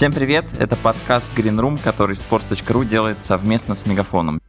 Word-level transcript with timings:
Всем 0.00 0.14
привет! 0.14 0.46
Это 0.58 0.76
подкаст 0.76 1.28
Green 1.36 1.60
Room, 1.60 1.78
который 1.78 2.16
sports.ru 2.16 2.86
делает 2.86 3.18
совместно 3.18 3.74
с 3.74 3.84
Мегафоном. 3.84 4.40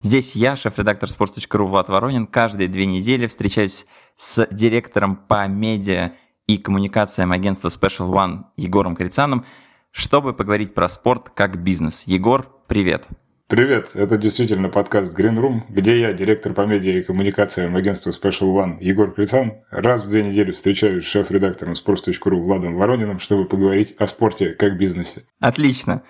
Здесь 0.00 0.36
я, 0.36 0.54
шеф-редактор 0.54 1.08
sports.ru 1.08 1.66
Влад 1.66 1.88
Воронин, 1.88 2.28
каждые 2.28 2.68
две 2.68 2.86
недели 2.86 3.26
встречаюсь 3.26 3.84
с 4.14 4.46
директором 4.52 5.16
по 5.16 5.44
медиа 5.48 6.12
и 6.46 6.56
коммуникациям 6.56 7.32
агентства 7.32 7.66
Special 7.66 8.08
One 8.08 8.44
Егором 8.56 8.94
Крицаном, 8.94 9.44
чтобы 9.90 10.34
поговорить 10.34 10.72
про 10.72 10.88
спорт 10.88 11.30
как 11.30 11.60
бизнес. 11.64 12.04
Егор, 12.06 12.48
привет! 12.68 13.08
Привет, 13.52 13.90
это 13.96 14.16
действительно 14.16 14.70
подкаст 14.70 15.14
Green 15.14 15.36
Room, 15.36 15.64
где 15.68 16.00
я, 16.00 16.14
директор 16.14 16.54
по 16.54 16.62
медиа 16.62 17.00
и 17.00 17.02
коммуникациям 17.02 17.76
агентства 17.76 18.08
Special 18.08 18.50
One 18.54 18.78
Егор 18.80 19.12
Крицан, 19.12 19.58
раз 19.70 20.02
в 20.02 20.08
две 20.08 20.22
недели 20.22 20.52
встречаюсь 20.52 21.04
с 21.04 21.10
шеф-редактором 21.10 21.74
sports.ru 21.74 22.40
Владом 22.40 22.76
Ворониным, 22.76 23.20
чтобы 23.20 23.44
поговорить 23.44 23.94
о 23.98 24.06
спорте 24.06 24.54
как 24.54 24.78
бизнесе. 24.78 25.24
Отлично. 25.38 26.02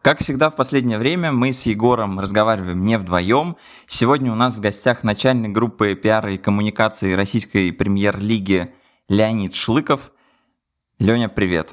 Как 0.00 0.20
всегда 0.20 0.48
в 0.48 0.56
последнее 0.56 0.96
время 0.96 1.30
мы 1.30 1.52
с 1.52 1.66
Егором 1.66 2.20
разговариваем 2.20 2.82
не 2.82 2.96
вдвоем. 2.96 3.58
Сегодня 3.86 4.32
у 4.32 4.34
нас 4.34 4.56
в 4.56 4.60
гостях 4.60 5.04
начальник 5.04 5.52
группы 5.52 5.94
пиара 5.94 6.32
и 6.32 6.38
коммуникации 6.38 7.12
российской 7.12 7.70
премьер-лиги 7.70 8.72
Леонид 9.10 9.54
Шлыков. 9.54 10.10
Леня, 10.98 11.28
привет. 11.28 11.68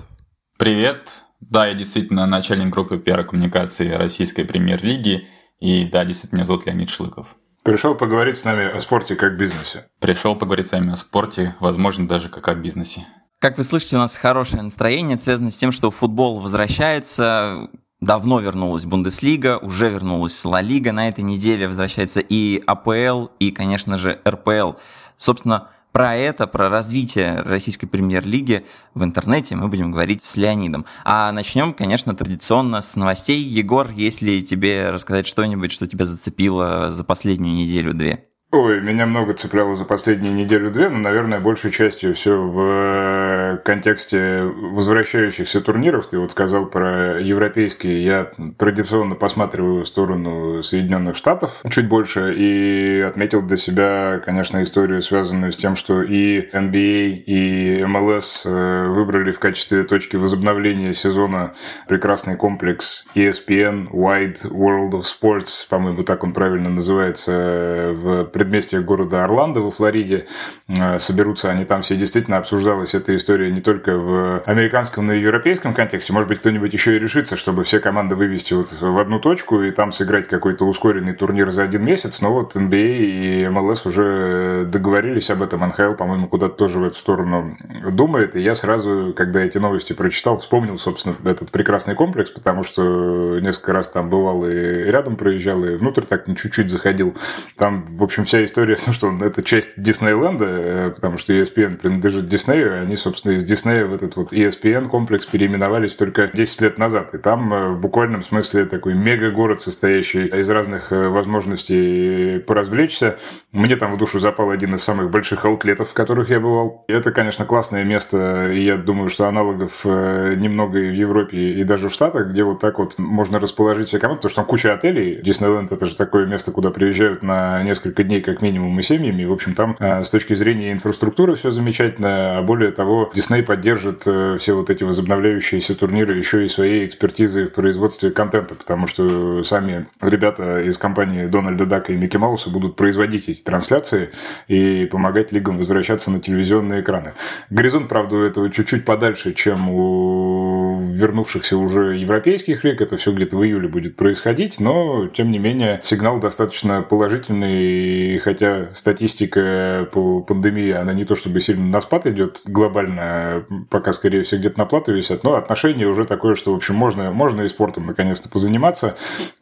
Привет. 0.57 1.23
Да, 1.49 1.67
я 1.67 1.73
действительно 1.73 2.25
начальник 2.25 2.73
группы 2.73 2.97
пиар-коммуникации 2.97 3.91
российской 3.91 4.43
премьер-лиги. 4.43 5.27
И 5.59 5.85
да, 5.85 6.03
действительно, 6.05 6.39
меня 6.39 6.45
зовут 6.45 6.65
Леонид 6.65 6.89
Шлыков. 6.89 7.35
Пришел 7.63 7.95
поговорить 7.95 8.37
с 8.37 8.45
нами 8.45 8.65
о 8.65 8.79
спорте 8.79 9.15
как 9.15 9.37
бизнесе. 9.37 9.87
Пришел 9.99 10.35
поговорить 10.35 10.67
с 10.67 10.71
вами 10.71 10.91
о 10.91 10.95
спорте, 10.95 11.55
возможно, 11.59 12.07
даже 12.07 12.29
как 12.29 12.47
о 12.47 12.55
бизнесе. 12.55 13.07
Как 13.39 13.57
вы 13.57 13.63
слышите, 13.63 13.95
у 13.95 13.99
нас 13.99 14.15
хорошее 14.15 14.61
настроение, 14.61 15.17
связано 15.17 15.51
с 15.51 15.55
тем, 15.55 15.71
что 15.71 15.91
футбол 15.91 16.39
возвращается. 16.39 17.69
Давно 18.01 18.39
вернулась 18.39 18.85
Бундеслига, 18.85 19.57
уже 19.57 19.89
вернулась 19.89 20.43
Ла 20.45 20.61
Лига. 20.61 20.91
На 20.91 21.07
этой 21.07 21.23
неделе 21.23 21.67
возвращается 21.67 22.19
и 22.19 22.61
АПЛ, 22.65 23.27
и, 23.39 23.51
конечно 23.51 23.97
же, 23.97 24.19
РПЛ. 24.27 24.73
Собственно, 25.17 25.69
про 25.95 26.13
это, 26.13 26.45
про 26.45 26.67
развитие 26.67 27.37
российской 27.37 27.87
премьер-лиги 27.87 28.65
в 28.95 29.03
интернете 29.05 29.55
мы 29.55 29.69
будем 29.69 29.93
говорить 29.93 30.25
с 30.25 30.35
Леонидом. 30.35 30.85
А 31.05 31.31
начнем, 31.31 31.71
конечно, 31.71 32.13
традиционно 32.13 32.81
с 32.81 32.97
новостей. 32.97 33.39
Егор, 33.39 33.89
если 33.91 34.41
тебе 34.41 34.89
рассказать 34.89 35.25
что-нибудь, 35.25 35.71
что 35.71 35.87
тебя 35.87 36.03
зацепило 36.03 36.89
за 36.89 37.05
последнюю 37.05 37.55
неделю-две? 37.55 38.25
Ой, 38.51 38.81
меня 38.81 39.05
много 39.05 39.33
цепляло 39.35 39.73
за 39.75 39.85
последние 39.85 40.33
неделю-две, 40.33 40.89
но, 40.89 40.99
наверное, 40.99 41.39
большей 41.39 41.71
частью 41.71 42.13
все 42.13 42.35
в 42.41 42.59
э, 42.59 43.34
контексте 43.63 44.43
возвращающихся 44.43 45.61
турниров. 45.61 46.07
Ты 46.07 46.19
вот 46.19 46.31
сказал 46.31 46.65
про 46.65 47.19
европейские. 47.19 48.03
Я 48.03 48.31
традиционно 48.57 49.15
посматриваю 49.15 49.83
в 49.83 49.87
сторону 49.87 50.61
Соединенных 50.61 51.15
Штатов 51.15 51.61
чуть 51.69 51.89
больше 51.89 52.33
и 52.35 53.01
отметил 53.01 53.41
для 53.41 53.57
себя, 53.57 54.21
конечно, 54.23 54.63
историю, 54.63 55.01
связанную 55.01 55.51
с 55.51 55.57
тем, 55.57 55.75
что 55.75 56.01
и 56.01 56.49
NBA, 56.49 57.23
и 57.25 57.81
MLS 57.81 58.41
э, 58.45 58.87
выбрали 58.87 59.31
в 59.31 59.39
качестве 59.39 59.83
точки 59.83 60.15
возобновления 60.15 60.93
сезона 60.93 61.53
прекрасный 61.87 62.35
комплекс 62.37 63.05
ESPN 63.15 63.89
Wide 63.91 64.49
World 64.49 64.91
of 64.91 65.03
Sports, 65.03 65.67
по-моему, 65.69 66.03
так 66.03 66.23
он 66.23 66.33
правильно 66.33 66.69
называется, 66.69 67.91
в 67.93 68.25
предместьях 68.25 68.83
города 68.85 69.23
Орландо 69.23 69.59
во 69.59 69.71
Флориде. 69.71 70.27
Э, 70.67 70.99
соберутся 70.99 71.51
они 71.51 71.65
там 71.65 71.81
все. 71.81 71.95
Действительно 71.95 72.37
обсуждалась 72.37 72.95
эта 72.95 73.15
история 73.15 73.34
не 73.43 73.61
только 73.61 73.97
в 73.97 74.39
американском, 74.45 75.07
но 75.07 75.13
и 75.13 75.21
европейском 75.21 75.73
контексте. 75.73 76.13
Может 76.13 76.29
быть, 76.29 76.39
кто-нибудь 76.39 76.73
еще 76.73 76.95
и 76.95 76.99
решится, 76.99 77.35
чтобы 77.35 77.63
все 77.63 77.79
команды 77.79 78.15
вывести 78.15 78.53
вот 78.53 78.71
в 78.71 78.97
одну 78.97 79.19
точку 79.19 79.61
и 79.61 79.71
там 79.71 79.91
сыграть 79.91 80.27
какой-то 80.27 80.65
ускоренный 80.65 81.13
турнир 81.13 81.51
за 81.51 81.63
один 81.63 81.83
месяц. 81.83 82.21
Но 82.21 82.33
вот 82.33 82.55
NBA 82.55 82.97
и 82.97 83.43
MLS 83.45 83.87
уже 83.87 84.65
договорились 84.65 85.29
об 85.29 85.41
этом. 85.41 85.61
НХЛ, 85.67 85.93
по-моему, 85.93 86.27
куда-то 86.27 86.55
тоже 86.55 86.79
в 86.79 86.83
эту 86.83 86.97
сторону 86.97 87.57
думает. 87.91 88.35
И 88.35 88.41
я 88.41 88.55
сразу, 88.55 89.13
когда 89.15 89.41
эти 89.41 89.57
новости 89.57 89.93
прочитал, 89.93 90.37
вспомнил, 90.37 90.77
собственно, 90.77 91.15
этот 91.23 91.51
прекрасный 91.51 91.95
комплекс, 91.95 92.29
потому 92.29 92.63
что 92.63 93.39
несколько 93.39 93.73
раз 93.73 93.89
там 93.89 94.09
бывал 94.09 94.45
и 94.45 94.51
рядом 94.51 95.15
проезжал, 95.15 95.63
и 95.65 95.75
внутрь 95.75 96.03
так 96.03 96.25
чуть-чуть 96.35 96.69
заходил. 96.69 97.15
Там, 97.57 97.85
в 97.85 98.03
общем, 98.03 98.25
вся 98.25 98.43
история, 98.43 98.77
ну, 98.87 98.93
что 98.93 99.15
это 99.21 99.41
часть 99.43 99.81
Диснейленда, 99.81 100.45
э, 100.47 100.91
потому 100.91 101.17
что 101.17 101.33
ESPN 101.33 101.77
принадлежит 101.77 102.27
Диснею, 102.27 102.81
они, 102.81 102.95
собственно, 102.95 103.24
из 103.31 103.43
Диснея 103.43 103.85
в 103.85 103.93
этот 103.93 104.15
вот 104.15 104.33
ESPN 104.33 104.87
комплекс 104.87 105.25
переименовались 105.25 105.95
только 105.95 106.29
10 106.33 106.61
лет 106.61 106.77
назад. 106.77 107.13
И 107.13 107.17
там 107.17 107.53
э, 107.53 107.69
в 107.69 107.79
буквальном 107.79 108.23
смысле 108.23 108.65
такой 108.65 108.93
мега-город, 108.93 109.61
состоящий 109.61 110.25
из 110.25 110.49
разных 110.49 110.91
э, 110.91 111.07
возможностей 111.09 112.39
поразвлечься. 112.39 113.17
Мне 113.51 113.75
там 113.75 113.93
в 113.93 113.97
душу 113.97 114.19
запал 114.19 114.49
один 114.49 114.75
из 114.75 114.83
самых 114.83 115.09
больших 115.11 115.45
аутлетов, 115.45 115.89
в 115.89 115.93
которых 115.93 116.29
я 116.29 116.39
бывал. 116.39 116.85
И 116.87 116.93
это, 116.93 117.11
конечно, 117.11 117.45
классное 117.45 117.83
место, 117.83 118.51
и 118.51 118.63
я 118.63 118.77
думаю, 118.77 119.09
что 119.09 119.27
аналогов 119.27 119.85
немного 119.85 120.79
и 120.79 120.89
в 120.89 120.93
Европе, 120.93 121.37
и 121.37 121.63
даже 121.63 121.89
в 121.89 121.93
Штатах, 121.93 122.27
где 122.29 122.43
вот 122.43 122.59
так 122.59 122.79
вот 122.79 122.97
можно 122.97 123.39
расположить 123.39 123.89
все 123.89 123.99
команды, 123.99 124.19
потому 124.19 124.31
что 124.31 124.41
там 124.41 124.45
куча 124.45 124.73
отелей. 124.73 125.21
Диснейленд 125.21 125.71
это 125.71 125.85
же 125.85 125.95
такое 125.95 126.25
место, 126.25 126.51
куда 126.51 126.71
приезжают 126.71 127.23
на 127.23 127.63
несколько 127.63 128.03
дней 128.03 128.21
как 128.21 128.41
минимум 128.41 128.77
и 128.79 128.83
семьями. 128.83 129.25
В 129.25 129.33
общем, 129.33 129.53
там 129.53 129.75
э, 129.79 130.03
с 130.03 130.09
точки 130.09 130.33
зрения 130.33 130.71
инфраструктуры 130.71 131.35
все 131.35 131.51
замечательно. 131.51 132.39
А 132.39 132.41
более 132.41 132.71
того, 132.71 133.11
Disney 133.15 133.43
поддержит 133.43 134.03
э, 134.05 134.35
все 134.37 134.53
вот 134.53 134.69
эти 134.69 134.83
возобновляющиеся 134.83 135.73
турниры 135.73 136.15
еще 136.15 136.45
и 136.45 136.49
своей 136.49 136.85
экспертизой 136.85 137.45
в 137.45 137.53
производстве 137.53 138.11
контента, 138.11 138.55
потому 138.55 138.87
что 138.87 139.41
сами 139.43 139.87
ребята 140.01 140.61
из 140.61 140.77
компании 140.77 141.25
Дональда 141.27 141.65
Дака 141.65 141.93
и 141.93 141.95
Микки 141.95 142.17
Мауса 142.17 142.49
будут 142.49 142.75
производить 142.75 143.29
эти 143.29 143.41
трансляции 143.41 144.09
и 144.49 144.85
помогать 144.85 145.31
лигам 145.31 145.57
возвращаться 145.57 146.11
на 146.11 146.19
телевизионные 146.19 146.81
экраны. 146.81 147.13
Горизонт, 147.49 147.87
правда, 147.87 148.17
у 148.17 148.23
этого 148.23 148.49
чуть-чуть 148.51 148.83
подальше, 148.83 149.33
чем 149.33 149.69
у 149.69 150.44
вернувшихся 150.79 151.57
уже 151.57 151.95
европейских 151.95 152.63
лиг. 152.63 152.81
Это 152.81 152.97
все 152.97 153.11
где-то 153.11 153.37
в 153.37 153.43
июле 153.43 153.67
будет 153.67 153.95
происходить, 153.95 154.59
но, 154.59 155.07
тем 155.07 155.31
не 155.31 155.39
менее, 155.39 155.79
сигнал 155.83 156.19
достаточно 156.19 156.81
положительный 156.81 158.15
и 158.15 158.17
хотя 158.19 158.73
статистика 158.73 159.87
по 159.91 160.21
пандемии, 160.21 160.71
она 160.71 160.93
не 160.93 161.05
то 161.05 161.15
чтобы 161.15 161.41
сильно 161.41 161.65
на 161.65 161.81
спад 161.81 162.07
идет 162.07 162.41
глобально, 162.45 163.45
пока, 163.69 163.93
скорее 163.93 164.23
всего, 164.23 164.39
где-то 164.39 164.59
на 164.59 164.65
плату 164.65 164.93
висят, 164.93 165.23
но 165.23 165.35
отношение 165.35 165.87
уже 165.87 166.05
такое, 166.05 166.35
что, 166.35 166.51
в 166.53 166.55
общем, 166.55 166.75
можно, 166.75 167.11
можно 167.11 167.41
и 167.41 167.49
спортом 167.49 167.85
наконец-то 167.85 168.29
позаниматься, 168.29 168.95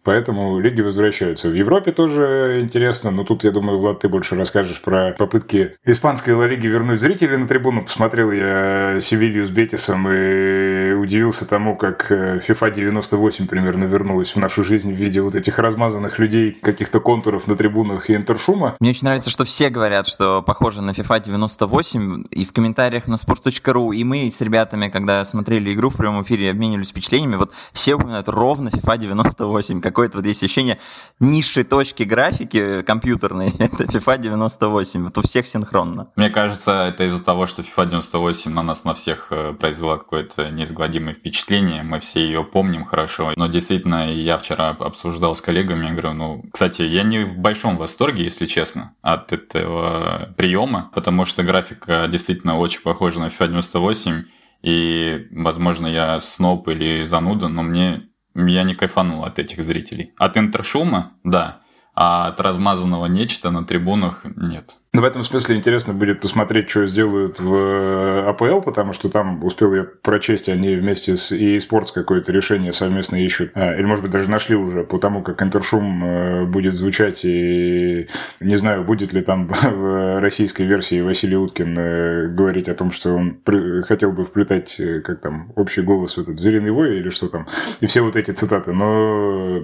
поэтому 0.03 0.59
лиги 0.59 0.81
возвращаются. 0.81 1.49
В 1.49 1.53
Европе 1.53 1.91
тоже 1.91 2.59
интересно, 2.61 3.11
но 3.11 3.23
тут, 3.23 3.43
я 3.43 3.51
думаю, 3.51 3.79
Влад, 3.79 3.99
ты 3.99 4.09
больше 4.09 4.35
расскажешь 4.35 4.81
про 4.81 5.11
попытки 5.11 5.75
испанской 5.85 6.33
Ла 6.33 6.47
Лиги 6.47 6.67
вернуть 6.67 6.99
зрителей 6.99 7.37
на 7.37 7.47
трибуну. 7.47 7.83
Посмотрел 7.83 8.31
я 8.31 8.99
Севилью 8.99 9.45
с 9.45 9.49
Бетисом 9.49 10.07
и 10.09 10.82
удивился 11.03 11.47
тому, 11.47 11.75
как 11.75 12.11
FIFA 12.11 12.73
98 12.73 13.47
примерно 13.47 13.83
вернулась 13.85 14.35
в 14.35 14.39
нашу 14.39 14.63
жизнь 14.63 14.91
в 14.91 14.95
виде 14.95 15.21
вот 15.21 15.35
этих 15.35 15.59
размазанных 15.59 16.19
людей, 16.19 16.51
каких-то 16.51 16.99
контуров 16.99 17.47
на 17.47 17.55
трибунах 17.55 18.09
и 18.09 18.15
интершума. 18.15 18.75
Мне 18.79 18.91
очень 18.91 19.05
нравится, 19.05 19.29
что 19.29 19.45
все 19.45 19.69
говорят, 19.69 20.07
что 20.07 20.41
похоже 20.41 20.81
на 20.81 20.91
FIFA 20.91 21.23
98, 21.25 22.23
и 22.31 22.45
в 22.45 22.53
комментариях 22.53 23.07
на 23.07 23.15
sports.ru, 23.15 23.95
и 23.95 24.03
мы 24.03 24.29
с 24.31 24.41
ребятами, 24.41 24.89
когда 24.89 25.23
смотрели 25.25 25.73
игру 25.73 25.89
в 25.89 25.97
прямом 25.97 26.23
эфире, 26.23 26.49
обменивались 26.49 26.89
впечатлениями, 26.89 27.35
вот 27.35 27.51
все 27.73 27.95
упоминают 27.95 28.29
ровно 28.29 28.69
FIFA 28.69 28.97
98. 28.97 29.81
Какое-то 29.81 30.17
вот 30.17 30.25
есть 30.25 30.43
ощущение 30.43 30.79
низшей 31.19 31.63
точки 31.63 32.03
графики 32.03 32.81
компьютерной, 32.83 33.53
это 33.59 33.83
FIFA 33.83 34.19
98, 34.19 35.03
вот 35.03 35.17
у 35.17 35.21
всех 35.21 35.47
синхронно. 35.47 36.07
Мне 36.15 36.29
кажется, 36.29 36.83
это 36.87 37.03
из-за 37.05 37.23
того, 37.23 37.45
что 37.45 37.61
FIFA 37.61 37.89
98 37.89 38.51
на 38.51 38.63
нас 38.63 38.83
на 38.83 38.93
всех 38.93 39.27
э, 39.31 39.53
произвела 39.53 39.97
какое-то 39.97 40.49
неизгладимое 40.49 40.92
впечатление, 41.13 41.83
мы 41.83 41.99
все 41.99 42.25
ее 42.25 42.43
помним 42.43 42.85
хорошо, 42.85 43.33
но 43.35 43.47
действительно, 43.47 44.11
я 44.11 44.37
вчера 44.37 44.69
обсуждал 44.69 45.35
с 45.35 45.41
коллегами, 45.41 45.85
я 45.85 45.91
говорю, 45.91 46.13
ну, 46.13 46.45
кстати, 46.51 46.83
я 46.83 47.03
не 47.03 47.25
в 47.25 47.37
большом 47.37 47.77
восторге, 47.77 48.23
если 48.23 48.45
честно, 48.45 48.95
от 49.01 49.33
этого 49.33 50.33
приема, 50.37 50.91
потому 50.93 51.25
что 51.25 51.43
графика 51.43 52.07
действительно 52.09 52.57
очень 52.57 52.81
похожа 52.81 53.19
на 53.19 53.27
FIFA 53.27 53.47
98, 53.47 54.23
и, 54.63 55.27
возможно, 55.31 55.87
я 55.87 56.19
сноб 56.19 56.67
или 56.69 57.03
зануда, 57.03 57.49
но 57.49 57.63
мне 57.63 58.03
я 58.35 58.63
не 58.63 58.75
кайфанул 58.75 59.25
от 59.25 59.39
этих 59.39 59.61
зрителей. 59.63 60.13
От 60.17 60.37
интершума, 60.37 61.13
да, 61.23 61.59
а 61.95 62.27
от 62.27 62.39
размазанного 62.39 63.05
нечто 63.05 63.51
на 63.51 63.65
трибунах 63.65 64.21
нет. 64.35 64.77
Но 64.93 65.01
в 65.01 65.05
этом 65.05 65.23
смысле 65.23 65.55
интересно 65.55 65.93
будет 65.93 66.21
посмотреть, 66.21 66.69
что 66.69 66.85
сделают 66.85 67.39
в 67.39 67.51
э, 67.51 68.29
АПЛ, 68.29 68.61
потому 68.61 68.93
что 68.93 69.09
там 69.09 69.43
успел 69.43 69.73
я 69.73 69.83
прочесть, 69.83 70.49
они 70.49 70.75
вместе 70.75 71.17
с 71.17 71.31
EA 71.31 71.57
Sports 71.57 71.87
какое-то 71.91 72.31
решение 72.31 72.71
совместно 72.73 73.15
ищут. 73.15 73.51
А, 73.55 73.73
или, 73.73 73.85
может 73.85 74.03
быть, 74.03 74.11
даже 74.11 74.29
нашли 74.29 74.55
уже 74.55 74.83
по 74.83 74.99
тому, 74.99 75.23
как 75.23 75.41
интершум 75.41 76.03
э, 76.03 76.45
будет 76.45 76.75
звучать. 76.75 77.25
И 77.25 78.07
не 78.39 78.55
знаю, 78.55 78.83
будет 78.83 79.13
ли 79.13 79.21
там 79.21 79.47
в 79.63 80.19
российской 80.19 80.63
версии 80.63 81.01
Василий 81.01 81.37
Уткин 81.37 81.75
э, 81.75 82.27
говорить 82.27 82.69
о 82.69 82.75
том, 82.75 82.91
что 82.91 83.15
он 83.15 83.39
хотел 83.87 84.11
бы 84.11 84.25
вплетать, 84.25 84.79
как 85.03 85.21
там, 85.21 85.53
общий 85.55 85.81
голос 85.81 86.17
в 86.17 86.21
этот 86.21 86.39
«Звериный 86.39 86.71
вой» 86.71 86.97
или 86.97 87.09
что 87.09 87.29
там. 87.29 87.47
И 87.81 87.87
все 87.87 88.01
вот 88.01 88.15
эти 88.15 88.29
цитаты. 88.29 88.73
Но 88.73 89.59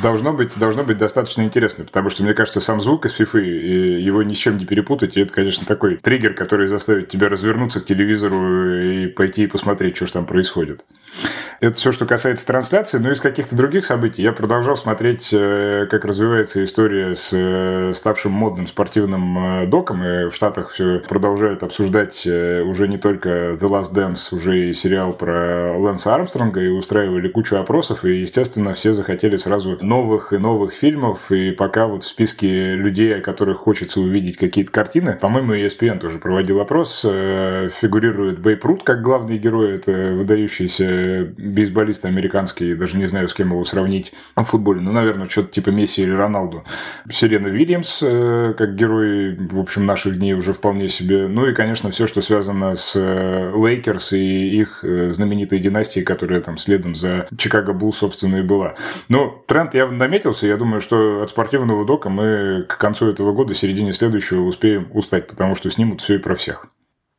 должно 0.00 0.32
быть, 0.32 0.58
должно 0.58 0.84
быть 0.84 0.96
достаточно 0.96 1.42
интересно, 1.42 1.84
потому 1.84 2.10
что, 2.10 2.22
мне 2.22 2.34
кажется, 2.34 2.60
сам 2.60 2.80
звук 2.80 3.06
из 3.06 3.18
FIFA, 3.18 3.40
его 3.40 4.22
ни 4.22 4.32
с 4.32 4.38
чем 4.38 4.56
не 4.56 4.64
перепутать, 4.64 5.16
и 5.16 5.20
это, 5.20 5.32
конечно, 5.32 5.66
такой 5.66 5.96
триггер, 5.96 6.34
который 6.34 6.68
заставит 6.68 7.08
тебя 7.08 7.28
развернуться 7.28 7.80
к 7.80 7.86
телевизору 7.86 8.80
и 8.80 9.06
пойти 9.08 9.44
и 9.44 9.46
посмотреть, 9.46 9.96
что 9.96 10.06
же 10.06 10.12
там 10.12 10.26
происходит. 10.26 10.84
Это 11.62 11.76
все, 11.76 11.92
что 11.92 12.06
касается 12.06 12.44
трансляции, 12.44 12.98
но 12.98 13.12
из 13.12 13.20
каких-то 13.20 13.54
других 13.54 13.84
событий 13.84 14.20
я 14.22 14.32
продолжал 14.32 14.76
смотреть, 14.76 15.28
э, 15.32 15.86
как 15.88 16.04
развивается 16.04 16.64
история 16.64 17.14
с 17.14 17.30
э, 17.32 17.92
ставшим 17.94 18.32
модным 18.32 18.66
спортивным 18.66 19.62
э, 19.62 19.66
доком, 19.66 20.02
и 20.02 20.28
в 20.28 20.34
Штатах 20.34 20.70
все 20.70 20.98
продолжают 20.98 21.62
обсуждать 21.62 22.26
уже 22.26 22.88
не 22.88 22.98
только 22.98 23.28
The 23.52 23.68
Last 23.68 23.94
Dance, 23.94 24.34
уже 24.34 24.70
и 24.70 24.72
сериал 24.72 25.12
про 25.12 25.78
Лэнса 25.78 26.12
Армстронга, 26.12 26.60
и 26.60 26.68
устраивали 26.68 27.28
кучу 27.28 27.56
опросов, 27.56 28.04
и, 28.04 28.20
естественно, 28.20 28.74
все 28.74 28.92
захотели 28.92 29.36
сразу 29.36 29.70
новых 29.82 30.32
и 30.32 30.38
новых 30.38 30.72
фильмов, 30.72 31.30
и 31.30 31.52
пока 31.52 31.86
вот 31.86 32.02
в 32.02 32.06
списке 32.06 32.74
людей, 32.74 33.16
о 33.16 33.20
которых 33.20 33.58
хочется 33.58 34.00
увидеть 34.00 34.36
какие-то 34.36 34.72
картины, 34.72 35.14
по-моему, 35.14 35.54
ESPN 35.54 35.98
тоже 35.98 36.18
проводил 36.18 36.60
опрос, 36.60 37.02
фигурирует 37.02 38.40
Бейб 38.40 38.64
Рут 38.64 38.82
как 38.82 39.02
главный 39.02 39.38
герой, 39.38 39.76
это 39.76 39.92
выдающийся 40.12 41.32
бейсболист 41.36 42.04
американский, 42.04 42.74
даже 42.74 42.96
не 42.96 43.04
знаю, 43.04 43.28
с 43.28 43.34
кем 43.34 43.50
его 43.50 43.64
сравнить 43.64 44.12
в 44.36 44.44
футболе, 44.44 44.80
ну, 44.80 44.92
наверное, 44.92 45.28
что-то 45.28 45.50
типа 45.50 45.70
Месси 45.70 46.02
или 46.02 46.12
Роналду. 46.12 46.64
Серена 47.10 47.48
Вильямс, 47.48 48.00
э, 48.02 48.54
как 48.56 48.76
герой, 48.76 49.36
в 49.36 49.58
общем, 49.58 49.86
наших 49.86 50.18
дней 50.18 50.34
уже 50.34 50.52
вполне 50.52 50.88
себе. 50.88 51.26
Ну 51.26 51.46
и, 51.46 51.54
конечно, 51.54 51.90
все, 51.90 52.06
что 52.06 52.22
связано 52.22 52.74
с 52.74 52.94
э, 52.96 53.52
Лейкерс 53.54 54.12
и 54.12 54.60
их 54.60 54.84
э, 54.84 55.10
знаменитой 55.10 55.58
династией, 55.58 56.04
которая 56.04 56.40
там 56.40 56.58
следом 56.58 56.94
за 56.94 57.26
Чикаго 57.36 57.72
Буллз, 57.72 57.92
собственно, 57.92 58.36
и 58.36 58.42
была. 58.42 58.74
Но 59.08 59.42
тренд 59.46 59.71
явно 59.74 59.98
наметился. 59.98 60.46
Я 60.46 60.56
думаю, 60.56 60.80
что 60.80 61.22
от 61.22 61.30
спортивного 61.30 61.84
дока 61.84 62.08
мы 62.08 62.64
к 62.68 62.78
концу 62.78 63.08
этого 63.08 63.32
года, 63.32 63.54
середине 63.54 63.92
следующего 63.92 64.42
успеем 64.42 64.88
устать, 64.92 65.26
потому 65.26 65.54
что 65.54 65.70
снимут 65.70 66.00
все 66.00 66.16
и 66.16 66.18
про 66.18 66.34
всех. 66.34 66.66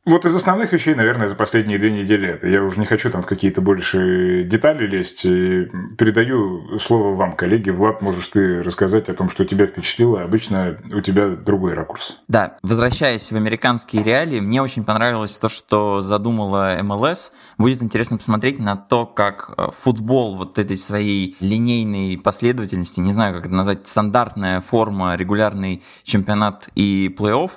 Вот 0.06 0.26
из 0.26 0.34
основных 0.34 0.70
вещей, 0.74 0.94
наверное, 0.94 1.26
за 1.26 1.34
последние 1.34 1.78
две 1.78 1.90
недели 1.90 2.28
это. 2.28 2.46
Я 2.46 2.62
уже 2.62 2.78
не 2.78 2.84
хочу 2.84 3.10
там 3.10 3.22
в 3.22 3.26
какие-то 3.26 3.62
больше 3.62 4.44
детали 4.44 4.86
лезть. 4.86 5.22
Передаю 5.22 6.78
слово 6.78 7.14
вам, 7.14 7.32
коллеги. 7.32 7.70
Влад, 7.70 8.02
можешь 8.02 8.28
ты 8.28 8.62
рассказать 8.62 9.08
о 9.08 9.14
том, 9.14 9.30
что 9.30 9.46
тебя 9.46 9.66
впечатлило. 9.66 10.22
Обычно 10.22 10.78
у 10.92 11.00
тебя 11.00 11.28
другой 11.28 11.72
ракурс. 11.72 12.20
Да, 12.28 12.56
возвращаясь 12.62 13.32
в 13.32 13.36
американские 13.36 14.02
реалии, 14.02 14.40
мне 14.40 14.60
очень 14.60 14.84
понравилось 14.84 15.38
то, 15.38 15.48
что 15.48 16.02
задумала 16.02 16.76
МЛС. 16.82 17.32
Будет 17.56 17.82
интересно 17.82 18.18
посмотреть 18.18 18.58
на 18.58 18.76
то, 18.76 19.06
как 19.06 19.54
э, 19.56 19.68
футбол 19.74 20.36
вот 20.36 20.58
этой 20.58 20.76
своей 20.76 21.34
линейной 21.40 22.18
последовательности, 22.18 23.00
не 23.00 23.12
знаю, 23.12 23.34
как 23.34 23.46
это 23.46 23.54
назвать, 23.54 23.88
стандартная 23.88 24.60
форма, 24.60 25.16
регулярный 25.16 25.82
чемпионат 26.02 26.68
и 26.74 27.08
плей-офф, 27.16 27.52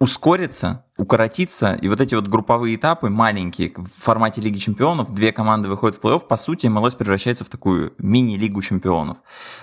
ускорится 0.00 0.83
укоротиться, 0.96 1.76
и 1.80 1.88
вот 1.88 2.00
эти 2.00 2.14
вот 2.14 2.28
групповые 2.28 2.76
этапы 2.76 3.10
маленькие 3.10 3.72
в 3.76 3.88
формате 4.00 4.40
Лиги 4.40 4.58
Чемпионов, 4.58 5.12
две 5.12 5.32
команды 5.32 5.68
выходят 5.68 5.98
в 5.98 6.00
плей-офф, 6.00 6.20
по 6.26 6.36
сути, 6.36 6.68
МЛС 6.68 6.94
превращается 6.94 7.44
в 7.44 7.48
такую 7.48 7.94
мини-лигу 7.98 8.62
чемпионов. 8.62 9.18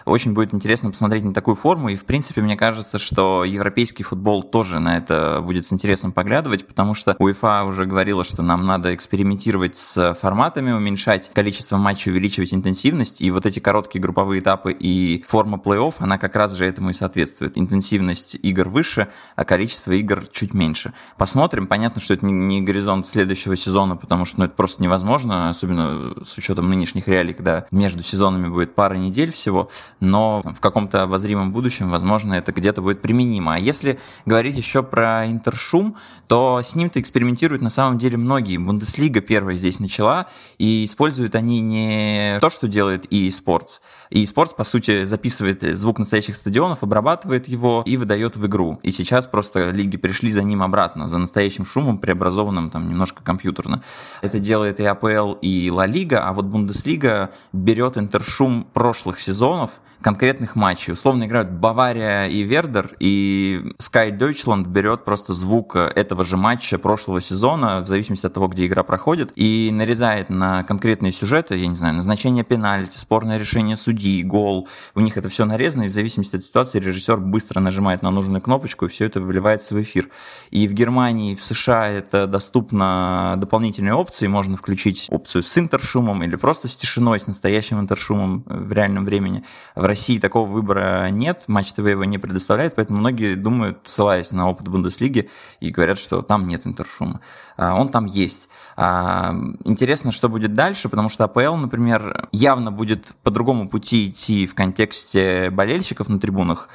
Очень 0.05 0.33
будет 0.33 0.53
интересно 0.53 0.89
посмотреть 0.89 1.23
на 1.23 1.33
такую 1.33 1.55
форму, 1.55 1.87
и, 1.87 1.95
в 1.95 2.03
принципе, 2.03 2.41
мне 2.41 2.57
кажется, 2.57 2.99
что 2.99 3.45
европейский 3.45 4.03
футбол 4.03 4.43
тоже 4.43 4.79
на 4.79 4.97
это 4.97 5.41
будет 5.41 5.65
с 5.65 5.71
интересом 5.71 6.11
поглядывать, 6.11 6.67
потому 6.67 6.93
что 6.93 7.15
УЕФА 7.17 7.63
уже 7.63 7.85
говорила, 7.85 8.25
что 8.25 8.43
нам 8.43 8.65
надо 8.65 8.93
экспериментировать 8.93 9.77
с 9.77 10.13
форматами, 10.15 10.71
уменьшать 10.71 11.31
количество 11.33 11.77
матчей, 11.77 12.11
увеличивать 12.11 12.53
интенсивность, 12.53 13.21
и 13.21 13.31
вот 13.31 13.45
эти 13.45 13.59
короткие 13.59 14.01
групповые 14.01 14.41
этапы 14.41 14.73
и 14.73 15.23
форма 15.29 15.57
плей-офф, 15.63 15.95
она 15.99 16.17
как 16.17 16.35
раз 16.35 16.53
же 16.55 16.65
этому 16.65 16.89
и 16.89 16.93
соответствует. 16.93 17.57
Интенсивность 17.57 18.35
игр 18.35 18.67
выше, 18.67 19.07
а 19.37 19.45
количество 19.45 19.93
игр 19.93 20.27
чуть 20.27 20.53
меньше 20.53 20.93
Посмотрим. 21.21 21.67
Понятно, 21.67 22.01
что 22.01 22.15
это 22.15 22.25
не, 22.25 22.33
не 22.33 22.61
горизонт 22.61 23.05
следующего 23.05 23.55
сезона, 23.55 23.95
потому 23.95 24.25
что 24.25 24.39
ну, 24.39 24.45
это 24.45 24.55
просто 24.55 24.81
невозможно, 24.81 25.51
особенно 25.51 26.15
с 26.25 26.35
учетом 26.35 26.67
нынешних 26.67 27.07
реалий, 27.07 27.35
когда 27.35 27.67
между 27.69 28.01
сезонами 28.01 28.47
будет 28.47 28.73
пара 28.73 28.95
недель 28.95 29.31
всего, 29.31 29.69
но 29.99 30.41
в 30.43 30.59
каком-то 30.59 31.03
обозримом 31.03 31.51
будущем, 31.51 31.91
возможно, 31.91 32.33
это 32.33 32.51
где-то 32.51 32.81
будет 32.81 33.03
применимо. 33.03 33.53
А 33.53 33.59
если 33.59 33.99
говорить 34.25 34.57
еще 34.57 34.81
про 34.81 35.27
интершум, 35.27 35.95
то 36.27 36.59
с 36.63 36.73
ним-то 36.73 36.99
экспериментируют 36.99 37.61
на 37.61 37.69
самом 37.69 37.99
деле 37.99 38.17
многие. 38.17 38.57
Бундеслига 38.57 39.21
первая 39.21 39.57
здесь 39.57 39.79
начала, 39.79 40.25
и 40.57 40.85
используют 40.85 41.35
они 41.35 41.61
не 41.61 42.39
то, 42.41 42.49
что 42.49 42.67
делает 42.67 43.05
и 43.13 43.29
eSports. 43.29 43.81
И 44.09 44.23
eSports, 44.23 44.55
по 44.57 44.63
сути, 44.63 45.03
записывает 45.03 45.61
звук 45.77 45.99
настоящих 45.99 46.35
стадионов, 46.35 46.81
обрабатывает 46.81 47.47
его 47.47 47.83
и 47.85 47.95
выдает 47.95 48.37
в 48.37 48.47
игру. 48.47 48.79
И 48.81 48.91
сейчас 48.91 49.27
просто 49.27 49.69
лиги 49.69 49.97
пришли 49.97 50.31
за 50.31 50.41
ним 50.41 50.63
обратно 50.63 51.10
за 51.11 51.19
настоящим 51.19 51.65
шумом, 51.65 51.99
преобразованным 51.99 52.71
там 52.71 52.89
немножко 52.89 53.23
компьютерно. 53.23 53.83
Это 54.21 54.39
делает 54.39 54.79
и 54.79 54.85
АПЛ, 54.85 55.33
и 55.33 55.69
Ла 55.69 55.85
Лига, 55.85 56.27
а 56.27 56.33
вот 56.33 56.45
Бундеслига 56.45 57.29
берет 57.53 57.97
интершум 57.97 58.67
прошлых 58.73 59.19
сезонов, 59.19 59.81
конкретных 60.01 60.55
матчей. 60.55 60.93
Условно 60.93 61.25
играют 61.25 61.49
Бавария 61.51 62.25
и 62.25 62.41
Вердер, 62.43 62.95
и 62.99 63.73
Sky 63.79 64.11
Deutschland 64.11 64.67
берет 64.67 65.05
просто 65.05 65.33
звук 65.33 65.75
этого 65.75 66.25
же 66.25 66.37
матча 66.37 66.77
прошлого 66.77 67.21
сезона, 67.21 67.81
в 67.81 67.87
зависимости 67.87 68.25
от 68.25 68.33
того, 68.33 68.47
где 68.47 68.65
игра 68.65 68.83
проходит, 68.83 69.31
и 69.35 69.69
нарезает 69.71 70.29
на 70.29 70.63
конкретные 70.63 71.11
сюжеты, 71.11 71.57
я 71.57 71.67
не 71.67 71.75
знаю, 71.75 71.95
назначение 71.95 72.43
пенальти, 72.43 72.97
спорное 72.97 73.37
решение 73.37 73.77
судьи, 73.77 74.23
гол. 74.23 74.67
У 74.95 74.99
них 74.99 75.17
это 75.17 75.29
все 75.29 75.45
нарезано, 75.45 75.83
и 75.83 75.87
в 75.87 75.91
зависимости 75.91 76.35
от 76.35 76.43
ситуации 76.43 76.79
режиссер 76.79 77.17
быстро 77.17 77.59
нажимает 77.59 78.01
на 78.01 78.11
нужную 78.11 78.41
кнопочку, 78.41 78.85
и 78.85 78.89
все 78.89 79.05
это 79.05 79.21
выливается 79.21 79.75
в 79.75 79.81
эфир. 79.81 80.09
И 80.49 80.67
в 80.67 80.73
Германии, 80.73 81.33
и 81.33 81.35
в 81.35 81.41
США 81.41 81.87
это 81.87 82.27
доступно 82.27 83.35
дополнительные 83.37 83.93
опции, 83.93 84.27
можно 84.27 84.57
включить 84.57 85.07
опцию 85.09 85.43
с 85.43 85.57
интершумом 85.57 86.23
или 86.23 86.35
просто 86.35 86.67
с 86.67 86.75
тишиной, 86.75 87.19
с 87.19 87.27
настоящим 87.27 87.79
интершумом 87.79 88.43
в 88.45 88.71
реальном 88.71 89.05
времени. 89.05 89.43
В 89.75 89.85
России 89.91 90.19
такого 90.19 90.49
выбора 90.49 91.09
нет, 91.09 91.43
Матч 91.47 91.73
ТВ 91.73 91.79
его 91.79 92.05
не 92.05 92.17
предоставляет, 92.17 92.75
поэтому 92.75 92.99
многие 92.99 93.35
думают, 93.35 93.79
ссылаясь 93.85 94.31
на 94.31 94.49
опыт 94.49 94.69
Бундеслиги, 94.69 95.29
и 95.59 95.69
говорят, 95.69 95.99
что 95.99 96.21
там 96.21 96.47
нет 96.47 96.65
интершума. 96.65 97.19
А, 97.57 97.75
он 97.75 97.89
там 97.89 98.05
есть. 98.05 98.49
А, 98.77 99.35
интересно, 99.65 100.13
что 100.13 100.29
будет 100.29 100.53
дальше, 100.53 100.87
потому 100.87 101.09
что 101.09 101.25
АПЛ, 101.25 101.55
например, 101.55 102.29
явно 102.31 102.71
будет 102.71 103.13
по 103.23 103.31
другому 103.31 103.67
пути 103.67 104.07
идти 104.07 104.47
в 104.47 104.55
контексте 104.55 105.49
болельщиков 105.49 106.07
на 106.07 106.19
трибунах 106.19 106.69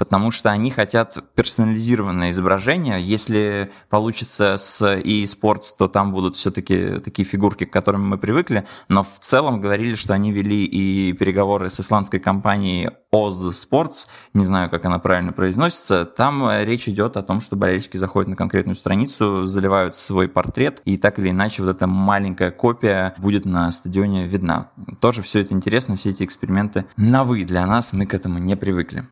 потому 0.00 0.30
что 0.30 0.50
они 0.50 0.70
хотят 0.70 1.18
персонализированное 1.34 2.30
изображение. 2.30 3.02
Если 3.02 3.70
получится 3.90 4.56
с 4.56 4.80
eSports, 4.80 5.74
то 5.76 5.88
там 5.88 6.10
будут 6.10 6.36
все-таки 6.36 7.00
такие 7.00 7.28
фигурки, 7.28 7.66
к 7.66 7.70
которым 7.70 8.08
мы 8.08 8.16
привыкли, 8.16 8.66
но 8.88 9.02
в 9.02 9.20
целом 9.20 9.60
говорили, 9.60 9.96
что 9.96 10.14
они 10.14 10.32
вели 10.32 10.64
и 10.64 11.12
переговоры 11.12 11.68
с 11.68 11.80
исландской 11.80 12.18
компанией 12.18 12.88
Oz 13.12 13.50
Sports, 13.50 14.06
не 14.32 14.46
знаю, 14.46 14.70
как 14.70 14.86
она 14.86 14.98
правильно 15.00 15.32
произносится, 15.32 16.06
там 16.06 16.48
речь 16.62 16.88
идет 16.88 17.18
о 17.18 17.22
том, 17.22 17.42
что 17.42 17.56
болельщики 17.56 17.98
заходят 17.98 18.30
на 18.30 18.36
конкретную 18.36 18.76
страницу, 18.76 19.44
заливают 19.44 19.94
свой 19.94 20.28
портрет, 20.28 20.80
и 20.86 20.96
так 20.96 21.18
или 21.18 21.28
иначе 21.28 21.62
вот 21.62 21.76
эта 21.76 21.86
маленькая 21.86 22.50
копия 22.50 23.14
будет 23.18 23.44
на 23.44 23.70
стадионе 23.70 24.26
видна. 24.26 24.70
Тоже 24.98 25.20
все 25.20 25.40
это 25.40 25.52
интересно, 25.52 25.96
все 25.96 26.08
эти 26.08 26.22
эксперименты 26.22 26.86
новые 26.96 27.44
для 27.44 27.66
нас, 27.66 27.92
мы 27.92 28.06
к 28.06 28.14
этому 28.14 28.38
не 28.38 28.56
привыкли. 28.56 29.04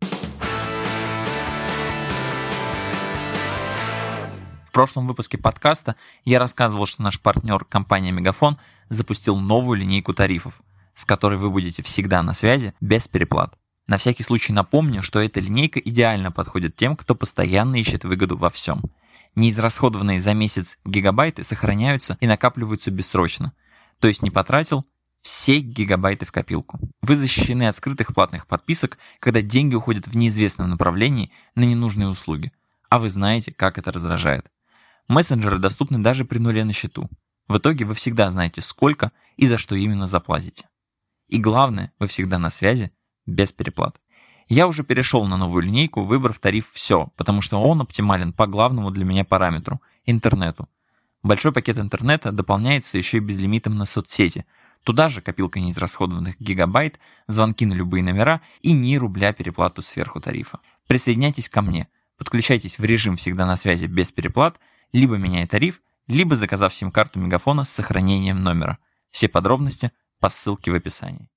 В 4.69 4.71
прошлом 4.71 5.07
выпуске 5.07 5.39
подкаста 5.39 5.95
я 6.25 6.37
рассказывал, 6.37 6.85
что 6.85 7.01
наш 7.01 7.19
партнер 7.19 7.65
компания 7.65 8.11
Мегафон 8.11 8.59
запустил 8.89 9.35
новую 9.35 9.79
линейку 9.79 10.13
тарифов, 10.13 10.61
с 10.93 11.05
которой 11.05 11.39
вы 11.39 11.49
будете 11.49 11.81
всегда 11.81 12.21
на 12.21 12.35
связи 12.35 12.75
без 12.79 13.07
переплат. 13.07 13.57
На 13.87 13.97
всякий 13.97 14.21
случай 14.21 14.53
напомню, 14.53 15.01
что 15.01 15.19
эта 15.21 15.39
линейка 15.39 15.79
идеально 15.79 16.31
подходит 16.31 16.75
тем, 16.75 16.95
кто 16.95 17.15
постоянно 17.15 17.77
ищет 17.77 18.03
выгоду 18.03 18.37
во 18.37 18.51
всем. 18.51 18.83
Неизрасходованные 19.33 20.19
за 20.19 20.35
месяц 20.35 20.77
гигабайты 20.85 21.43
сохраняются 21.43 22.15
и 22.19 22.27
накапливаются 22.27 22.91
бессрочно. 22.91 23.53
То 23.99 24.07
есть 24.07 24.21
не 24.21 24.29
потратил, 24.29 24.85
все 25.23 25.57
гигабайты 25.57 26.27
в 26.27 26.31
копилку. 26.31 26.79
Вы 27.01 27.15
защищены 27.15 27.67
от 27.67 27.75
скрытых 27.75 28.13
платных 28.13 28.45
подписок, 28.45 28.99
когда 29.19 29.41
деньги 29.41 29.73
уходят 29.73 30.05
в 30.05 30.15
неизвестном 30.15 30.69
направлении 30.69 31.31
на 31.55 31.63
ненужные 31.63 32.07
услуги. 32.07 32.51
А 32.87 32.99
вы 32.99 33.09
знаете, 33.09 33.51
как 33.51 33.79
это 33.79 33.91
раздражает. 33.91 34.45
Мессенджеры 35.09 35.57
доступны 35.57 35.97
даже 35.97 36.23
при 36.23 36.37
нуле 36.37 36.63
на 36.63 36.71
счету. 36.71 37.09
В 37.47 37.57
итоге 37.57 37.83
вы 37.83 37.95
всегда 37.95 38.29
знаете, 38.29 38.61
сколько 38.61 39.11
и 39.37 39.47
за 39.47 39.57
что 39.57 39.75
именно 39.75 40.05
заплатите. 40.05 40.69
И 41.27 41.39
главное, 41.39 41.91
вы 41.99 42.07
всегда 42.07 42.37
на 42.37 42.51
связи, 42.51 42.91
без 43.25 43.51
переплат. 43.51 43.99
Я 44.47 44.67
уже 44.67 44.83
перешел 44.83 45.25
на 45.25 45.35
новую 45.35 45.63
линейку, 45.63 46.03
выбрав 46.03 46.37
тариф 46.37 46.69
«Все», 46.71 47.11
потому 47.17 47.41
что 47.41 47.61
он 47.61 47.81
оптимален 47.81 48.33
по 48.33 48.45
главному 48.45 48.91
для 48.91 49.03
меня 49.03 49.25
параметру– 49.25 49.81
интернету. 50.05 50.69
Большой 51.23 51.51
пакет 51.51 51.79
интернета 51.79 52.31
дополняется 52.31 52.97
еще 52.97 53.17
и 53.17 53.21
безлимитом 53.21 53.75
на 53.75 53.85
соцсети. 53.85 54.45
Туда 54.83 55.09
же 55.09 55.21
копилка 55.21 55.59
неизрасходованных 55.59 56.39
гигабайт, 56.39 56.99
звонки 57.27 57.65
на 57.65 57.73
любые 57.73 58.03
номера 58.03 58.41
и 58.61 58.73
ни 58.73 58.95
рубля 58.95 59.33
переплату 59.33 59.81
сверху 59.81 60.21
тарифа. 60.21 60.59
Присоединяйтесь 60.87 61.49
ко 61.49 61.61
мне, 61.63 61.87
подключайтесь 62.17 62.77
в 62.77 62.83
режим 62.83 63.17
«Всегда 63.17 63.47
на 63.47 63.57
связи» 63.57 63.85
без 63.85 64.11
переплат, 64.11 64.59
либо 64.91 65.17
меняя 65.17 65.47
тариф, 65.47 65.81
либо 66.07 66.35
заказав 66.35 66.73
сим-карту 66.73 67.19
Мегафона 67.19 67.63
с 67.63 67.69
сохранением 67.69 68.43
номера. 68.43 68.79
Все 69.11 69.27
подробности 69.27 69.91
по 70.19 70.29
ссылке 70.29 70.71
в 70.71 70.75
описании. 70.75 71.29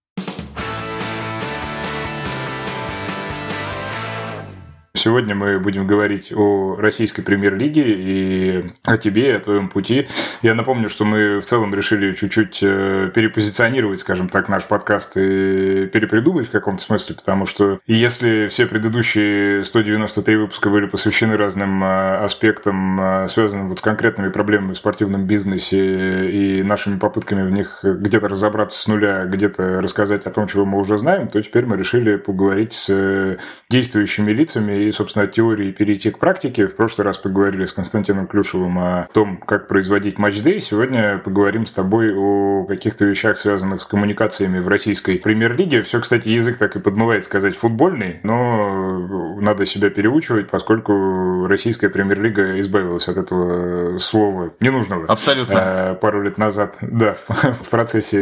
Сегодня 5.02 5.35
мы 5.35 5.59
будем 5.59 5.88
говорить 5.88 6.32
о 6.32 6.76
российской 6.76 7.23
премьер-лиге 7.23 7.82
и 7.88 8.71
о 8.85 8.97
тебе, 8.97 9.35
о 9.35 9.40
твоем 9.40 9.68
пути. 9.68 10.06
Я 10.42 10.54
напомню, 10.54 10.88
что 10.88 11.04
мы 11.04 11.40
в 11.40 11.44
целом 11.44 11.75
решили 11.75 12.14
чуть-чуть 12.14 12.61
э, 12.62 13.11
перепозиционировать, 13.12 13.99
скажем 13.99 14.28
так, 14.28 14.49
наш 14.49 14.64
подкаст 14.64 15.16
и 15.16 15.87
перепридумать 15.92 16.47
в 16.47 16.50
каком-то 16.52 16.80
смысле, 16.80 17.16
потому 17.16 17.47
что 17.47 17.80
если 17.88 18.47
все 18.47 18.66
предыдущие 18.66 19.64
193 19.64 20.37
выпуска 20.37 20.71
были 20.71 20.87
посвящены 20.87 21.37
разным 21.37 21.82
э, 21.82 22.18
аспектам, 22.18 23.00
э, 23.00 23.26
связанным 23.26 23.71
вот 23.71 23.80
с 23.80 23.82
конкретными 23.82 24.28
проблемами 24.28 24.75
в 24.75 24.76
спортивном 24.76 25.26
бизнесе 25.26 26.30
и 26.30 26.62
нашими 26.62 27.00
попытками 27.00 27.42
в 27.42 27.50
них 27.50 27.80
где-то 27.82 28.28
разобраться 28.28 28.80
с 28.80 28.87
нуля, 28.87 29.25
где-то 29.25 29.82
рассказать 29.82 30.26
о 30.26 30.30
том, 30.30 30.47
чего 30.47 30.64
мы 30.64 30.78
уже 30.78 30.97
знаем, 30.97 31.26
то 31.26 31.42
теперь 31.42 31.66
мы 31.66 31.76
решили 31.76 32.14
поговорить 32.14 32.73
с 32.73 33.37
действующими 33.68 34.30
лицами 34.30 34.85
и, 34.85 34.92
собственно, 34.93 35.25
от 35.25 35.33
теории 35.33 35.73
перейти 35.73 36.11
к 36.11 36.19
практике. 36.19 36.67
В 36.67 36.75
прошлый 36.75 37.05
раз 37.05 37.19
поговорили 37.19 37.65
с 37.65 37.73
Константином 37.73 38.27
Клюшевым 38.27 38.79
о 38.79 39.09
том, 39.13 39.39
как 39.39 39.69
производить 39.69 40.19
матчдей. 40.19 40.61
Сегодня 40.61 41.19
поговорим 41.19 41.67
с 41.67 41.73
тобой 41.73 42.15
о 42.15 42.65
каких-то 42.65 43.05
вещах, 43.05 43.39
связанных 43.39 43.83
с 43.83 43.87
коммуникациями 43.87 44.59
в 44.59 44.69
российской 44.69 45.19
премьер-лиге. 45.19 45.83
Все, 45.83 46.01
кстати, 46.01 46.29
язык 46.29 46.59
так 46.59 46.77
и 46.77 46.81
подмывает 46.81 47.25
сказать 47.25 47.57
футбольный, 47.57 48.21
но 48.23 49.39
надо 49.41 49.65
себя 49.65 49.91
переучивать, 49.91 50.49
поскольку 50.49 51.47
российская 51.47 51.89
премьер-лига 51.89 52.61
избавилась 52.61 53.09
от 53.09 53.17
этого 53.17 53.99
слова 53.99 54.53
ненужного. 54.61 55.07
Абсолютно. 55.07 55.55
Э, 55.55 55.95
пару 55.95 56.23
лет 56.23 56.39
назад, 56.39 56.77
да, 56.81 57.17
в 57.29 57.69
процессе 57.71 58.19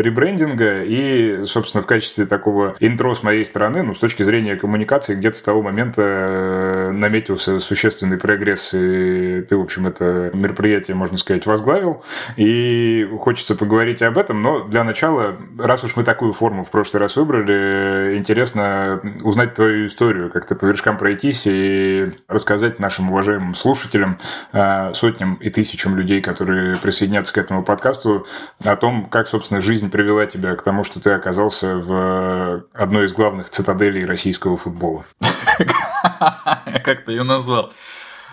ребрендинга. 0.00 0.82
И, 0.82 1.44
собственно, 1.44 1.82
в 1.82 1.86
качестве 1.86 2.26
такого 2.26 2.76
интро 2.80 3.14
с 3.14 3.22
моей 3.22 3.44
стороны, 3.44 3.82
ну, 3.82 3.94
с 3.94 3.98
точки 3.98 4.22
зрения 4.22 4.56
коммуникации, 4.56 5.14
где-то 5.14 5.44
того 5.44 5.55
момента 5.62 6.02
э, 6.02 6.90
наметился 6.92 7.60
существенный 7.60 8.18
прогресс, 8.18 8.74
и 8.74 9.42
ты, 9.48 9.56
в 9.56 9.62
общем, 9.62 9.86
это 9.86 10.30
мероприятие, 10.34 10.96
можно 10.96 11.18
сказать, 11.18 11.46
возглавил. 11.46 12.02
И 12.36 13.08
хочется 13.20 13.54
поговорить 13.54 14.02
об 14.02 14.18
этом, 14.18 14.42
но 14.42 14.64
для 14.64 14.84
начала, 14.84 15.36
раз 15.58 15.84
уж 15.84 15.96
мы 15.96 16.04
такую 16.04 16.32
форму 16.32 16.64
в 16.64 16.70
прошлый 16.70 17.00
раз 17.00 17.16
выбрали, 17.16 18.16
интересно 18.16 19.00
узнать 19.22 19.54
твою 19.54 19.86
историю, 19.86 20.30
как-то 20.30 20.54
по 20.54 20.64
вершкам 20.64 20.96
пройтись 20.96 21.42
и 21.46 22.12
рассказать 22.28 22.78
нашим 22.78 23.10
уважаемым 23.10 23.54
слушателям, 23.54 24.18
э, 24.52 24.92
сотням 24.94 25.34
и 25.36 25.50
тысячам 25.50 25.96
людей, 25.96 26.20
которые 26.20 26.76
присоединятся 26.76 27.34
к 27.34 27.38
этому 27.38 27.62
подкасту, 27.62 28.26
о 28.64 28.76
том, 28.76 29.06
как, 29.06 29.28
собственно, 29.28 29.60
жизнь 29.60 29.90
привела 29.90 30.26
тебя 30.26 30.54
к 30.54 30.62
тому, 30.62 30.84
что 30.84 31.00
ты 31.00 31.10
оказался 31.10 31.76
в 31.76 32.64
одной 32.72 33.06
из 33.06 33.12
главных 33.12 33.50
цитаделей 33.50 34.04
российского 34.04 34.56
футбола. 34.56 35.04
Как 36.84 37.04
ты 37.04 37.12
ее 37.12 37.22
назвал? 37.22 37.72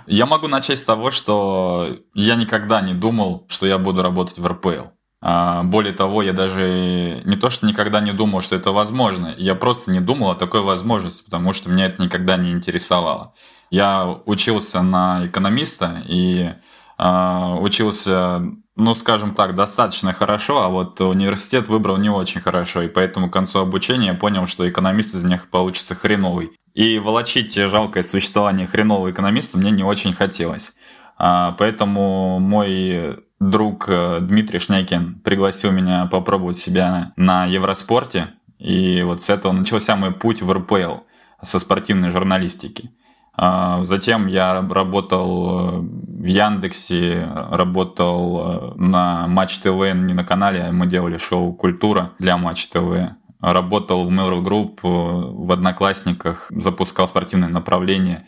Я 0.06 0.26
могу 0.26 0.48
начать 0.48 0.80
с 0.80 0.84
того, 0.84 1.12
что 1.12 1.98
я 2.14 2.36
никогда 2.36 2.82
не 2.82 2.94
думал, 2.94 3.46
что 3.48 3.66
я 3.66 3.78
буду 3.78 4.02
работать 4.02 4.38
в 4.38 4.46
РПЛ. 4.46 4.90
А, 5.26 5.64
более 5.64 5.94
того, 5.94 6.22
я 6.22 6.34
даже 6.34 7.22
не 7.24 7.38
то, 7.38 7.50
что 7.50 7.66
никогда 7.66 8.02
не 8.02 8.12
думал, 8.12 8.42
что 8.42 8.58
это 8.58 8.74
возможно, 8.74 9.34
я 9.38 9.56
просто 9.56 9.90
не 9.90 10.02
думал 10.02 10.32
о 10.32 10.36
такой 10.36 10.62
возможности, 10.62 11.24
потому 11.24 11.54
что 11.54 11.70
меня 11.70 11.86
это 11.86 12.02
никогда 12.02 12.36
не 12.36 12.52
интересовало. 12.52 13.34
Я 13.70 14.06
учился 14.26 14.82
на 14.82 15.28
экономиста 15.28 16.04
и 16.06 16.52
э, 16.98 17.56
учился, 17.62 18.42
ну, 18.76 18.94
скажем 18.96 19.34
так, 19.34 19.56
достаточно 19.56 20.12
хорошо, 20.12 20.62
а 20.62 20.68
вот 20.68 21.00
университет 21.00 21.70
выбрал 21.70 21.96
не 21.96 22.10
очень 22.10 22.42
хорошо, 22.42 22.82
и 22.82 22.90
поэтому 22.90 23.30
к 23.30 23.34
концу 23.34 23.60
обучения 23.60 24.08
я 24.08 24.14
понял, 24.16 24.46
что 24.46 24.70
экономист 24.70 25.16
из 25.16 25.24
меня 25.24 25.42
получится 25.50 25.96
хреновый. 25.96 26.52
И 26.74 26.98
волочить 26.98 27.54
жалкое 27.56 28.04
существование 28.04 28.66
хренового 28.66 29.12
экономиста 29.12 29.58
мне 29.58 29.72
не 29.72 29.84
очень 29.84 30.14
хотелось. 30.14 30.74
А, 31.18 31.52
поэтому 31.60 32.40
мой 32.40 33.20
друг 33.40 33.86
э, 33.88 34.20
Дмитрий 34.22 34.60
Шнякин 34.60 35.22
пригласил 35.24 35.72
меня 35.72 36.08
попробовать 36.08 36.58
себя 36.58 37.14
на 37.16 37.46
Евроспорте. 37.46 38.30
И 38.58 39.04
вот 39.04 39.22
с 39.22 39.30
этого 39.30 39.52
начался 39.52 39.96
мой 39.96 40.12
путь 40.12 40.42
в 40.42 40.52
РПЛ 40.52 41.02
со 41.42 41.60
спортивной 41.60 42.10
журналистики. 42.10 42.92
А, 43.36 43.84
затем 43.84 44.28
я 44.28 44.62
работал 44.68 45.60
э, 45.60 45.80
в 45.80 46.26
Яндексе, 46.26 47.28
работал 47.52 48.40
э, 48.40 48.74
на 48.78 49.28
Матч 49.28 49.58
ТВ, 49.58 49.94
не 49.94 50.14
на 50.14 50.24
канале, 50.24 50.64
а 50.64 50.72
мы 50.72 50.88
делали 50.88 51.18
шоу 51.18 51.54
«Культура» 51.54 52.12
для 52.20 52.38
Матч 52.38 52.68
ТВ 52.68 53.16
работал 53.52 54.06
в 54.06 54.10
Mail.ru 54.10 54.42
Group, 54.42 54.80
э, 54.84 55.46
в 55.46 55.52
Одноклассниках, 55.52 56.48
запускал 56.50 57.08
спортивное 57.08 57.50
направление, 57.50 58.26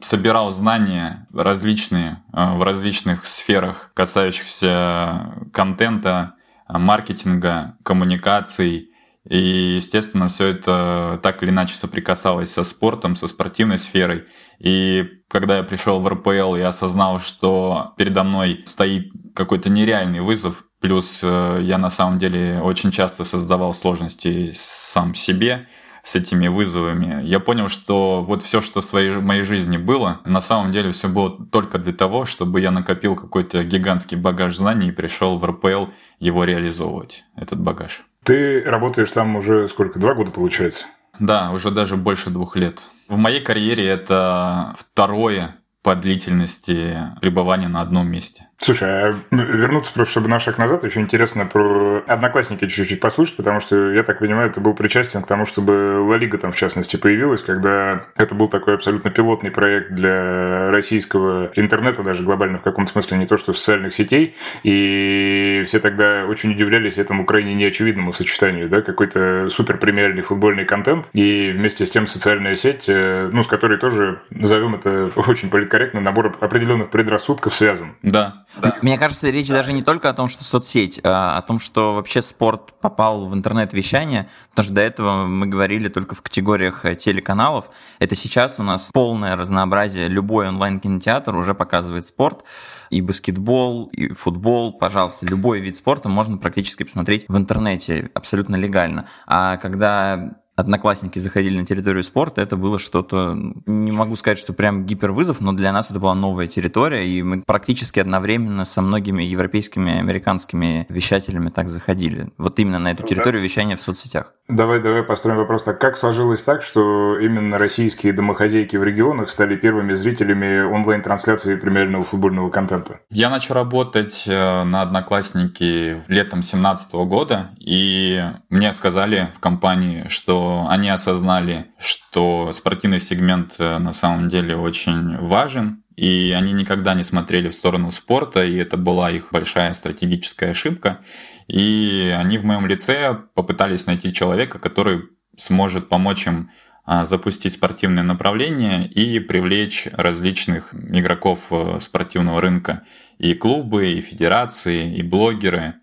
собирал 0.00 0.50
знания 0.50 1.28
различные 1.32 2.24
э, 2.32 2.56
в 2.56 2.62
различных 2.64 3.26
сферах, 3.26 3.92
касающихся 3.94 5.46
контента, 5.52 6.34
маркетинга, 6.68 7.76
коммуникаций. 7.84 8.90
И, 9.28 9.74
естественно, 9.76 10.28
все 10.28 10.48
это 10.48 11.20
так 11.22 11.42
или 11.42 11.50
иначе 11.50 11.74
соприкасалось 11.74 12.52
со 12.52 12.64
спортом, 12.64 13.14
со 13.14 13.26
спортивной 13.28 13.78
сферой. 13.78 14.26
И 14.58 15.04
когда 15.28 15.58
я 15.58 15.62
пришел 15.62 16.00
в 16.00 16.08
РПЛ, 16.08 16.56
я 16.56 16.68
осознал, 16.68 17.20
что 17.20 17.92
передо 17.96 18.24
мной 18.24 18.62
стоит 18.64 19.12
какой-то 19.34 19.70
нереальный 19.70 20.20
вызов, 20.20 20.64
Плюс 20.80 21.20
э, 21.22 21.58
я 21.62 21.78
на 21.78 21.90
самом 21.90 22.18
деле 22.18 22.60
очень 22.60 22.90
часто 22.90 23.24
создавал 23.24 23.74
сложности 23.74 24.52
сам 24.54 25.14
себе 25.14 25.66
с 26.02 26.14
этими 26.14 26.48
вызовами. 26.48 27.24
Я 27.24 27.40
понял, 27.40 27.68
что 27.68 28.22
вот 28.22 28.42
все, 28.42 28.60
что 28.60 28.80
в 28.80 28.84
своей 28.84 29.10
моей 29.12 29.42
жизни 29.42 29.76
было, 29.76 30.20
на 30.24 30.40
самом 30.40 30.72
деле 30.72 30.90
все 30.92 31.08
было 31.08 31.30
только 31.46 31.78
для 31.78 31.92
того, 31.92 32.24
чтобы 32.24 32.60
я 32.60 32.70
накопил 32.70 33.16
какой-то 33.16 33.64
гигантский 33.64 34.16
багаж 34.16 34.56
знаний 34.56 34.88
и 34.88 34.92
пришел 34.92 35.36
в 35.36 35.44
РПЛ 35.44 35.86
его 36.18 36.44
реализовывать, 36.44 37.24
этот 37.36 37.60
багаж. 37.60 38.04
Ты 38.24 38.62
работаешь 38.62 39.10
там 39.10 39.36
уже 39.36 39.68
сколько? 39.68 39.98
Два 39.98 40.14
года 40.14 40.30
получается? 40.30 40.86
Да, 41.18 41.50
уже 41.50 41.70
даже 41.70 41.96
больше 41.96 42.30
двух 42.30 42.56
лет. 42.56 42.82
В 43.08 43.16
моей 43.16 43.40
карьере 43.40 43.86
это 43.86 44.74
второе 44.78 45.56
по 45.82 45.94
длительности 45.94 46.96
пребывания 47.20 47.68
на 47.68 47.80
одном 47.80 48.08
месте. 48.08 48.48
Слушай, 48.60 48.88
а 48.90 49.14
вернуться 49.30 49.92
просто, 49.92 50.10
чтобы 50.10 50.28
на 50.28 50.40
шаг 50.40 50.58
назад, 50.58 50.82
очень 50.82 51.02
интересно 51.02 51.46
про 51.46 52.02
одноклассники 52.08 52.66
чуть-чуть 52.66 52.98
послушать, 52.98 53.36
потому 53.36 53.60
что, 53.60 53.92
я 53.92 54.02
так 54.02 54.18
понимаю, 54.18 54.50
ты 54.52 54.60
был 54.60 54.74
причастен 54.74 55.22
к 55.22 55.28
тому, 55.28 55.46
чтобы 55.46 56.00
Ла 56.00 56.16
Лига 56.16 56.38
там, 56.38 56.50
в 56.50 56.56
частности, 56.56 56.96
появилась, 56.96 57.42
когда 57.42 58.06
это 58.16 58.34
был 58.34 58.48
такой 58.48 58.74
абсолютно 58.74 59.10
пилотный 59.10 59.52
проект 59.52 59.92
для 59.92 60.72
российского 60.72 61.52
интернета, 61.54 62.02
даже 62.02 62.24
глобально 62.24 62.58
в 62.58 62.62
каком-то 62.62 62.90
смысле, 62.90 63.18
не 63.18 63.26
то 63.26 63.36
что 63.36 63.52
социальных 63.52 63.94
сетей, 63.94 64.34
и 64.64 65.62
все 65.68 65.78
тогда 65.78 66.26
очень 66.28 66.50
удивлялись 66.50 66.98
этому 66.98 67.24
крайне 67.24 67.54
неочевидному 67.54 68.12
сочетанию, 68.12 68.68
да, 68.68 68.82
какой-то 68.82 69.48
супер 69.50 69.78
премиальный 69.78 70.22
футбольный 70.22 70.64
контент 70.64 71.08
и 71.12 71.52
вместе 71.52 71.86
с 71.86 71.90
тем 71.92 72.08
социальная 72.08 72.56
сеть, 72.56 72.88
э, 72.88 73.30
ну, 73.32 73.44
с 73.44 73.46
которой 73.46 73.78
тоже, 73.78 74.20
назовем 74.30 74.74
это 74.74 75.12
очень 75.28 75.48
политически 75.48 75.67
политкорректно, 75.68 76.00
набор 76.00 76.36
определенных 76.40 76.90
предрассудков 76.90 77.54
связан. 77.54 77.96
Да. 78.02 78.44
да. 78.60 78.74
Мне 78.82 78.98
кажется, 78.98 79.28
речь 79.30 79.48
даже 79.48 79.72
не 79.72 79.82
только 79.82 80.08
о 80.08 80.14
том, 80.14 80.28
что 80.28 80.44
соцсеть, 80.44 81.00
а 81.04 81.36
о 81.36 81.42
том, 81.42 81.58
что 81.58 81.94
вообще 81.94 82.22
спорт 82.22 82.72
попал 82.80 83.26
в 83.26 83.34
интернет-вещание, 83.34 84.28
потому 84.50 84.64
что 84.64 84.74
до 84.74 84.80
этого 84.80 85.26
мы 85.26 85.46
говорили 85.46 85.88
только 85.88 86.14
в 86.14 86.22
категориях 86.22 86.84
э, 86.84 86.94
телеканалов. 86.94 87.70
Это 87.98 88.14
сейчас 88.14 88.58
у 88.58 88.62
нас 88.62 88.90
полное 88.92 89.36
разнообразие. 89.36 90.08
Любой 90.08 90.48
онлайн-кинотеатр 90.48 91.36
уже 91.36 91.54
показывает 91.54 92.06
спорт 92.06 92.44
и 92.90 93.00
баскетбол, 93.02 93.86
и 93.92 94.08
футбол, 94.12 94.72
пожалуйста, 94.72 95.26
любой 95.26 95.60
вид 95.60 95.76
спорта 95.76 96.08
можно 96.08 96.38
практически 96.38 96.84
посмотреть 96.84 97.26
в 97.28 97.36
интернете 97.36 98.10
абсолютно 98.14 98.56
легально. 98.56 99.08
А 99.26 99.56
когда 99.58 100.38
одноклассники 100.58 101.20
заходили 101.20 101.60
на 101.60 101.64
территорию 101.64 102.02
спорта, 102.02 102.42
это 102.42 102.56
было 102.56 102.80
что-то, 102.80 103.38
не 103.66 103.92
могу 103.92 104.16
сказать, 104.16 104.40
что 104.40 104.52
прям 104.52 104.86
гипервызов, 104.86 105.40
но 105.40 105.52
для 105.52 105.72
нас 105.72 105.90
это 105.92 106.00
была 106.00 106.16
новая 106.16 106.48
территория, 106.48 107.06
и 107.06 107.22
мы 107.22 107.42
практически 107.42 108.00
одновременно 108.00 108.64
со 108.64 108.82
многими 108.82 109.22
европейскими 109.22 109.92
и 109.92 109.98
американскими 110.00 110.84
вещателями 110.88 111.50
так 111.50 111.68
заходили. 111.68 112.30
Вот 112.38 112.58
именно 112.58 112.80
на 112.80 112.90
эту 112.90 113.06
территорию 113.06 113.40
вещания 113.40 113.76
в 113.76 113.82
соцсетях. 113.82 114.34
Давай, 114.48 114.80
давай 114.80 115.04
построим 115.04 115.36
вопрос 115.36 115.62
так. 115.62 115.80
Как 115.80 115.96
сложилось 115.96 116.42
так, 116.42 116.62
что 116.62 117.18
именно 117.18 117.56
российские 117.56 118.12
домохозяйки 118.12 118.76
в 118.76 118.82
регионах 118.82 119.30
стали 119.30 119.54
первыми 119.54 119.94
зрителями 119.94 120.62
онлайн-трансляции 120.62 121.54
премиального 121.54 122.02
футбольного 122.02 122.50
контента? 122.50 123.00
Я 123.10 123.30
начал 123.30 123.54
работать 123.54 124.24
э, 124.26 124.64
на 124.64 124.82
Одноклассники 124.82 126.02
летом 126.08 126.40
2017 126.40 126.94
года, 126.94 127.50
и 127.58 128.24
мне 128.48 128.72
сказали 128.72 129.30
в 129.36 129.40
компании, 129.40 130.06
что 130.08 130.47
они 130.68 130.88
осознали, 130.88 131.72
что 131.78 132.52
спортивный 132.52 133.00
сегмент 133.00 133.56
э, 133.58 133.78
на 133.78 133.92
самом 133.92 134.28
деле 134.28 134.56
очень 134.56 135.18
важен, 135.18 135.82
и 135.96 136.32
они 136.36 136.52
никогда 136.52 136.94
не 136.94 137.02
смотрели 137.02 137.48
в 137.48 137.54
сторону 137.54 137.90
спорта, 137.90 138.44
и 138.44 138.56
это 138.56 138.76
была 138.76 139.10
их 139.10 139.30
большая 139.32 139.72
стратегическая 139.72 140.50
ошибка. 140.50 141.00
И 141.48 142.14
они 142.16 142.38
в 142.38 142.44
моем 142.44 142.66
лице 142.66 143.18
попытались 143.34 143.86
найти 143.86 144.12
человека, 144.12 144.58
который 144.58 145.02
сможет 145.36 145.88
помочь 145.88 146.26
им 146.26 146.50
а, 146.84 147.04
запустить 147.04 147.52
спортивное 147.52 148.02
направление 148.02 148.86
и 148.86 149.18
привлечь 149.18 149.88
различных 149.92 150.72
игроков 150.72 151.46
э, 151.50 151.78
спортивного 151.80 152.40
рынка. 152.40 152.84
И 153.18 153.34
клубы, 153.34 153.92
и 153.92 154.00
федерации, 154.00 154.96
и 154.96 155.02
блогеры. 155.02 155.74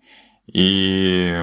И 0.46 1.42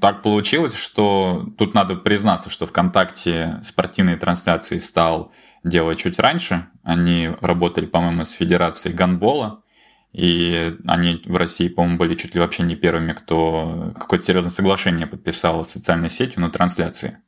так 0.00 0.22
получилось, 0.22 0.74
что 0.74 1.48
тут 1.56 1.74
надо 1.74 1.94
признаться, 1.94 2.50
что 2.50 2.66
ВКонтакте 2.66 3.60
спортивные 3.64 4.16
трансляции 4.16 4.78
стал 4.78 5.32
делать 5.62 6.00
чуть 6.00 6.18
раньше. 6.18 6.68
Они 6.82 7.30
работали, 7.40 7.86
по-моему, 7.86 8.24
с 8.24 8.32
Федерацией 8.32 8.94
гандбола. 8.94 9.62
И 10.12 10.76
они 10.88 11.22
в 11.24 11.36
России, 11.36 11.68
по-моему, 11.68 11.98
были 11.98 12.16
чуть 12.16 12.34
ли 12.34 12.40
вообще 12.40 12.64
не 12.64 12.74
первыми, 12.74 13.12
кто 13.12 13.92
какое-то 13.96 14.24
серьезное 14.24 14.50
соглашение 14.50 15.06
подписал 15.06 15.64
с 15.64 15.70
социальной 15.70 16.10
сетью 16.10 16.40
на 16.40 16.50
трансляции. 16.50 17.18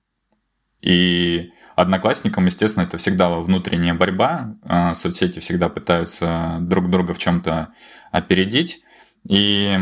И 0.80 1.52
одноклассникам, 1.76 2.46
естественно, 2.46 2.82
это 2.82 2.98
всегда 2.98 3.30
внутренняя 3.30 3.94
борьба. 3.94 4.56
А, 4.64 4.94
соцсети 4.94 5.38
всегда 5.38 5.68
пытаются 5.68 6.58
друг 6.60 6.90
друга 6.90 7.14
в 7.14 7.18
чем-то 7.18 7.68
опередить. 8.10 8.82
И 9.28 9.78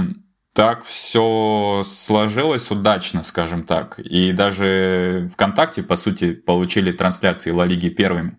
так 0.52 0.82
все 0.84 1.82
сложилось 1.84 2.70
удачно, 2.70 3.22
скажем 3.22 3.64
так. 3.64 3.98
И 3.98 4.32
даже 4.32 5.28
ВКонтакте, 5.32 5.82
по 5.82 5.96
сути, 5.96 6.32
получили 6.32 6.92
трансляции 6.92 7.50
Ла 7.50 7.66
Лиги 7.66 7.88
первыми 7.88 8.36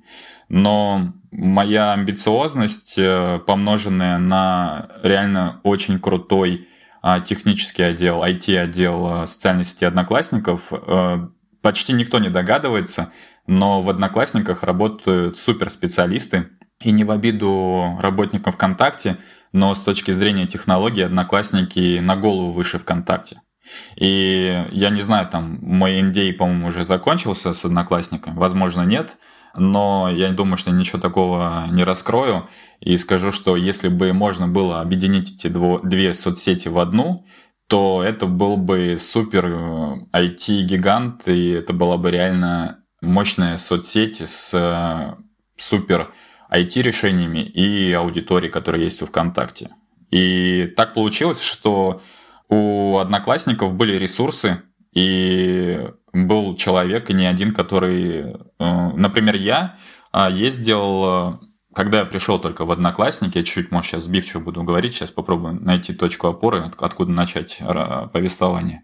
но 0.52 1.14
моя 1.32 1.94
амбициозность, 1.94 2.96
э, 2.98 3.40
помноженная 3.48 4.18
на 4.18 4.90
реально 5.02 5.62
очень 5.64 5.98
крутой 5.98 6.68
а, 7.02 7.22
технический 7.22 7.84
отдел, 7.84 8.22
IT-отдел 8.22 9.24
э, 9.24 9.26
социальной 9.28 9.64
сети 9.64 9.86
Одноклассников, 9.86 10.64
э, 10.72 11.28
почти 11.62 11.94
никто 11.94 12.20
не 12.20 12.28
догадывается, 12.28 13.14
но 13.48 13.82
в 13.82 13.90
Одноклассниках 13.90 14.64
работают 14.64 15.38
суперспециалисты, 15.38 16.50
и 16.84 16.92
не 16.92 17.06
в 17.06 17.12
обиду 17.12 17.98
работникам 18.02 18.52
ВКонтакте, 18.52 19.18
но 19.52 19.76
с 19.76 19.82
точки 19.82 20.12
зрения 20.12 20.48
технологий 20.48 21.02
Одноклассники 21.02 22.00
на 22.00 22.16
голову 22.16 22.52
выше 22.52 22.80
ВКонтакте. 22.80 23.42
И 23.96 24.66
я 24.72 24.90
не 24.90 25.02
знаю, 25.02 25.28
там 25.28 25.60
мой 25.62 26.02
NDA, 26.02 26.34
по-моему, 26.34 26.68
уже 26.68 26.84
закончился 26.84 27.54
с 27.54 27.64
Одноклассниками, 27.64 28.38
возможно, 28.38 28.82
нет, 28.82 29.18
но 29.56 30.10
я 30.10 30.30
думаю, 30.30 30.58
что 30.58 30.72
ничего 30.72 31.00
такого 31.00 31.68
не 31.72 31.84
раскрою. 31.84 32.50
И 32.80 32.98
скажу, 32.98 33.32
что 33.32 33.56
если 33.56 33.90
бы 33.90 34.14
можно 34.14 34.48
было 34.48 34.82
объединить 34.82 35.36
эти 35.36 35.48
две 35.50 36.14
соцсети 36.14 36.68
в 36.68 36.80
одну, 36.80 37.26
то 37.68 38.04
это 38.04 38.26
был 38.26 38.58
бы 38.58 38.98
супер 39.00 39.46
IT-гигант, 40.12 41.28
э, 41.28 41.36
и 41.36 41.50
это 41.52 41.74
была 41.74 41.98
бы 41.98 42.12
реально 42.12 42.84
мощная 43.02 43.58
соцсеть 43.58 44.22
с 44.22 44.54
э, 44.54 45.16
супер 45.58 46.12
IT-решениями 46.54 47.40
и 47.40 47.92
аудиторией, 47.94 48.52
которая 48.52 48.82
есть 48.82 49.02
у 49.02 49.06
ВКонтакте. 49.06 49.70
И 50.10 50.66
так 50.76 50.94
получилось, 50.94 51.42
что 51.42 52.02
у 52.50 52.98
одноклассников 52.98 53.74
были 53.76 53.98
ресурсы, 53.98 54.62
и 54.94 55.88
был 56.14 56.56
человек, 56.56 57.10
и 57.10 57.14
не 57.14 57.26
один, 57.26 57.54
который... 57.54 58.36
Э, 58.60 58.90
например, 58.94 59.36
я 59.36 59.78
а, 60.12 60.30
ездил, 60.30 61.04
э, 61.06 61.40
когда 61.74 62.00
я 62.00 62.06
пришел 62.06 62.40
только 62.40 62.66
в 62.66 62.72
Одноклассники, 62.72 63.38
я 63.38 63.44
чуть-чуть, 63.46 63.72
может, 63.72 63.92
сейчас 63.92 64.04
сбивчиво 64.04 64.42
буду 64.42 64.64
говорить, 64.64 64.94
сейчас 64.94 65.12
попробую 65.12 65.64
найти 65.64 65.94
точку 65.94 66.28
опоры, 66.28 66.72
откуда 66.78 67.12
начать 67.12 67.60
повествование. 68.12 68.82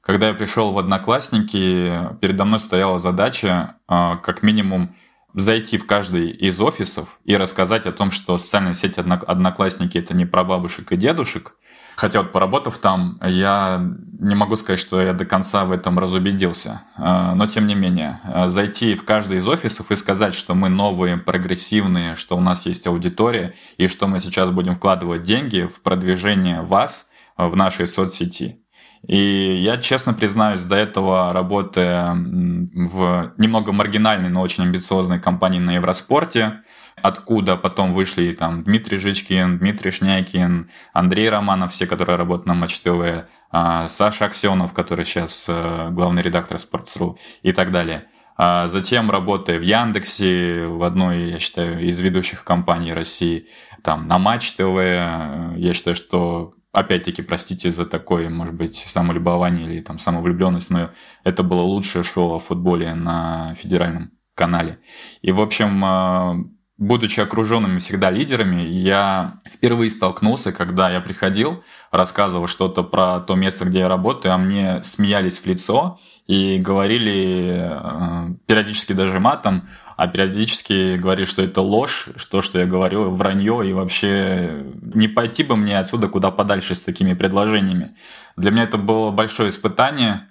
Когда 0.00 0.28
я 0.28 0.34
пришел 0.34 0.72
в 0.72 0.78
Одноклассники, 0.78 2.16
передо 2.20 2.44
мной 2.44 2.58
стояла 2.58 2.98
задача 2.98 3.76
э, 3.88 4.16
как 4.22 4.42
минимум 4.42 4.96
зайти 5.34 5.78
в 5.78 5.86
каждый 5.86 6.30
из 6.30 6.60
офисов 6.60 7.18
и 7.24 7.36
рассказать 7.36 7.86
о 7.86 7.92
том, 7.92 8.10
что 8.10 8.38
социальная 8.38 8.74
сеть 8.74 8.98
Одноклассники– 8.98 9.98
это 9.98 10.14
не 10.14 10.24
про 10.24 10.44
бабушек 10.44 10.92
и 10.92 10.96
дедушек, 10.96 11.54
Хотя 11.98 12.22
вот 12.22 12.30
поработав 12.30 12.78
там, 12.78 13.18
я 13.24 13.84
не 14.20 14.36
могу 14.36 14.54
сказать, 14.54 14.78
что 14.78 15.00
я 15.00 15.12
до 15.14 15.24
конца 15.24 15.64
в 15.64 15.72
этом 15.72 15.98
разубедился. 15.98 16.82
А, 16.94 17.34
но 17.34 17.48
тем 17.48 17.66
не 17.66 17.74
менее, 17.74 18.20
а, 18.22 18.46
зайти 18.46 18.94
в 18.94 19.04
каждый 19.04 19.38
из 19.38 19.48
офисов 19.48 19.90
и 19.90 19.96
сказать, 19.96 20.32
что 20.32 20.54
мы 20.54 20.68
новые, 20.68 21.16
прогрессивные, 21.16 22.14
что 22.14 22.36
у 22.36 22.40
нас 22.40 22.66
есть 22.66 22.86
аудитория 22.86 23.56
и 23.78 23.88
что 23.88 24.06
мы 24.06 24.20
сейчас 24.20 24.52
будем 24.52 24.76
вкладывать 24.76 25.24
деньги 25.24 25.62
в 25.62 25.80
продвижение 25.80 26.62
вас 26.62 27.08
в 27.36 27.56
нашей 27.56 27.88
соцсети. 27.88 28.62
И 29.06 29.62
я 29.62 29.78
честно 29.78 30.12
признаюсь, 30.12 30.64
до 30.64 30.76
этого 30.76 31.32
работая 31.32 32.12
в 32.14 33.32
немного 33.36 33.72
маргинальной, 33.72 34.28
но 34.28 34.40
очень 34.40 34.64
амбициозной 34.64 35.20
компании 35.20 35.60
на 35.60 35.74
Евроспорте, 35.76 36.62
откуда 36.96 37.56
потом 37.56 37.94
вышли 37.94 38.32
там 38.32 38.64
Дмитрий 38.64 38.98
Жичкин, 38.98 39.58
Дмитрий 39.58 39.90
Шнякин, 39.90 40.70
Андрей 40.92 41.30
Романов, 41.30 41.72
все, 41.72 41.86
которые 41.86 42.16
работают 42.16 42.46
на 42.46 42.54
Матч 42.54 42.80
ТВ, 42.80 43.28
а, 43.50 43.88
Саша 43.88 44.26
Аксенов, 44.26 44.72
который 44.72 45.04
сейчас 45.04 45.46
э, 45.48 45.88
главный 45.90 46.22
редактор 46.22 46.58
Sports.ru 46.58 47.16
и 47.42 47.52
так 47.52 47.70
далее. 47.70 48.06
А 48.36 48.68
затем 48.68 49.10
работая 49.10 49.58
в 49.58 49.62
Яндексе, 49.62 50.66
в 50.66 50.82
одной, 50.82 51.30
я 51.30 51.38
считаю, 51.38 51.84
из 51.84 51.98
ведущих 51.98 52.44
компаний 52.44 52.92
России, 52.92 53.48
там 53.82 54.06
на 54.06 54.18
Матч 54.18 54.52
ТВ, 54.52 54.60
э, 54.60 55.54
я 55.56 55.72
считаю, 55.72 55.96
что 55.96 56.54
опять-таки, 56.72 57.22
простите 57.22 57.70
за 57.70 57.86
такое, 57.86 58.28
может 58.28 58.54
быть, 58.54 58.76
самолюбование 58.76 59.66
или 59.66 59.80
там 59.80 59.98
самовлюбленность, 59.98 60.70
но 60.70 60.90
это 61.24 61.42
было 61.42 61.62
лучшее 61.62 62.02
шоу 62.02 62.36
о 62.36 62.38
футболе 62.38 62.94
на 62.94 63.54
федеральном 63.54 64.12
канале. 64.34 64.78
И, 65.22 65.32
в 65.32 65.40
общем, 65.40 65.84
э, 65.84 66.44
будучи 66.78 67.20
окруженными 67.20 67.78
всегда 67.78 68.10
лидерами, 68.10 68.62
я 68.62 69.40
впервые 69.46 69.90
столкнулся, 69.90 70.52
когда 70.52 70.90
я 70.90 71.00
приходил, 71.00 71.64
рассказывал 71.90 72.46
что-то 72.46 72.84
про 72.84 73.20
то 73.20 73.34
место, 73.34 73.64
где 73.64 73.80
я 73.80 73.88
работаю, 73.88 74.32
а 74.34 74.38
мне 74.38 74.82
смеялись 74.82 75.40
в 75.40 75.46
лицо 75.46 75.98
и 76.28 76.58
говорили 76.58 77.58
э, 77.58 78.34
периодически 78.46 78.92
даже 78.92 79.18
матом, 79.18 79.66
а 79.96 80.06
периодически 80.06 80.96
говорили, 80.96 81.24
что 81.24 81.42
это 81.42 81.62
ложь, 81.62 82.08
что, 82.16 82.42
что 82.42 82.60
я 82.60 82.66
говорю, 82.66 83.10
вранье, 83.10 83.68
и 83.68 83.72
вообще 83.72 84.62
не 84.94 85.08
пойти 85.08 85.42
бы 85.42 85.56
мне 85.56 85.78
отсюда 85.78 86.06
куда 86.08 86.30
подальше 86.30 86.74
с 86.74 86.80
такими 86.80 87.14
предложениями. 87.14 87.96
Для 88.36 88.50
меня 88.50 88.64
это 88.64 88.76
было 88.76 89.10
большое 89.10 89.48
испытание, 89.48 90.28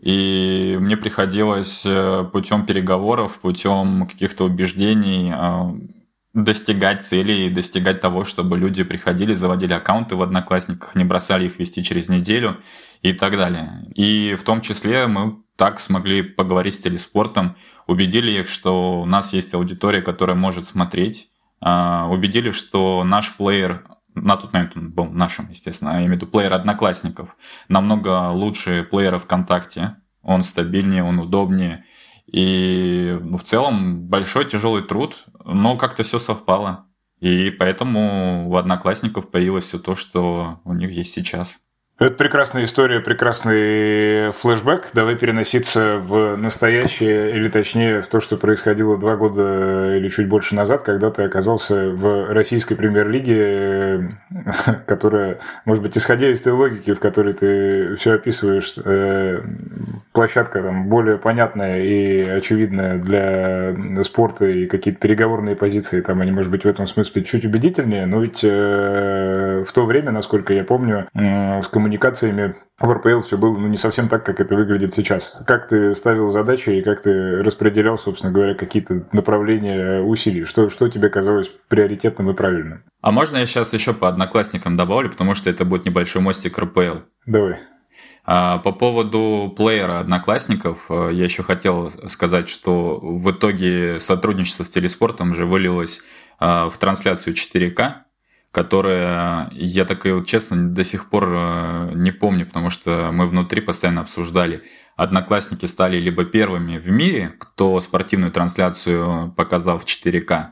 и 0.00 0.78
мне 0.80 0.96
приходилось 0.96 1.84
э, 1.84 2.24
путем 2.32 2.64
переговоров, 2.64 3.40
путем 3.40 4.06
каких-то 4.06 4.44
убеждений 4.44 5.32
э, 5.34 5.99
достигать 6.32 7.02
целей, 7.02 7.50
достигать 7.50 8.00
того, 8.00 8.24
чтобы 8.24 8.56
люди 8.56 8.84
приходили, 8.84 9.34
заводили 9.34 9.72
аккаунты 9.72 10.14
в 10.16 10.22
Одноклассниках, 10.22 10.94
не 10.94 11.04
бросали 11.04 11.46
их 11.46 11.58
вести 11.58 11.82
через 11.82 12.08
неделю 12.08 12.58
и 13.02 13.12
так 13.12 13.36
далее. 13.36 13.90
И 13.94 14.34
в 14.34 14.42
том 14.44 14.60
числе 14.60 15.06
мы 15.06 15.42
так 15.56 15.80
смогли 15.80 16.22
поговорить 16.22 16.74
с 16.74 16.80
телеспортом, 16.80 17.56
убедили 17.86 18.30
их, 18.40 18.48
что 18.48 19.00
у 19.00 19.06
нас 19.06 19.32
есть 19.32 19.54
аудитория, 19.54 20.02
которая 20.02 20.36
может 20.36 20.66
смотреть 20.66 21.30
а, 21.60 22.08
убедили, 22.08 22.50
что 22.50 23.04
наш 23.04 23.36
плеер 23.36 23.84
на 24.14 24.36
тот 24.36 24.52
момент 24.52 24.76
он 24.76 24.90
был 24.90 25.06
нашим, 25.06 25.50
естественно, 25.50 25.90
я 25.90 25.96
имею 25.98 26.12
в 26.12 26.14
виду 26.14 26.26
плеер 26.26 26.52
Одноклассников, 26.52 27.36
намного 27.68 28.30
лучше 28.30 28.86
плеера 28.90 29.18
ВКонтакте, 29.18 29.96
он 30.22 30.42
стабильнее, 30.42 31.04
он 31.04 31.18
удобнее, 31.18 31.84
и 32.26 33.18
в 33.20 33.42
целом 33.42 34.08
большой 34.08 34.46
тяжелый 34.46 34.82
труд, 34.82 35.26
но 35.44 35.76
как-то 35.76 36.02
все 36.02 36.18
совпало. 36.18 36.86
И 37.20 37.50
поэтому 37.50 38.48
у 38.48 38.56
одноклассников 38.56 39.30
появилось 39.30 39.66
все 39.66 39.78
то, 39.78 39.94
что 39.94 40.60
у 40.64 40.72
них 40.72 40.90
есть 40.90 41.12
сейчас. 41.12 41.60
Это 42.00 42.14
прекрасная 42.14 42.64
история, 42.64 43.00
прекрасный 43.00 44.32
флешбэк. 44.32 44.88
Давай 44.94 45.16
переноситься 45.16 45.98
в 45.98 46.34
настоящее, 46.36 47.36
или 47.36 47.50
точнее 47.50 48.00
в 48.00 48.06
то, 48.06 48.20
что 48.20 48.38
происходило 48.38 48.96
два 48.96 49.16
года 49.16 49.94
или 49.94 50.08
чуть 50.08 50.26
больше 50.26 50.54
назад, 50.54 50.82
когда 50.82 51.10
ты 51.10 51.24
оказался 51.24 51.90
в 51.90 52.32
российской 52.32 52.74
премьер-лиге, 52.74 54.18
которая, 54.86 55.40
может 55.66 55.82
быть, 55.82 55.98
исходя 55.98 56.30
из 56.30 56.40
той 56.40 56.54
логики, 56.54 56.94
в 56.94 57.00
которой 57.00 57.34
ты 57.34 57.94
все 57.96 58.14
описываешь, 58.14 58.76
э, 58.82 59.42
площадка 60.20 60.62
там 60.62 60.88
более 60.88 61.16
понятная 61.16 61.82
и 61.82 62.20
очевидная 62.20 62.98
для 62.98 64.04
спорта 64.04 64.44
и 64.46 64.66
какие-то 64.66 65.00
переговорные 65.00 65.56
позиции, 65.56 66.02
там 66.02 66.20
они, 66.20 66.30
может 66.30 66.50
быть, 66.50 66.64
в 66.64 66.68
этом 66.68 66.86
смысле 66.86 67.24
чуть 67.24 67.46
убедительнее, 67.46 68.04
но 68.04 68.20
ведь 68.20 68.44
э, 68.44 69.64
в 69.66 69.72
то 69.72 69.86
время, 69.86 70.10
насколько 70.10 70.52
я 70.52 70.64
помню, 70.64 71.08
с 71.14 71.68
коммуникацией 71.68 72.00
коммуникациями 72.00 72.54
в 72.78 72.92
РПЛ 72.92 73.20
все 73.20 73.36
было 73.36 73.56
ну, 73.56 73.66
не 73.66 73.76
совсем 73.76 74.08
так, 74.08 74.24
как 74.24 74.40
это 74.40 74.56
выглядит 74.56 74.94
сейчас. 74.94 75.40
Как 75.46 75.68
ты 75.68 75.94
ставил 75.94 76.30
задачи 76.30 76.70
и 76.70 76.82
как 76.82 77.00
ты 77.00 77.42
распределял, 77.42 77.98
собственно 77.98 78.32
говоря, 78.32 78.54
какие-то 78.54 79.06
направления 79.12 80.00
усилий? 80.00 80.44
Что, 80.44 80.68
что 80.68 80.88
тебе 80.88 81.08
казалось 81.08 81.50
приоритетным 81.68 82.30
и 82.30 82.34
правильным? 82.34 82.84
А 83.00 83.10
можно 83.10 83.38
я 83.38 83.46
сейчас 83.46 83.72
еще 83.72 83.92
по 83.92 84.08
одноклассникам 84.08 84.76
добавлю, 84.76 85.10
потому 85.10 85.34
что 85.34 85.50
это 85.50 85.64
будет 85.64 85.84
небольшой 85.84 86.22
мостик 86.22 86.58
РПЛ. 86.58 87.00
Давай. 87.26 87.56
А, 88.24 88.58
по 88.58 88.72
поводу 88.72 89.52
плеера 89.56 89.98
одноклассников, 89.98 90.86
э, 90.88 91.10
я 91.12 91.24
еще 91.24 91.42
хотел 91.42 91.90
сказать, 92.08 92.48
что 92.48 92.98
в 93.00 93.30
итоге 93.30 93.98
сотрудничество 93.98 94.64
с 94.64 94.70
телеспортом 94.70 95.30
уже 95.30 95.46
вылилось 95.46 96.02
э, 96.38 96.68
в 96.68 96.76
трансляцию 96.78 97.34
4К, 97.34 98.02
которая, 98.52 99.48
я 99.52 99.84
так 99.84 100.04
и 100.06 100.12
вот 100.12 100.26
честно 100.26 100.68
до 100.68 100.84
сих 100.84 101.08
пор 101.08 101.28
э, 101.32 101.92
не 101.94 102.10
помню, 102.10 102.46
потому 102.46 102.68
что 102.68 103.10
мы 103.12 103.26
внутри 103.26 103.60
постоянно 103.60 104.02
обсуждали. 104.02 104.62
Одноклассники 104.96 105.64
стали 105.66 105.96
либо 105.96 106.24
первыми 106.24 106.76
в 106.76 106.88
мире, 106.90 107.34
кто 107.38 107.80
спортивную 107.80 108.32
трансляцию 108.32 109.32
показал 109.36 109.78
в 109.78 109.84
4К, 109.84 110.48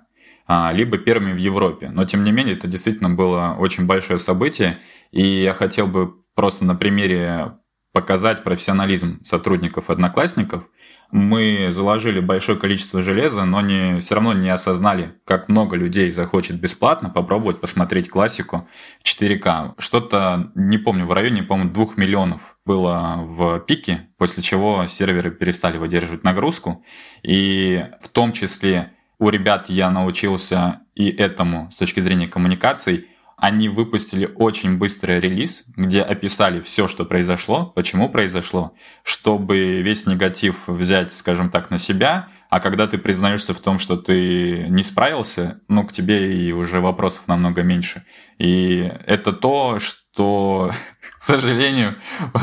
а, 0.46 0.72
либо 0.72 0.96
первыми 0.96 1.32
в 1.32 1.36
Европе. 1.36 1.90
Но 1.90 2.06
тем 2.06 2.22
не 2.22 2.32
менее, 2.32 2.54
это 2.54 2.66
действительно 2.66 3.10
было 3.10 3.56
очень 3.58 3.84
большое 3.84 4.18
событие, 4.18 4.78
и 5.12 5.22
я 5.22 5.52
хотел 5.52 5.86
бы 5.86 6.14
просто 6.38 6.64
на 6.64 6.76
примере 6.76 7.58
показать 7.92 8.44
профессионализм 8.44 9.18
сотрудников 9.24 9.90
одноклассников– 9.90 10.68
мы 11.10 11.68
заложили 11.70 12.20
большое 12.20 12.58
количество 12.58 13.00
железа, 13.00 13.44
но 13.46 13.62
не, 13.62 13.98
все 13.98 14.14
равно 14.14 14.34
не 14.34 14.50
осознали, 14.50 15.14
как 15.24 15.48
много 15.48 15.74
людей 15.74 16.10
захочет 16.10 16.60
бесплатно 16.60 17.08
попробовать 17.08 17.60
посмотреть 17.60 18.10
классику 18.10 18.68
4К. 19.04 19.72
Что-то, 19.78 20.52
не 20.54 20.76
помню, 20.76 21.06
в 21.06 21.12
районе, 21.12 21.42
по-моему, 21.42 21.72
2 21.72 21.86
миллионов 21.96 22.58
было 22.66 23.20
в 23.22 23.60
пике, 23.60 24.08
после 24.18 24.42
чего 24.42 24.86
серверы 24.86 25.30
перестали 25.30 25.78
выдерживать 25.78 26.24
нагрузку. 26.24 26.84
И 27.22 27.86
в 28.02 28.08
том 28.08 28.32
числе 28.32 28.92
у 29.18 29.30
ребят 29.30 29.70
я 29.70 29.90
научился 29.90 30.80
и 30.94 31.08
этому 31.08 31.70
с 31.70 31.76
точки 31.76 32.00
зрения 32.00 32.28
коммуникаций– 32.28 33.08
они 33.38 33.68
выпустили 33.68 34.28
очень 34.34 34.78
быстрый 34.78 35.20
релиз, 35.20 35.64
где 35.76 36.02
описали 36.02 36.60
все, 36.60 36.88
что 36.88 37.04
произошло, 37.04 37.66
почему 37.66 38.08
произошло, 38.08 38.72
чтобы 39.04 39.80
весь 39.80 40.06
негатив 40.06 40.66
взять, 40.66 41.12
скажем 41.12 41.48
так, 41.48 41.70
на 41.70 41.78
себя, 41.78 42.28
а 42.50 42.58
когда 42.58 42.88
ты 42.88 42.98
признаешься 42.98 43.54
в 43.54 43.60
том, 43.60 43.78
что 43.78 43.96
ты 43.96 44.66
не 44.68 44.82
справился, 44.82 45.60
ну, 45.68 45.86
к 45.86 45.92
тебе 45.92 46.36
и 46.36 46.50
уже 46.50 46.80
вопросов 46.80 47.28
намного 47.28 47.62
меньше. 47.62 48.04
И 48.38 48.90
это 49.06 49.32
то, 49.32 49.78
что, 49.78 50.72
к 51.18 51.22
сожалению, 51.22 51.96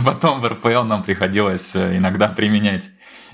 потом 0.06 0.40
в 0.40 0.48
РПЛ 0.48 0.84
нам 0.84 1.04
приходилось 1.04 1.76
иногда 1.76 2.30
применять. 2.30 2.90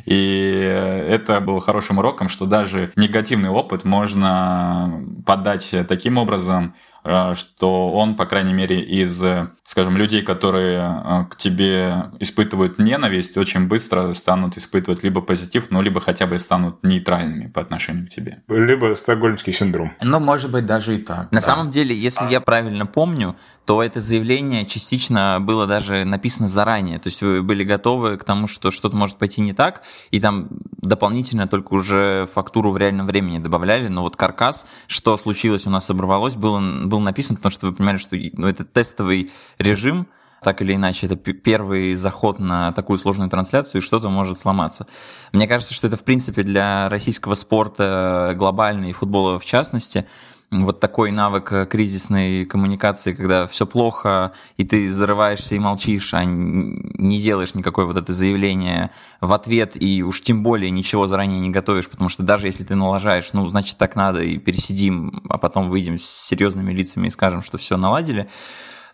И 0.07 0.17
это 0.17 1.41
был 1.41 1.59
хорошим 1.59 1.99
уроком, 1.99 2.27
что 2.27 2.47
даже 2.47 2.91
негативный 2.95 3.51
опыт 3.51 3.85
можно 3.85 5.05
подать 5.27 5.69
таким 5.87 6.17
образом, 6.17 6.73
Э, 6.73 6.90
что 7.03 7.91
он, 7.91 8.15
по 8.15 8.25
крайней 8.25 8.53
мере, 8.53 8.81
из, 8.81 9.23
скажем, 9.63 9.97
людей, 9.97 10.21
которые 10.21 10.79
э, 10.79 11.25
к 11.31 11.35
тебе 11.35 12.11
испытывают 12.19 12.77
ненависть, 12.77 13.37
очень 13.37 13.67
быстро 13.67 14.13
станут 14.13 14.57
испытывать 14.57 15.03
либо 15.03 15.21
позитив, 15.21 15.67
ну, 15.71 15.81
либо 15.81 15.99
хотя 15.99 16.27
бы 16.27 16.37
станут 16.37 16.83
нейтральными 16.83 17.47
по 17.47 17.61
отношению 17.61 18.05
к 18.07 18.09
тебе. 18.09 18.43
Либо 18.47 18.93
стокгольмский 18.95 19.53
синдром. 19.53 19.93
Ну, 20.01 20.19
может 20.19 20.51
быть, 20.51 20.65
даже 20.65 20.95
и 20.95 20.99
так. 20.99 21.31
На 21.31 21.39
да. 21.39 21.41
самом 21.41 21.71
деле, 21.71 21.95
если 21.95 22.25
я 22.29 22.39
правильно 22.41 22.85
помню, 22.85 23.35
то 23.65 23.81
это 23.81 24.01
заявление 24.01 24.65
частично 24.65 25.39
было 25.39 25.65
даже 25.65 26.05
написано 26.05 26.47
заранее. 26.47 26.99
То 26.99 27.07
есть 27.07 27.21
вы 27.21 27.41
были 27.41 27.63
готовы 27.63 28.17
к 28.17 28.23
тому, 28.23 28.47
что 28.47 28.69
что-то 28.69 28.95
может 28.95 29.17
пойти 29.17 29.41
не 29.41 29.53
так, 29.53 29.81
и 30.11 30.19
там 30.19 30.49
дополнительно 30.81 31.47
только 31.47 31.73
уже 31.73 32.27
фактуру 32.31 32.71
в 32.71 32.77
реальном 32.77 33.07
времени 33.07 33.39
добавляли. 33.39 33.87
Но 33.87 34.01
вот 34.01 34.15
каркас, 34.15 34.65
что 34.87 35.17
случилось, 35.17 35.65
у 35.65 35.69
нас 35.69 35.89
оборвалось, 35.89 36.35
было 36.35 36.59
был 36.91 36.99
написан, 36.99 37.37
потому 37.37 37.51
что 37.51 37.65
вы 37.65 37.73
понимали, 37.73 37.97
что 37.97 38.15
ну, 38.33 38.47
это 38.47 38.63
тестовый 38.63 39.31
режим, 39.57 40.07
так 40.43 40.61
или 40.61 40.73
иначе, 40.73 41.05
это 41.07 41.15
первый 41.15 41.93
заход 41.93 42.39
на 42.39 42.71
такую 42.71 42.97
сложную 42.97 43.29
трансляцию, 43.29 43.81
и 43.81 43.83
что-то 43.83 44.09
может 44.09 44.39
сломаться. 44.39 44.87
Мне 45.31 45.47
кажется, 45.47 45.73
что 45.73 45.87
это, 45.87 45.97
в 45.97 46.03
принципе, 46.03 46.43
для 46.43 46.89
российского 46.89 47.35
спорта 47.35 48.33
глобально 48.35 48.85
и 48.89 48.93
футбола 48.93 49.39
в 49.39 49.45
частности, 49.45 50.05
вот 50.51 50.81
такой 50.81 51.11
навык 51.11 51.69
кризисной 51.69 52.45
коммуникации, 52.45 53.13
когда 53.13 53.47
все 53.47 53.65
плохо, 53.65 54.33
и 54.57 54.65
ты 54.65 54.91
зарываешься 54.91 55.55
и 55.55 55.59
молчишь, 55.59 56.13
а 56.13 56.25
не 56.25 57.21
делаешь 57.21 57.55
никакое 57.55 57.85
вот 57.85 57.97
это 57.97 58.11
заявление 58.11 58.91
в 59.21 59.31
ответ, 59.31 59.81
и 59.81 60.03
уж 60.03 60.21
тем 60.21 60.43
более 60.43 60.69
ничего 60.69 61.07
заранее 61.07 61.39
не 61.39 61.51
готовишь, 61.51 61.89
потому 61.89 62.09
что 62.09 62.23
даже 62.23 62.47
если 62.47 62.65
ты 62.65 62.75
налажаешь, 62.75 63.29
ну, 63.31 63.47
значит, 63.47 63.77
так 63.77 63.95
надо, 63.95 64.21
и 64.21 64.37
пересидим, 64.37 65.23
а 65.29 65.37
потом 65.37 65.69
выйдем 65.69 65.97
с 65.97 66.05
серьезными 66.05 66.73
лицами 66.73 67.07
и 67.07 67.11
скажем, 67.11 67.41
что 67.41 67.57
все 67.57 67.77
наладили, 67.77 68.29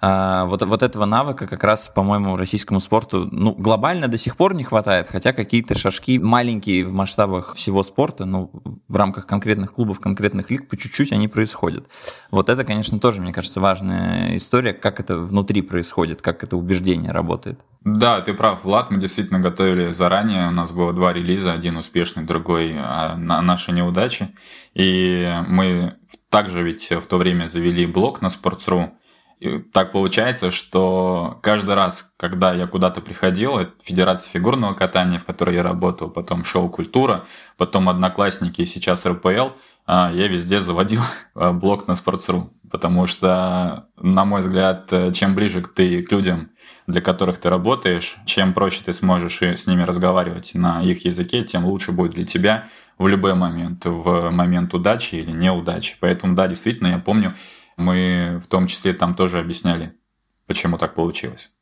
вот, 0.01 0.61
вот 0.61 0.83
этого 0.83 1.05
навыка 1.05 1.47
как 1.47 1.63
раз, 1.63 1.87
по-моему, 1.87 2.37
российскому 2.37 2.79
спорту 2.79 3.27
ну, 3.31 3.53
глобально 3.53 4.07
до 4.07 4.17
сих 4.17 4.37
пор 4.37 4.53
не 4.53 4.63
хватает, 4.63 5.07
хотя 5.09 5.33
какие-то 5.33 5.77
шажки 5.77 6.19
маленькие 6.19 6.85
в 6.85 6.91
масштабах 6.91 7.55
всего 7.55 7.83
спорта, 7.83 8.25
ну, 8.25 8.51
в 8.87 8.95
рамках 8.95 9.25
конкретных 9.25 9.73
клубов, 9.73 9.99
конкретных 9.99 10.51
лиг 10.51 10.67
по 10.67 10.77
чуть-чуть 10.77 11.11
они 11.11 11.27
происходят. 11.27 11.87
Вот 12.31 12.49
это, 12.49 12.63
конечно, 12.63 12.99
тоже, 12.99 13.21
мне 13.21 13.33
кажется, 13.33 13.59
важная 13.59 14.35
история, 14.37 14.73
как 14.73 14.99
это 14.99 15.17
внутри 15.17 15.61
происходит, 15.61 16.21
как 16.21 16.43
это 16.43 16.57
убеждение 16.57 17.11
работает. 17.11 17.59
Да, 17.83 18.19
ты 18.21 18.33
прав, 18.33 18.63
Влад, 18.63 18.91
мы 18.91 18.99
действительно 18.99 19.39
готовили 19.39 19.91
заранее, 19.91 20.49
у 20.49 20.51
нас 20.51 20.71
было 20.71 20.91
два 20.93 21.13
релиза, 21.13 21.53
один 21.53 21.77
успешный, 21.77 22.23
другой 22.23 22.73
а, 22.75 23.15
на 23.15 23.41
наши 23.41 23.71
неудачи, 23.71 24.27
и 24.73 25.41
мы 25.47 25.95
также 26.29 26.63
ведь 26.63 26.91
в 26.91 27.05
то 27.05 27.17
время 27.17 27.45
завели 27.45 27.85
блог 27.85 28.21
на 28.21 28.27
Sports.ru, 28.27 28.91
и 29.39 29.59
так 29.59 29.91
получается, 29.91 30.49
что 30.49 31.39
каждый 31.43 31.75
раз, 31.75 32.11
когда 32.17 32.53
я 32.53 32.65
куда-то 32.65 33.01
приходил, 33.01 33.59
Федерация 33.83 34.31
фигурного 34.31 34.73
катания, 34.73 35.19
в 35.19 35.25
которой 35.25 35.55
я 35.55 35.63
работал, 35.63 36.09
потом 36.09 36.43
шоу 36.43 36.69
«Культура», 36.69 37.25
потом 37.55 37.87
«Одноклассники» 37.87 38.61
и 38.61 38.65
сейчас 38.65 39.05
РПЛ, 39.05 39.49
а, 39.85 40.11
я 40.11 40.27
везде 40.27 40.59
заводил 40.59 41.01
а, 41.35 41.53
блог 41.53 41.87
на 41.87 41.91
Sports.ru, 41.91 42.49
потому 42.71 43.05
что, 43.05 43.87
на 44.01 44.25
мой 44.25 44.41
взгляд, 44.41 44.91
чем 45.13 45.35
ближе 45.35 45.61
ты 45.61 46.01
к 46.01 46.11
людям, 46.11 46.49
для 46.87 47.01
которых 47.01 47.37
ты 47.37 47.49
работаешь, 47.49 48.17
чем 48.25 48.53
проще 48.53 48.81
ты 48.83 48.93
сможешь 48.93 49.41
с 49.41 49.67
ними 49.67 49.83
разговаривать 49.83 50.55
на 50.55 50.81
их 50.81 51.05
языке, 51.05 51.43
тем 51.43 51.65
лучше 51.65 51.91
будет 51.91 52.13
для 52.13 52.25
тебя 52.25 52.69
в 52.97 53.07
любой 53.07 53.35
момент, 53.35 53.85
в 53.85 54.31
момент 54.31 54.73
удачи 54.73 55.15
или 55.15 55.31
неудачи. 55.31 55.95
Поэтому, 55.99 56.33
да, 56.33 56.47
действительно, 56.47 56.87
я 56.87 56.97
помню, 56.97 57.35
мы 57.77 58.41
в 58.43 58.47
том 58.47 58.67
числе 58.67 58.93
там 58.93 59.15
тоже 59.15 59.39
объясняли, 59.39 59.95
почему 60.45 60.77
так 60.77 60.95
получилось. 60.95 61.53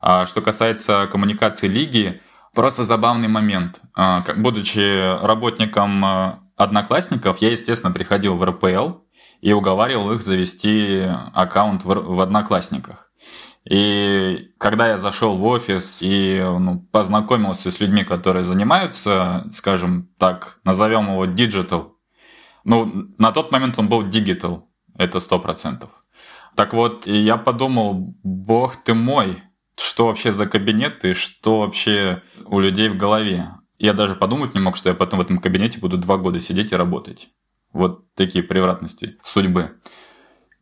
А 0.00 0.26
что 0.26 0.40
касается 0.40 1.06
коммуникации 1.10 1.68
лиги, 1.68 2.20
просто 2.54 2.84
забавный 2.84 3.28
момент. 3.28 3.82
А, 3.94 4.24
будучи 4.36 5.16
работником 5.24 6.04
а, 6.04 6.40
одноклассников, 6.56 7.38
я, 7.38 7.52
естественно, 7.52 7.92
приходил 7.92 8.36
в 8.36 8.44
РПЛ 8.44 9.00
и 9.40 9.52
уговаривал 9.52 10.12
их 10.12 10.22
завести 10.22 11.04
аккаунт 11.32 11.84
в 11.84 12.20
Одноклассниках. 12.20 13.12
И 13.68 14.50
когда 14.58 14.88
я 14.88 14.98
зашел 14.98 15.36
в 15.36 15.44
офис 15.44 15.98
и 16.00 16.40
ну, 16.40 16.80
познакомился 16.90 17.70
с 17.70 17.80
людьми, 17.80 18.02
которые 18.02 18.44
занимаются, 18.44 19.46
скажем 19.52 20.08
так, 20.16 20.58
назовем 20.64 21.12
его 21.12 21.26
digital 21.26 21.90
Ну, 22.64 23.08
на 23.18 23.30
тот 23.30 23.52
момент 23.52 23.78
он 23.78 23.88
был 23.88 24.06
digital, 24.06 24.62
это 24.98 25.20
сто 25.20 25.38
процентов. 25.38 25.90
Так 26.54 26.74
вот, 26.74 27.06
я 27.06 27.36
подумал, 27.36 28.14
бог 28.22 28.76
ты 28.76 28.92
мой, 28.92 29.42
что 29.78 30.06
вообще 30.06 30.32
за 30.32 30.46
кабинет 30.46 31.04
и 31.04 31.14
что 31.14 31.60
вообще 31.60 32.22
у 32.44 32.58
людей 32.58 32.88
в 32.88 32.98
голове. 32.98 33.54
Я 33.78 33.92
даже 33.92 34.16
подумать 34.16 34.54
не 34.54 34.60
мог, 34.60 34.76
что 34.76 34.88
я 34.88 34.94
потом 34.94 35.20
в 35.20 35.22
этом 35.22 35.38
кабинете 35.38 35.78
буду 35.78 35.96
два 35.96 36.18
года 36.18 36.40
сидеть 36.40 36.72
и 36.72 36.76
работать. 36.76 37.30
Вот 37.72 38.12
такие 38.14 38.42
превратности 38.42 39.18
судьбы. 39.22 39.76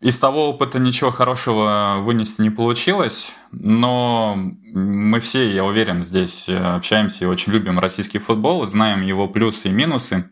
Из 0.01 0.19
того 0.19 0.51
опыта 0.51 0.79
ничего 0.79 1.11
хорошего 1.11 1.97
вынести 2.01 2.43
не 2.43 2.51
получилось, 2.51 3.33
но 3.51 4.35
мы 4.37 5.21
все, 5.21 5.51
я 5.51 5.65
уверен, 5.65 6.03
здесь 6.03 6.51
общаемся 6.51 7.25
и 7.25 7.29
очень 7.29 7.53
любим 7.53 7.79
российский 7.79 8.19
футбол, 8.19 8.67
знаем 8.67 9.01
его 9.01 9.27
плюсы 9.27 9.69
и 9.69 9.73
минусы. 9.73 10.31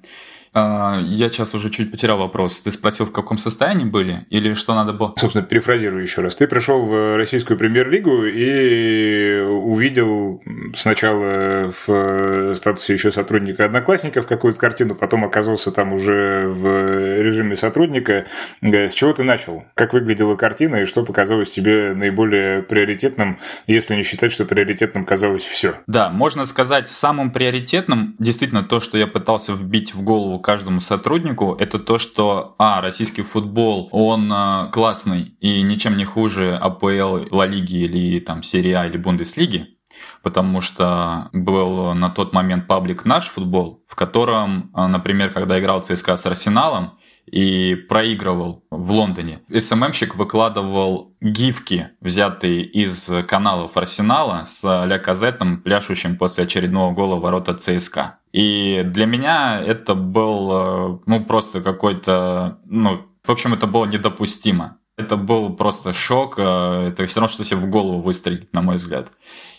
А, 0.54 1.00
я 1.02 1.28
сейчас 1.28 1.52
уже 1.54 1.68
чуть 1.68 1.90
потерял 1.90 2.16
вопрос. 2.16 2.60
Ты 2.60 2.70
спросил, 2.70 3.06
в 3.06 3.12
каком 3.12 3.38
состоянии 3.38 3.84
были 3.84 4.24
или 4.30 4.54
что 4.54 4.74
надо 4.74 4.92
было? 4.92 5.12
Собственно, 5.16 5.44
перефразирую 5.44 6.02
еще 6.02 6.20
раз. 6.20 6.36
Ты 6.36 6.46
пришел 6.46 6.86
в 6.86 7.16
российскую 7.16 7.58
премьер-лигу 7.58 8.24
и 8.24 9.40
увидел 9.40 10.40
сначала 10.76 11.72
в 11.86 12.54
статусе 12.54 12.92
еще 12.92 13.10
сотрудника 13.10 13.64
одноклассников 13.64 14.28
какую-то 14.28 14.60
картину, 14.60 14.94
потом 14.94 15.24
оказался 15.24 15.72
там 15.72 15.92
уже 15.92 16.46
в 16.46 17.20
режиме 17.20 17.56
сотрудника. 17.56 18.26
С 18.62 18.92
чего 18.92 19.12
ты 19.12 19.24
начал? 19.24 19.64
Как 19.74 19.92
выглядела 19.92 20.36
картина 20.36 20.76
и 20.76 20.84
что 20.84 21.04
показалось 21.04 21.50
тебе 21.50 21.94
наиболее 21.94 22.62
приоритетным, 22.62 23.40
если 23.66 23.96
не 23.96 24.04
считать, 24.04 24.30
что 24.30 24.44
приоритетным 24.44 25.04
казалось 25.04 25.44
все? 25.44 25.74
Да, 25.88 26.10
можно 26.10 26.44
сказать, 26.44 26.88
самым 26.88 27.32
приоритетным 27.32 28.14
действительно 28.20 28.62
то, 28.62 28.78
что 28.78 28.98
я 28.98 29.08
пытался 29.08 29.52
вбить 29.52 29.94
в 29.94 30.02
голову 30.02 30.38
каждому 30.44 30.80
сотруднику, 30.80 31.56
это 31.58 31.78
то, 31.78 31.98
что, 31.98 32.54
а, 32.58 32.82
российский 32.82 33.22
футбол, 33.22 33.88
он 33.92 34.30
а, 34.30 34.68
классный 34.72 35.36
и 35.40 35.62
ничем 35.62 35.96
не 35.96 36.04
хуже 36.04 36.54
АПЛ, 36.54 37.34
Ла 37.34 37.46
Лиги 37.46 37.78
или 37.78 38.20
там 38.20 38.42
серии 38.42 38.72
А 38.72 38.86
или 38.86 38.98
Бундеслиги, 38.98 39.78
потому 40.22 40.60
что 40.60 41.30
был 41.32 41.94
на 41.94 42.10
тот 42.10 42.34
момент 42.34 42.66
паблик 42.66 43.06
«Наш 43.06 43.28
футбол», 43.28 43.84
в 43.88 43.96
котором, 43.96 44.70
а, 44.74 44.86
например, 44.86 45.30
когда 45.30 45.58
играл 45.58 45.82
ЦСКА 45.82 46.16
с 46.16 46.26
Арсеналом, 46.26 46.98
и 47.26 47.74
проигрывал 47.74 48.66
в 48.70 48.92
Лондоне. 48.92 49.40
СММщик 49.50 50.14
выкладывал 50.14 51.16
гифки, 51.22 51.88
взятые 52.02 52.64
из 52.64 53.10
каналов 53.26 53.78
Арсенала 53.78 54.44
с 54.44 54.62
Ля 54.62 54.98
Казетом, 54.98 55.62
пляшущим 55.62 56.18
после 56.18 56.44
очередного 56.44 56.92
гола 56.92 57.16
ворота 57.16 57.54
ЦСКА. 57.54 58.18
И 58.34 58.82
для 58.84 59.06
меня 59.06 59.62
это 59.62 59.94
был, 59.94 60.50
э, 60.50 60.98
ну, 61.06 61.24
просто 61.24 61.62
какой-то, 61.62 62.58
ну, 62.64 63.06
в 63.22 63.30
общем, 63.30 63.54
это 63.54 63.68
было 63.68 63.86
недопустимо. 63.86 64.78
Это 64.96 65.16
был 65.16 65.54
просто 65.54 65.92
шок, 65.92 66.34
э, 66.36 66.88
это 66.88 67.06
все 67.06 67.20
равно, 67.20 67.32
что 67.32 67.44
себе 67.44 67.58
в 67.58 67.70
голову 67.70 68.00
выстрелить, 68.00 68.52
на 68.52 68.60
мой 68.60 68.74
взгляд. 68.74 69.12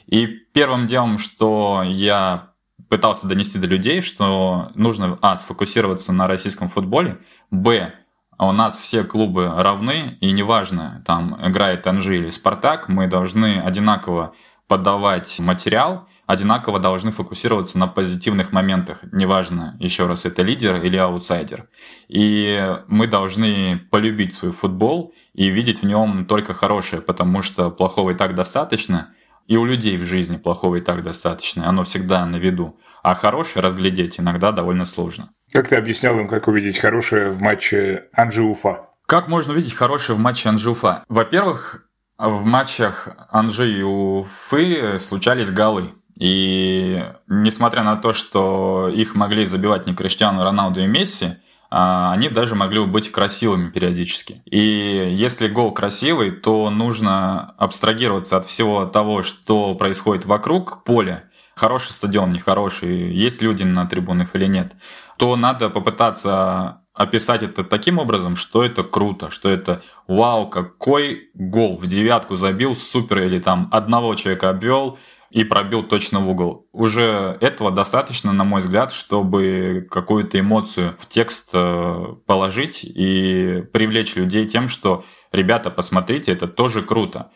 И 0.07 0.27
первым 0.27 0.87
делом, 0.87 1.19
что 1.19 1.83
я 1.85 2.49
пытался 2.89 3.27
донести 3.27 3.59
до 3.59 3.67
людей, 3.67 4.01
что 4.01 4.69
нужно, 4.75 5.17
а, 5.21 5.37
сфокусироваться 5.37 6.11
на 6.11 6.27
российском 6.27 6.67
футболе, 6.67 7.19
б, 7.51 7.93
у 8.37 8.51
нас 8.51 8.77
все 8.77 9.05
клубы 9.05 9.53
равны, 9.55 10.17
и 10.19 10.33
неважно, 10.33 11.01
там 11.07 11.37
играет 11.47 11.87
Анжи 11.87 12.17
или 12.17 12.29
Спартак, 12.29 12.89
мы 12.89 13.07
должны 13.07 13.61
одинаково 13.61 14.33
подавать 14.67 15.39
материал, 15.39 16.09
одинаково 16.25 16.79
должны 16.79 17.11
фокусироваться 17.11 17.77
на 17.77 17.87
позитивных 17.87 18.51
моментах. 18.51 18.99
Неважно, 19.11 19.75
еще 19.79 20.07
раз, 20.07 20.25
это 20.25 20.41
лидер 20.41 20.81
или 20.83 20.97
аутсайдер. 20.97 21.67
И 22.07 22.77
мы 22.87 23.07
должны 23.07 23.79
полюбить 23.91 24.33
свой 24.33 24.51
футбол 24.51 25.13
и 25.33 25.49
видеть 25.49 25.81
в 25.81 25.85
нем 25.85 26.25
только 26.25 26.53
хорошее, 26.53 27.01
потому 27.01 27.41
что 27.41 27.69
плохого 27.69 28.11
и 28.11 28.15
так 28.15 28.35
достаточно, 28.35 29.13
и 29.47 29.57
у 29.57 29.65
людей 29.65 29.97
в 29.97 30.03
жизни 30.03 30.37
плохого 30.37 30.77
и 30.77 30.81
так 30.81 31.03
достаточно, 31.03 31.67
оно 31.69 31.83
всегда 31.83 32.25
на 32.25 32.37
виду. 32.37 32.79
А 33.03 33.13
хорошее 33.13 33.63
разглядеть 33.63 34.19
иногда 34.19 34.51
довольно 34.51 34.85
сложно. 34.85 35.29
Как 35.53 35.67
ты 35.67 35.75
объяснял 35.75 36.19
им, 36.19 36.27
как 36.27 36.47
увидеть 36.47 36.79
хорошее 36.79 37.29
в 37.29 37.39
матче 37.39 38.05
Анжи-Уфа? 38.13 38.89
Как 39.05 39.27
можно 39.27 39.53
увидеть 39.53 39.75
хорошее 39.75 40.17
в 40.17 40.19
матче 40.19 40.49
Анжи-Уфа? 40.49 41.03
Во-первых, 41.07 41.87
в 42.17 42.43
матчах 42.43 43.09
Анжи 43.29 43.79
и 43.79 43.83
Уфы 43.83 44.97
случались 44.99 45.51
голы. 45.51 45.93
И 46.17 47.03
несмотря 47.27 47.83
на 47.83 47.97
то, 47.97 48.13
что 48.13 48.89
их 48.89 49.15
могли 49.15 49.45
забивать 49.45 49.85
не 49.85 49.93
Криштиану 49.93 50.43
Роналду 50.43 50.81
и 50.81 50.87
Месси, 50.87 51.35
а, 51.69 52.13
они 52.13 52.29
даже 52.29 52.55
могли 52.55 52.79
бы 52.79 52.87
быть 52.87 53.11
красивыми 53.11 53.69
периодически. 53.69 54.41
И 54.45 54.59
если 54.59 55.47
гол 55.47 55.73
красивый, 55.73 56.31
то 56.31 56.69
нужно 56.69 57.53
абстрагироваться 57.57 58.37
от 58.37 58.45
всего 58.45 58.85
того, 58.85 59.23
что 59.23 59.75
происходит 59.75 60.25
вокруг 60.25 60.83
поля. 60.83 61.29
Хороший 61.55 61.91
стадион, 61.91 62.33
нехороший, 62.33 63.13
есть 63.13 63.41
люди 63.41 63.63
на 63.63 63.85
трибунах 63.85 64.35
или 64.35 64.45
нет, 64.45 64.75
то 65.17 65.35
надо 65.35 65.69
попытаться 65.69 66.81
описать 66.93 67.43
это 67.43 67.63
таким 67.63 67.99
образом, 67.99 68.35
что 68.35 68.63
это 68.63 68.83
круто, 68.83 69.29
что 69.29 69.49
это 69.49 69.81
вау, 70.07 70.49
какой 70.49 71.29
гол 71.33 71.77
в 71.77 71.87
девятку 71.87 72.35
забил, 72.35 72.75
супер, 72.75 73.23
или 73.23 73.39
там 73.39 73.67
одного 73.71 74.15
человека 74.15 74.49
обвел, 74.49 74.97
и 75.29 75.43
пробил 75.43 75.83
точно 75.83 76.19
в 76.19 76.29
угол. 76.29 76.67
Уже 76.71 77.37
этого 77.41 77.71
достаточно, 77.71 78.31
на 78.31 78.43
мой 78.43 78.61
взгляд, 78.61 78.91
чтобы 78.91 79.87
какую-то 79.89 80.39
эмоцию 80.39 80.95
в 80.99 81.07
текст 81.07 81.49
э, 81.53 82.05
положить 82.25 82.83
и 82.83 83.63
привлечь 83.73 84.15
людей 84.15 84.47
тем, 84.47 84.67
что 84.67 85.03
ребята, 85.31 85.71
посмотрите, 85.71 86.31
это 86.31 86.47
тоже 86.47 86.81
круто. 86.81 87.31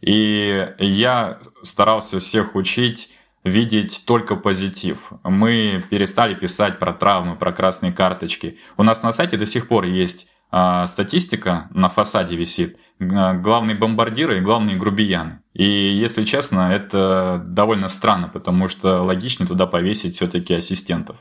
И 0.00 0.68
я 0.78 1.40
старался 1.62 2.20
всех 2.20 2.54
учить 2.54 3.10
видеть 3.44 4.04
только 4.06 4.36
позитив. 4.36 5.10
Мы 5.24 5.84
перестали 5.90 6.34
писать 6.34 6.78
про 6.78 6.92
травмы, 6.92 7.36
про 7.36 7.52
красные 7.52 7.92
карточки. 7.92 8.58
У 8.76 8.82
нас 8.82 9.02
на 9.02 9.12
сайте 9.12 9.36
до 9.36 9.46
сих 9.46 9.68
пор 9.68 9.84
есть 9.84 10.28
а, 10.50 10.86
статистика 10.86 11.68
на 11.72 11.88
фасаде 11.88 12.36
висит. 12.36 12.78
Главные 12.98 13.76
бомбардиры 13.76 14.38
и 14.38 14.42
главные 14.42 14.76
грубияны. 14.76 15.40
И, 15.54 15.64
если 15.64 16.24
честно, 16.24 16.72
это 16.72 17.42
довольно 17.44 17.88
странно, 17.88 18.28
потому 18.28 18.68
что 18.68 19.02
логичнее 19.02 19.48
туда 19.48 19.66
повесить 19.66 20.16
все-таки 20.16 20.54
ассистентов. 20.54 21.16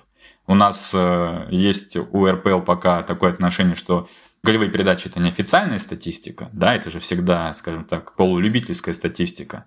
У 0.47 0.55
нас 0.55 0.91
э, 0.93 1.47
есть 1.49 1.97
у 1.97 2.25
РПЛ 2.25 2.59
пока 2.59 3.03
такое 3.03 3.31
отношение, 3.31 3.75
что 3.75 4.07
голевые 4.43 4.71
передачи 4.71 5.07
это 5.07 5.19
не 5.19 5.29
официальная 5.29 5.77
статистика, 5.77 6.49
да, 6.51 6.75
это 6.75 6.89
же 6.89 6.99
всегда, 6.99 7.53
скажем 7.53 7.85
так, 7.85 8.15
полулюбительская 8.15 8.93
статистика, 8.93 9.65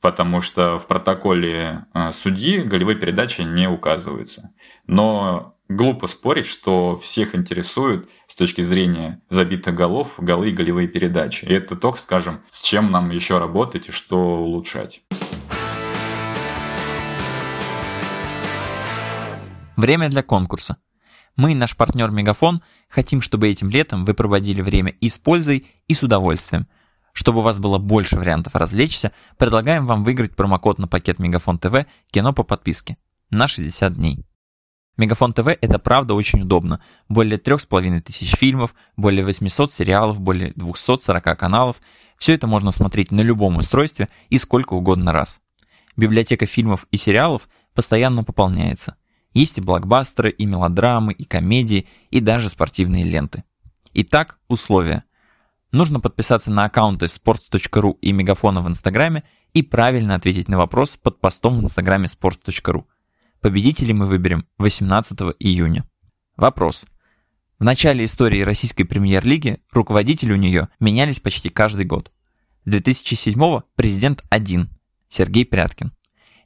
потому 0.00 0.40
что 0.40 0.78
в 0.78 0.86
протоколе 0.86 1.86
э, 1.92 2.12
судьи 2.12 2.60
голевые 2.62 2.96
передачи 2.96 3.42
не 3.42 3.68
указываются. 3.68 4.52
Но 4.86 5.55
глупо 5.68 6.06
спорить, 6.06 6.46
что 6.46 6.96
всех 6.96 7.34
интересует 7.34 8.08
с 8.26 8.34
точки 8.34 8.60
зрения 8.60 9.20
забитых 9.28 9.74
голов 9.74 10.14
голы 10.18 10.50
и 10.50 10.54
голевые 10.54 10.88
передачи. 10.88 11.44
И 11.44 11.52
это 11.52 11.76
только, 11.76 11.98
скажем, 11.98 12.42
с 12.50 12.62
чем 12.62 12.90
нам 12.90 13.10
еще 13.10 13.38
работать 13.38 13.88
и 13.88 13.92
что 13.92 14.16
улучшать. 14.16 15.02
Время 19.76 20.08
для 20.08 20.22
конкурса. 20.22 20.78
Мы 21.36 21.54
наш 21.54 21.76
партнер 21.76 22.10
Мегафон 22.10 22.62
хотим, 22.88 23.20
чтобы 23.20 23.48
этим 23.48 23.68
летом 23.68 24.06
вы 24.06 24.14
проводили 24.14 24.62
время 24.62 24.92
и 25.00 25.10
с 25.10 25.18
пользой, 25.18 25.66
и 25.86 25.94
с 25.94 26.02
удовольствием. 26.02 26.66
Чтобы 27.12 27.40
у 27.40 27.42
вас 27.42 27.58
было 27.58 27.78
больше 27.78 28.16
вариантов 28.16 28.54
развлечься, 28.54 29.12
предлагаем 29.36 29.86
вам 29.86 30.02
выиграть 30.04 30.34
промокод 30.34 30.78
на 30.78 30.88
пакет 30.88 31.18
Мегафон 31.18 31.58
ТВ 31.58 31.86
«Кино 32.10 32.32
по 32.32 32.42
подписке» 32.42 32.96
на 33.30 33.48
60 33.48 33.94
дней. 33.94 34.25
Мегафон 34.96 35.34
ТВ– 35.34 35.48
это 35.60 35.78
правда 35.78 36.14
очень 36.14 36.42
удобно. 36.42 36.80
Более 37.08 37.38
трех 37.38 37.60
с 37.60 37.66
половиной 37.66 38.00
тысяч 38.00 38.34
фильмов, 38.34 38.74
более 38.96 39.24
800 39.24 39.70
сериалов, 39.70 40.20
более 40.20 40.52
240 40.56 41.38
каналов. 41.38 41.76
Все 42.18 42.34
это 42.34 42.46
можно 42.46 42.72
смотреть 42.72 43.10
на 43.10 43.20
любом 43.20 43.58
устройстве 43.58 44.08
и 44.30 44.38
сколько 44.38 44.72
угодно 44.72 45.12
раз. 45.12 45.40
Библиотека 45.96 46.46
фильмов 46.46 46.86
и 46.90 46.96
сериалов 46.96 47.48
постоянно 47.74 48.24
пополняется. 48.24 48.96
Есть 49.34 49.58
и 49.58 49.60
блокбастеры, 49.60 50.30
и 50.30 50.46
мелодрамы, 50.46 51.12
и 51.12 51.24
комедии, 51.24 51.86
и 52.10 52.20
даже 52.20 52.48
спортивные 52.48 53.04
ленты. 53.04 53.44
Итак, 53.92 54.38
условия. 54.48 55.04
Нужно 55.72 56.00
подписаться 56.00 56.50
на 56.50 56.64
аккаунты 56.64 57.04
sports.ru 57.04 57.98
и 58.00 58.12
Мегафона 58.12 58.62
в 58.62 58.68
Инстаграме 58.68 59.24
и 59.52 59.62
правильно 59.62 60.14
ответить 60.14 60.48
на 60.48 60.56
вопрос 60.56 60.96
под 60.96 61.20
постом 61.20 61.60
в 61.60 61.64
Инстаграме 61.64 62.06
sports.ru. 62.06 62.84
Победителей 63.46 63.94
мы 63.94 64.06
выберем 64.06 64.44
18 64.58 65.16
июня. 65.38 65.88
Вопрос. 66.36 66.84
В 67.60 67.62
начале 67.62 68.04
истории 68.04 68.40
российской 68.40 68.82
премьер-лиги 68.82 69.60
руководители 69.70 70.32
у 70.32 70.36
нее 70.36 70.68
менялись 70.80 71.20
почти 71.20 71.48
каждый 71.48 71.84
год. 71.84 72.10
С 72.64 72.70
2007 72.72 73.60
президент 73.76 74.24
один– 74.30 74.70
Сергей 75.08 75.46
Пряткин. 75.46 75.92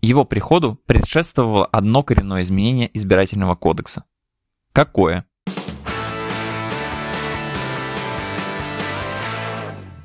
Его 0.03 0.27
приходу 0.27 0.79
предшествовало 0.85 1.65
одно 1.65 2.03
коренное 2.03 2.43
изменение 2.43 2.91
избирательного 2.93 3.55
кодекса. 3.55 4.05
Какое? 4.75 5.25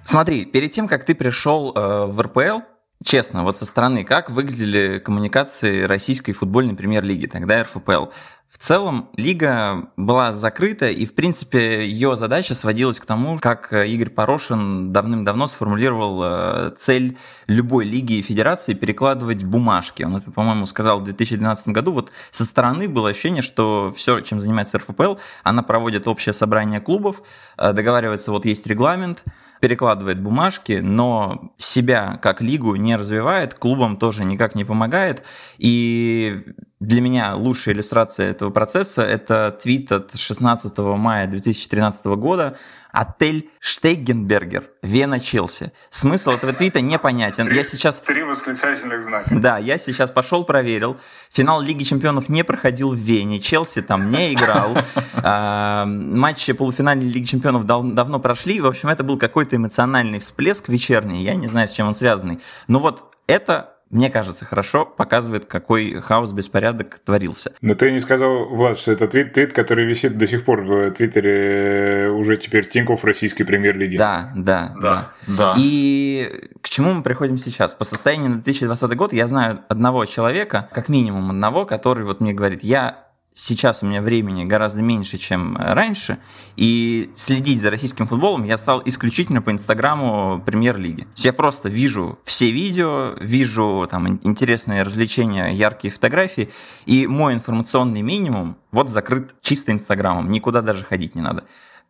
Смотри, 0.06 0.46
перед 0.46 0.72
тем, 0.72 0.88
как 0.88 1.06
ты 1.06 1.14
пришел 1.14 1.74
э, 1.74 2.06
в 2.06 2.22
РПЛ, 2.22 2.62
честно, 3.04 3.44
вот 3.44 3.58
со 3.58 3.66
стороны, 3.66 4.04
как 4.04 4.30
выглядели 4.30 5.00
коммуникации 5.00 5.84
российской 5.84 6.34
футбольной 6.34 6.76
премьер-лиги, 6.76 7.28
тогда 7.28 7.64
РФПЛ? 7.64 8.08
В 8.56 8.58
целом, 8.58 9.10
лига 9.18 9.90
была 9.98 10.32
закрыта, 10.32 10.88
и, 10.88 11.06
в 11.06 11.14
принципе, 11.14 11.86
ее 11.86 12.16
задача 12.16 12.56
сводилась 12.56 13.00
к 13.00 13.06
тому, 13.06 13.38
как 13.38 13.74
Игорь 13.74 14.10
Порошин 14.10 14.94
давным-давно 14.94 15.48
сформулировал 15.48 16.22
э, 16.24 16.72
цель 16.78 17.18
любой 17.48 17.84
лиги 17.84 18.14
и 18.14 18.22
федерации 18.22 18.74
перекладывать 18.74 19.44
бумажки. 19.44 20.04
Он 20.04 20.16
это, 20.16 20.32
по-моему, 20.32 20.68
сказал 20.68 21.02
в 21.02 21.04
2012 21.04 21.68
году. 21.68 21.92
Вот 21.92 22.14
со 22.32 22.46
стороны 22.46 22.88
было 22.88 23.10
ощущение, 23.10 23.42
что 23.42 23.94
все, 23.96 24.22
чем 24.22 24.40
занимается 24.40 24.78
РФПЛ, 24.78 25.16
она 25.44 25.62
проводит 25.62 26.08
общее 26.08 26.32
собрание 26.32 26.80
клубов, 26.80 27.24
э, 27.58 27.74
договаривается, 27.74 28.32
вот 28.32 28.46
есть 28.46 28.66
регламент, 28.68 29.26
перекладывает 29.62 30.22
бумажки, 30.22 30.80
но 30.82 31.54
себя 31.58 32.20
как 32.22 32.41
лигу 32.41 32.76
не 32.76 32.96
развивает, 32.96 33.54
клубам 33.54 33.98
тоже 33.98 34.24
никак 34.24 34.56
не 34.56 34.65
помогает. 34.65 35.24
И 35.58 36.44
для 36.80 37.02
меня 37.02 37.36
лучшая 37.36 37.74
иллюстрация 37.74 38.30
этого 38.30 38.50
процесса– 38.50 39.02
это 39.04 39.58
твит 39.62 39.91
от 39.91 40.15
16 40.15 40.78
мая 40.78 41.28
2013 41.28 42.06
года 42.06 42.58
Отель 42.96 43.50
Штейгенбергер, 43.60 44.70
Вена, 44.82 45.20
Челси. 45.20 45.74
Смысл 45.90 46.32
этого 46.32 46.54
твита 46.54 46.80
непонятен. 46.80 47.52
Я 47.52 47.66
сейчас... 47.66 48.00
Три 48.00 48.24
восклицательных 48.24 49.04
знака. 49.04 49.36
Да, 49.36 49.58
я 49.58 49.78
сейчас 49.78 50.12
пошел, 50.12 50.46
проверил. 50.46 50.98
Финал 51.32 51.60
Лиги 51.60 51.84
Чемпионов 51.84 52.30
не 52.30 52.44
проходил 52.44 52.92
в 52.92 52.96
Вене. 52.96 53.40
Челси 53.40 53.82
там 53.82 54.10
не 54.10 54.34
играл. 54.34 54.78
А, 55.28 55.86
матчи 55.86 56.54
полуфинальной 56.54 57.08
Лиги 57.08 57.26
Чемпионов 57.26 57.66
давно 57.66 58.20
прошли. 58.20 58.62
В 58.62 58.68
общем, 58.68 58.90
это 58.90 59.04
был 59.04 59.18
какой-то 59.18 59.56
эмоциональный 59.56 60.20
всплеск 60.20 60.70
вечерний. 60.70 61.24
Я 61.24 61.34
не 61.36 61.48
знаю, 61.48 61.68
с 61.68 61.72
чем 61.72 61.88
он 61.88 61.96
связанный. 61.96 62.40
Но 62.68 62.80
вот 62.80 63.16
это 63.26 63.75
мне 63.89 64.10
кажется, 64.10 64.45
хорошо 64.45 64.86
показывает, 64.86 65.45
какой 65.45 66.02
хаос, 66.02 66.34
беспорядок 66.34 67.00
творился. 67.00 67.54
Но 67.62 67.76
ты 67.76 67.91
не 67.91 68.00
сказал, 68.00 68.45
Влад, 68.50 68.78
что 68.78 68.91
это 68.91 69.08
твит, 69.08 69.34
твит, 69.34 69.54
который 69.54 69.86
висит 69.86 70.17
до 70.17 70.26
сих 70.28 70.43
пор 70.43 70.62
в 70.62 70.91
Твиттере 70.91 72.10
уже 72.10 72.38
теперь 72.38 72.67
Тинькофф 72.67 73.04
российской 73.06 73.43
премьер-лиги. 73.43 73.98
Да, 73.98 74.32
да, 74.36 74.74
да, 74.82 75.12
да. 75.28 75.54
И 75.58 76.50
к 76.62 76.69
чему 76.69 76.93
мы 76.93 77.04
приходим 77.04 77.38
сейчас? 77.38 77.76
По 77.76 77.86
состоянию 77.86 78.30
на 78.30 78.36
2020 78.36 78.95
год 78.95 79.13
я 79.13 79.28
знаю 79.28 79.60
одного 79.69 80.06
человека, 80.06 80.67
как 80.71 80.89
минимум 80.89 81.30
одного, 81.30 81.65
который 81.65 82.06
вот 82.06 82.21
мне 82.21 82.34
говорит, 82.34 82.63
я 82.63 83.05
сейчас 83.36 83.84
у 83.84 83.86
меня 83.86 84.02
времени 84.02 84.45
гораздо 84.45 84.82
меньше, 84.82 85.17
чем 85.19 85.56
раньше, 85.58 86.17
и 86.56 87.12
следить 87.15 87.62
за 87.62 87.69
российским 87.69 88.08
футболом 88.08 88.45
я 88.45 88.58
стал 88.58 88.82
исключительно 88.86 89.41
по 89.41 89.52
инстаграму 89.52 90.41
премьер-лиги. 90.43 91.08
Я 91.17 91.34
просто 91.34 91.69
вижу 91.69 92.17
все 92.24 92.50
видео, 92.50 93.13
вижу 93.19 93.88
там 93.91 94.19
интересные 94.24 94.82
развлечения, 94.82 95.50
яркие 95.50 95.93
фотографии, 95.93 96.50
и 96.86 97.06
мой 97.06 97.34
информационный 97.34 98.02
минимум 98.02 98.58
вот 98.71 98.89
закрыт 98.89 99.36
чисто 99.41 99.71
инстаграмом, 99.71 100.32
никуда 100.32 100.62
даже 100.62 100.84
ходить 100.84 101.13
не 101.13 101.21
надо. 101.21 101.43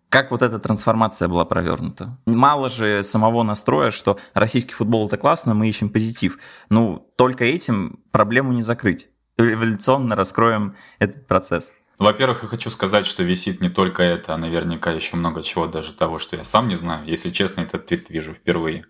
Как 0.09 0.31
вот 0.31 0.41
эта 0.41 0.59
трансформация 0.59 1.27
была 1.27 1.45
провернута? 1.45 2.17
Мало 2.25 2.69
же 2.69 3.03
самого 3.03 3.43
настроя, 3.43 3.91
что 3.91 4.17
российский 4.33 4.73
футбол 4.73 5.07
это 5.07 5.17
классно, 5.17 5.53
мы 5.53 5.67
ищем 5.67 5.89
позитив. 5.89 6.37
Ну, 6.69 7.07
только 7.17 7.43
этим 7.43 7.99
проблему 8.11 8.53
не 8.53 8.61
закрыть 8.61 9.09
эволюционно 9.37 10.15
раскроем 10.15 10.75
этот 10.99 11.27
процесс. 11.27 11.73
Во-первых, 11.97 12.43
я 12.43 12.49
хочу 12.49 12.69
сказать, 12.69 13.05
что 13.05 13.23
висит 13.23 13.61
не 13.61 13.69
только 13.69 14.03
это, 14.03 14.33
а 14.33 14.37
наверняка 14.37 14.91
еще 14.91 15.15
много 15.15 15.41
чего, 15.41 15.67
даже 15.67 15.93
того, 15.93 16.19
что 16.19 16.35
я 16.35 16.43
сам 16.43 16.67
не 16.67 16.75
знаю. 16.75 17.05
Если 17.07 17.29
честно, 17.29 17.61
этот 17.61 17.85
твит 17.85 18.09
вижу 18.09 18.33
впервые. 18.33 18.85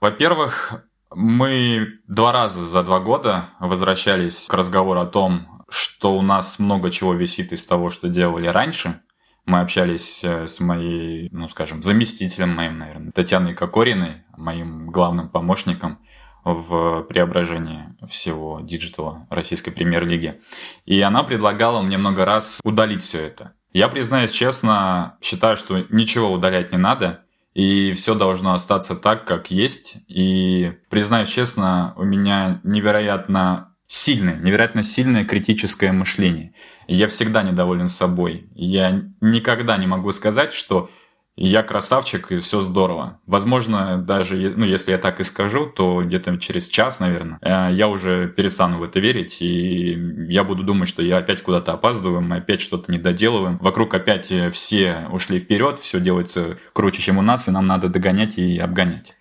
Во-первых, 0.00 0.84
мы 1.14 1.86
два 2.08 2.32
раза 2.32 2.66
за 2.66 2.82
два 2.82 2.98
года 2.98 3.50
возвращались 3.60 4.48
к 4.48 4.54
разговору 4.54 5.00
о 5.00 5.06
том, 5.06 5.64
что 5.68 6.16
у 6.16 6.22
нас 6.22 6.58
много 6.58 6.90
чего 6.90 7.14
висит 7.14 7.52
из 7.52 7.64
того, 7.64 7.90
что 7.90 8.08
делали 8.08 8.48
раньше. 8.48 9.00
Мы 9.46 9.60
общались 9.60 10.24
э, 10.24 10.48
с 10.48 10.58
моей, 10.58 11.28
ну 11.30 11.48
скажем, 11.48 11.82
заместителем 11.82 12.48
моим, 12.50 12.78
наверное, 12.78 13.12
Татьяной 13.12 13.54
Кокориной, 13.54 14.24
моим 14.36 14.90
главным 14.90 15.28
помощником– 15.28 16.00
в 16.44 17.02
преображении 17.08 17.94
всего 18.08 18.60
диджитала 18.62 19.26
российской 19.30 19.70
премьер-лиги. 19.70 20.40
И 20.84 21.00
она 21.00 21.22
предлагала 21.22 21.80
мне 21.82 21.98
много 21.98 22.24
раз 22.24 22.60
удалить 22.62 23.02
все 23.02 23.22
это. 23.22 23.52
Я, 23.72 23.88
признаюсь 23.88 24.30
честно, 24.30 25.18
считаю, 25.20 25.56
что 25.56 25.84
ничего 25.90 26.30
удалять 26.30 26.70
не 26.70 26.78
надо, 26.78 27.24
и 27.54 27.92
все 27.94 28.14
должно 28.14 28.52
остаться 28.52 28.94
так, 28.94 29.24
как 29.24 29.50
есть. 29.50 29.96
И, 30.06 30.72
признаюсь 30.90 31.28
честно, 31.28 31.94
у 31.96 32.04
меня 32.04 32.60
невероятно 32.62 33.74
сильное, 33.86 34.36
невероятно 34.36 34.82
сильное 34.82 35.24
критическое 35.24 35.92
мышление. 35.92 36.52
Я 36.86 37.08
всегда 37.08 37.42
недоволен 37.42 37.88
собой. 37.88 38.48
Я 38.54 39.02
никогда 39.20 39.76
не 39.76 39.86
могу 39.86 40.12
сказать, 40.12 40.52
что 40.52 40.90
я 41.36 41.62
красавчик, 41.62 42.30
и 42.30 42.40
все 42.40 42.60
здорово. 42.60 43.20
Возможно, 43.26 43.98
даже, 43.98 44.54
ну, 44.56 44.64
если 44.64 44.92
я 44.92 44.98
так 44.98 45.20
и 45.20 45.24
скажу, 45.24 45.66
то 45.66 46.02
где-то 46.02 46.36
через 46.38 46.68
час, 46.68 47.00
наверное, 47.00 47.38
э, 47.42 47.74
я 47.74 47.88
уже 47.88 48.28
перестану 48.28 48.78
в 48.78 48.82
это 48.84 49.00
верить, 49.00 49.42
и 49.42 49.92
я 50.28 50.44
буду 50.44 50.62
думать, 50.62 50.88
что 50.88 51.02
я 51.02 51.18
опять 51.18 51.42
куда-то 51.42 51.72
опаздываю, 51.72 52.20
мы 52.20 52.36
опять 52.36 52.60
что-то 52.60 52.92
не 52.92 52.98
доделываем. 52.98 53.58
Вокруг 53.58 53.94
опять 53.94 54.32
все 54.52 55.08
ушли 55.10 55.38
вперед, 55.40 55.78
все 55.78 56.00
делается 56.00 56.58
круче, 56.72 57.02
чем 57.02 57.18
у 57.18 57.22
нас, 57.22 57.48
и 57.48 57.50
нам 57.50 57.66
надо 57.66 57.88
догонять 57.88 58.38
и 58.38 58.58
обгонять. 58.58 59.14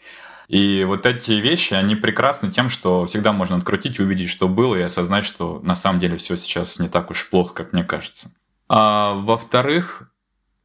И 0.48 0.84
вот 0.84 1.06
эти 1.06 1.32
вещи, 1.32 1.74
они 1.74 1.96
прекрасны 1.96 2.52
тем, 2.52 2.70
что 2.70 3.06
всегда 3.06 3.32
можно 3.32 3.56
открутить, 3.56 4.00
увидеть, 4.00 4.30
что 4.30 4.48
было, 4.48 4.76
и 4.76 4.82
осознать, 4.82 5.26
что 5.26 5.60
на 5.64 5.74
самом 5.74 6.00
деле 6.00 6.18
все 6.18 6.38
сейчас 6.38 6.80
не 6.80 6.90
так 6.90 7.10
уж 7.10 7.30
плохо, 7.30 7.56
как 7.56 7.74
мне 7.74 7.84
кажется. 7.84 8.32
А, 8.68 9.14
во-вторых, 9.14 10.13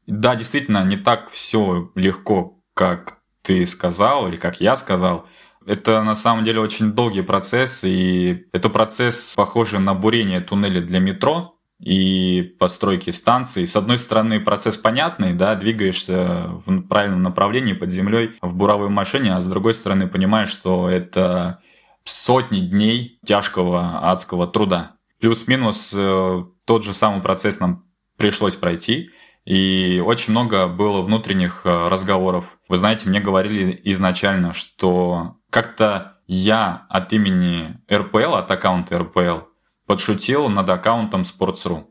да, 0.08 0.34
действительно, 0.34 0.84
не 0.84 0.96
так 0.96 1.30
все 1.30 1.90
легко, 1.94 2.60
как 2.74 3.18
ты 3.42 3.64
сказал 3.66 4.28
или 4.28 4.36
как 4.36 4.60
я 4.60 4.76
сказал. 4.76 5.26
Это 5.66 6.02
на 6.02 6.14
самом 6.14 6.44
деле 6.44 6.60
очень 6.60 6.92
долгий 6.92 7.22
процесс, 7.22 7.84
и 7.84 8.46
это 8.52 8.70
процесс 8.70 9.34
похожий 9.36 9.80
на 9.80 9.94
бурение 9.94 10.40
туннеля 10.40 10.80
для 10.80 10.98
метро 10.98 11.58
и 11.78 12.42
постройки 12.58 13.10
станции. 13.10 13.66
С 13.66 13.76
одной 13.76 13.98
стороны, 13.98 14.40
процесс 14.40 14.76
понятный, 14.76 15.34
да, 15.34 15.54
двигаешься 15.54 16.48
в 16.64 16.82
правильном 16.88 17.22
направлении 17.22 17.74
под 17.74 17.90
землей 17.90 18.32
в 18.40 18.54
буровой 18.54 18.88
машине, 18.88 19.34
а 19.34 19.40
с 19.40 19.46
другой 19.46 19.74
стороны, 19.74 20.08
понимаешь, 20.08 20.48
что 20.48 20.88
это 20.88 21.60
сотни 22.04 22.60
дней 22.60 23.18
тяжкого 23.24 24.10
адского 24.10 24.46
труда. 24.46 24.92
Плюс-минус 25.20 25.92
э, 25.94 26.44
тот 26.64 26.84
же 26.84 26.94
самый 26.94 27.20
процесс 27.20 27.60
нам 27.60 27.84
пришлось 28.16 28.56
пройти. 28.56 29.10
И 29.48 30.02
очень 30.04 30.32
много 30.32 30.68
было 30.68 31.00
внутренних 31.00 31.62
э, 31.64 31.88
разговоров. 31.88 32.58
Вы 32.68 32.76
знаете, 32.76 33.08
мне 33.08 33.18
говорили 33.18 33.80
изначально, 33.84 34.52
что 34.52 35.38
как-то 35.48 36.18
я 36.26 36.84
от 36.90 37.14
имени 37.14 37.80
РПЛ, 37.90 38.34
от 38.34 38.50
аккаунта 38.50 38.98
РПЛ, 38.98 39.46
подшутил 39.86 40.50
над 40.50 40.68
аккаунтом 40.68 41.22
Sports.ru. 41.22 41.86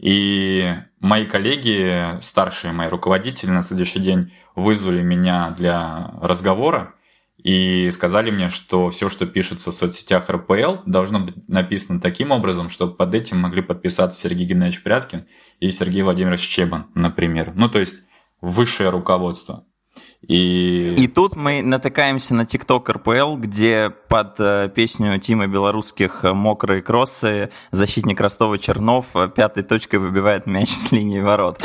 И 0.00 0.74
мои 1.00 1.24
коллеги, 1.24 2.20
старшие 2.20 2.74
мои 2.74 2.88
руководители 2.88 3.50
на 3.50 3.62
следующий 3.62 4.00
день 4.00 4.34
вызвали 4.54 5.00
меня 5.00 5.54
для 5.56 6.10
разговора 6.20 6.92
и 7.42 7.90
сказали 7.90 8.30
мне, 8.30 8.48
что 8.48 8.90
все, 8.90 9.08
что 9.08 9.26
пишется 9.26 9.72
в 9.72 9.74
соцсетях 9.74 10.30
РПЛ, 10.30 10.76
должно 10.86 11.20
быть 11.20 11.48
написано 11.48 12.00
таким 12.00 12.30
образом, 12.30 12.68
чтобы 12.68 12.94
под 12.94 13.14
этим 13.14 13.38
могли 13.38 13.62
подписаться 13.62 14.20
Сергей 14.20 14.46
Геннадьевич 14.46 14.82
Пряткин 14.82 15.26
и 15.58 15.70
Сергей 15.70 16.02
Владимирович 16.02 16.42
Чебан, 16.42 16.86
например. 16.94 17.52
Ну, 17.54 17.68
то 17.68 17.80
есть 17.80 18.04
высшее 18.40 18.90
руководство. 18.90 19.66
И... 20.22 20.94
и 20.96 21.06
тут 21.08 21.34
мы 21.34 21.62
натыкаемся 21.62 22.34
на 22.34 22.46
ТикТок 22.46 22.88
РПЛ, 22.88 23.36
где 23.36 23.90
под 24.08 24.36
э, 24.38 24.70
песню 24.74 25.18
Тима 25.18 25.48
Белорусских 25.48 26.22
«Мокрые 26.22 26.80
кроссы» 26.80 27.50
защитник 27.72 28.20
Ростова 28.20 28.56
Чернов 28.56 29.06
э, 29.14 29.28
пятой 29.28 29.64
точкой 29.64 29.96
выбивает 29.96 30.46
мяч 30.46 30.70
с 30.70 30.92
линии 30.92 31.20
ворот. 31.20 31.60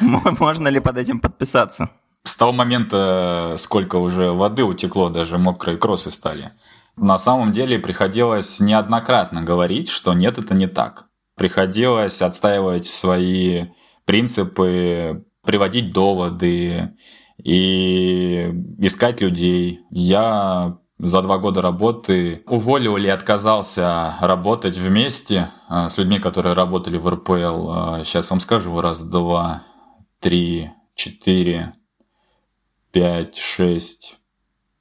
Можно 0.00 0.68
ли 0.68 0.80
под 0.80 0.98
этим 0.98 1.20
подписаться? 1.20 1.90
С 2.24 2.36
того 2.36 2.52
момента, 2.52 3.54
сколько 3.58 3.96
уже 3.96 4.32
воды 4.32 4.62
утекло, 4.64 5.08
даже 5.08 5.38
мокрые 5.38 5.78
кроссы 5.78 6.10
стали. 6.10 6.52
На 6.96 7.18
самом 7.18 7.52
деле 7.52 7.78
приходилось 7.78 8.60
неоднократно 8.60 9.42
говорить, 9.42 9.88
что 9.88 10.12
нет, 10.12 10.38
это 10.38 10.54
не 10.54 10.66
так. 10.66 11.06
Приходилось 11.36 12.20
отстаивать 12.20 12.86
свои 12.86 13.68
принципы, 14.04 15.24
приводить 15.42 15.92
доводы 15.92 16.94
и 17.42 18.52
искать 18.78 19.22
людей. 19.22 19.80
Я 19.90 20.78
за 20.98 21.22
два 21.22 21.38
года 21.38 21.62
работы 21.62 22.42
уволил 22.46 22.96
или 22.98 23.08
отказался 23.08 24.16
работать 24.20 24.76
вместе 24.76 25.50
а, 25.68 25.88
с 25.88 25.96
людьми, 25.96 26.18
которые 26.18 26.52
работали 26.52 26.98
в 26.98 27.08
РПЛ. 27.08 28.04
Сейчас 28.04 28.30
а, 28.30 28.34
вам 28.34 28.40
скажу, 28.40 28.78
раз, 28.80 29.00
два, 29.00 29.62
три, 30.18 30.70
четыре, 30.94 31.74
5, 32.92 33.36
6, 33.36 34.18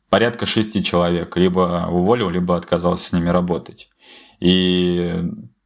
порядка 0.09 0.45
шести 0.45 0.83
человек. 0.83 1.35
Либо 1.37 1.87
уволил, 1.89 2.29
либо 2.29 2.55
отказался 2.55 3.07
с 3.07 3.13
ними 3.13 3.29
работать. 3.29 3.89
И 4.39 5.23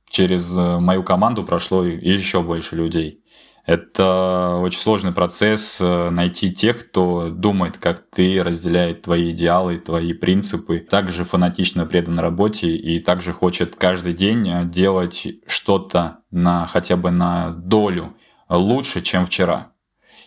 через 0.09 0.49
мою 0.51 1.03
команду 1.03 1.43
прошло 1.43 1.83
еще 1.83 2.41
больше 2.41 2.75
людей. 2.75 3.23
Это 3.65 4.59
очень 4.61 4.79
сложный 4.79 5.13
процесс 5.13 5.79
э, 5.79 6.09
найти 6.09 6.53
тех, 6.53 6.89
кто 6.89 7.29
думает, 7.29 7.77
как 7.77 8.03
ты, 8.09 8.43
разделяет 8.43 9.03
твои 9.03 9.31
идеалы, 9.31 9.77
твои 9.77 10.11
принципы, 10.11 10.79
также 10.79 11.23
фанатично 11.23 11.85
предан 11.85 12.19
работе 12.19 12.75
и 12.75 12.99
также 12.99 13.31
хочет 13.31 13.77
каждый 13.77 14.13
день 14.13 14.49
э, 14.49 14.65
делать 14.65 15.27
что-то 15.47 16.19
на 16.29 16.65
хотя 16.65 16.97
бы 16.97 17.11
на 17.11 17.51
долю 17.51 18.17
лучше, 18.49 19.01
чем 19.01 19.25
вчера. 19.25 19.71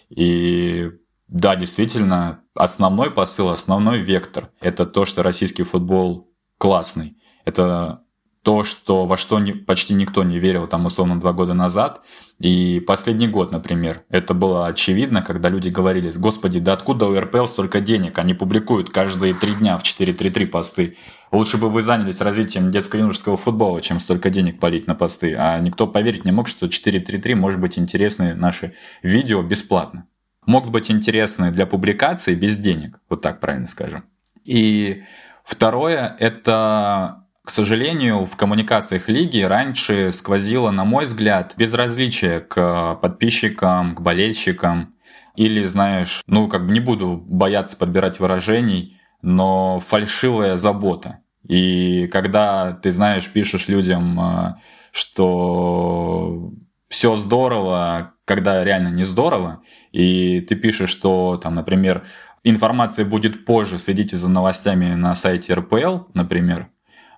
И 0.09 0.93
да, 1.29 1.57
действительно, 1.57 2.43
основной 2.55 3.11
посыл, 3.11 3.49
основной 3.49 3.99
вектор– 3.99 4.51
это 4.61 4.87
то, 4.87 5.05
что 5.05 5.22
российский 5.22 5.64
футбол 5.64 6.31
классный. 6.59 7.16
Это 7.45 8.03
то, 8.47 8.62
что, 8.62 9.07
во 9.07 9.16
что 9.16 9.41
не, 9.41 9.53
почти 9.53 9.93
никто 9.93 10.22
не 10.22 10.39
верил 10.39 10.68
там 10.68 10.87
условно 10.87 11.18
два 11.18 11.33
года 11.33 11.53
назад. 11.53 12.03
И 12.39 12.79
последний 12.79 13.27
год, 13.27 13.51
например, 13.51 14.05
это 14.09 14.35
было 14.35 14.68
очевидно, 14.68 15.20
когда 15.20 15.49
люди 15.49 15.68
говорили, 15.68 16.12
господи, 16.12 16.61
да 16.61 16.74
откуда 16.74 17.07
у 17.07 17.18
РПЛ 17.18 17.47
столько 17.47 17.81
денег? 17.81 18.20
Они 18.20 18.35
публикуют 18.35 18.91
каждые 18.91 19.35
три 19.35 19.57
дня 19.57 19.77
в 19.79 19.83
4-3-3 19.83 20.47
посты. 20.47 20.97
Лучше 21.33 21.57
бы 21.57 21.68
вы 21.68 21.83
занялись 21.83 22.20
развитием 22.20 22.70
детско-юношеского 22.70 23.37
футбола, 23.37 23.83
чем 23.83 23.99
столько 23.99 24.31
денег 24.31 24.61
полить 24.61 24.87
на 24.87 24.95
посты. 24.95 25.35
А 25.35 25.59
никто 25.59 25.89
поверить 25.89 26.24
не 26.24 26.31
мог, 26.31 26.47
что 26.47 26.66
4-3-3 26.66 27.35
может 27.35 27.61
быть 27.61 27.81
интересны 27.81 28.37
наши 28.37 28.74
видео 29.03 29.43
бесплатно. 29.43 30.07
Могут 30.47 30.70
быть 30.70 30.90
интересны 30.90 31.51
для 31.51 31.66
публикации 31.66 32.34
без 32.34 32.59
денег, 32.59 32.99
вот 33.09 33.20
так 33.20 33.40
правильно 33.40 33.68
скажем. 33.68 34.05
И 34.44 35.03
второе, 35.44 36.16
это 36.18 37.26
к 37.47 37.51
сожалению, 37.51 38.26
в 38.26 38.34
коммуникациях 38.34 39.09
лиги 39.09 39.40
раньше 39.40 40.11
сквозило, 40.11 40.72
на 40.72 40.84
мой 40.84 41.05
взгляд, 41.05 41.55
безразличие 41.57 42.40
к 42.40 42.97
подписчикам, 42.97 43.94
к 43.94 44.01
болельщикам. 44.01 44.97
Или, 45.36 45.64
знаешь, 45.64 46.24
ну, 46.26 46.49
как 46.49 46.66
бы 46.66 46.72
не 46.72 46.80
буду 46.80 47.22
бояться 47.24 47.76
подбирать 47.76 48.18
выражений, 48.18 48.99
но 49.22 49.78
фальшивая 49.78 50.57
забота. 50.57 51.20
И 51.47 52.09
когда 52.09 52.72
ты, 52.72 52.90
знаешь, 52.90 53.30
пишешь 53.30 53.68
людям, 53.68 54.18
э, 54.18 54.55
что 54.90 56.51
все 56.88 57.14
здорово, 57.14 58.14
когда 58.27 58.62
реально 58.62 58.89
не 58.89 59.05
здорово, 59.05 59.62
и 59.93 60.41
ты 60.41 60.57
пишешь, 60.57 60.91
что, 60.91 61.39
там, 61.43 61.55
например, 61.55 62.05
информация 62.45 63.07
будет 63.07 63.47
позже, 63.47 63.79
следите 63.79 64.16
за 64.16 64.29
новостями 64.29 64.95
на 64.95 65.14
сайте 65.14 65.55
РПЛ, 65.55 66.11
например, 66.12 66.68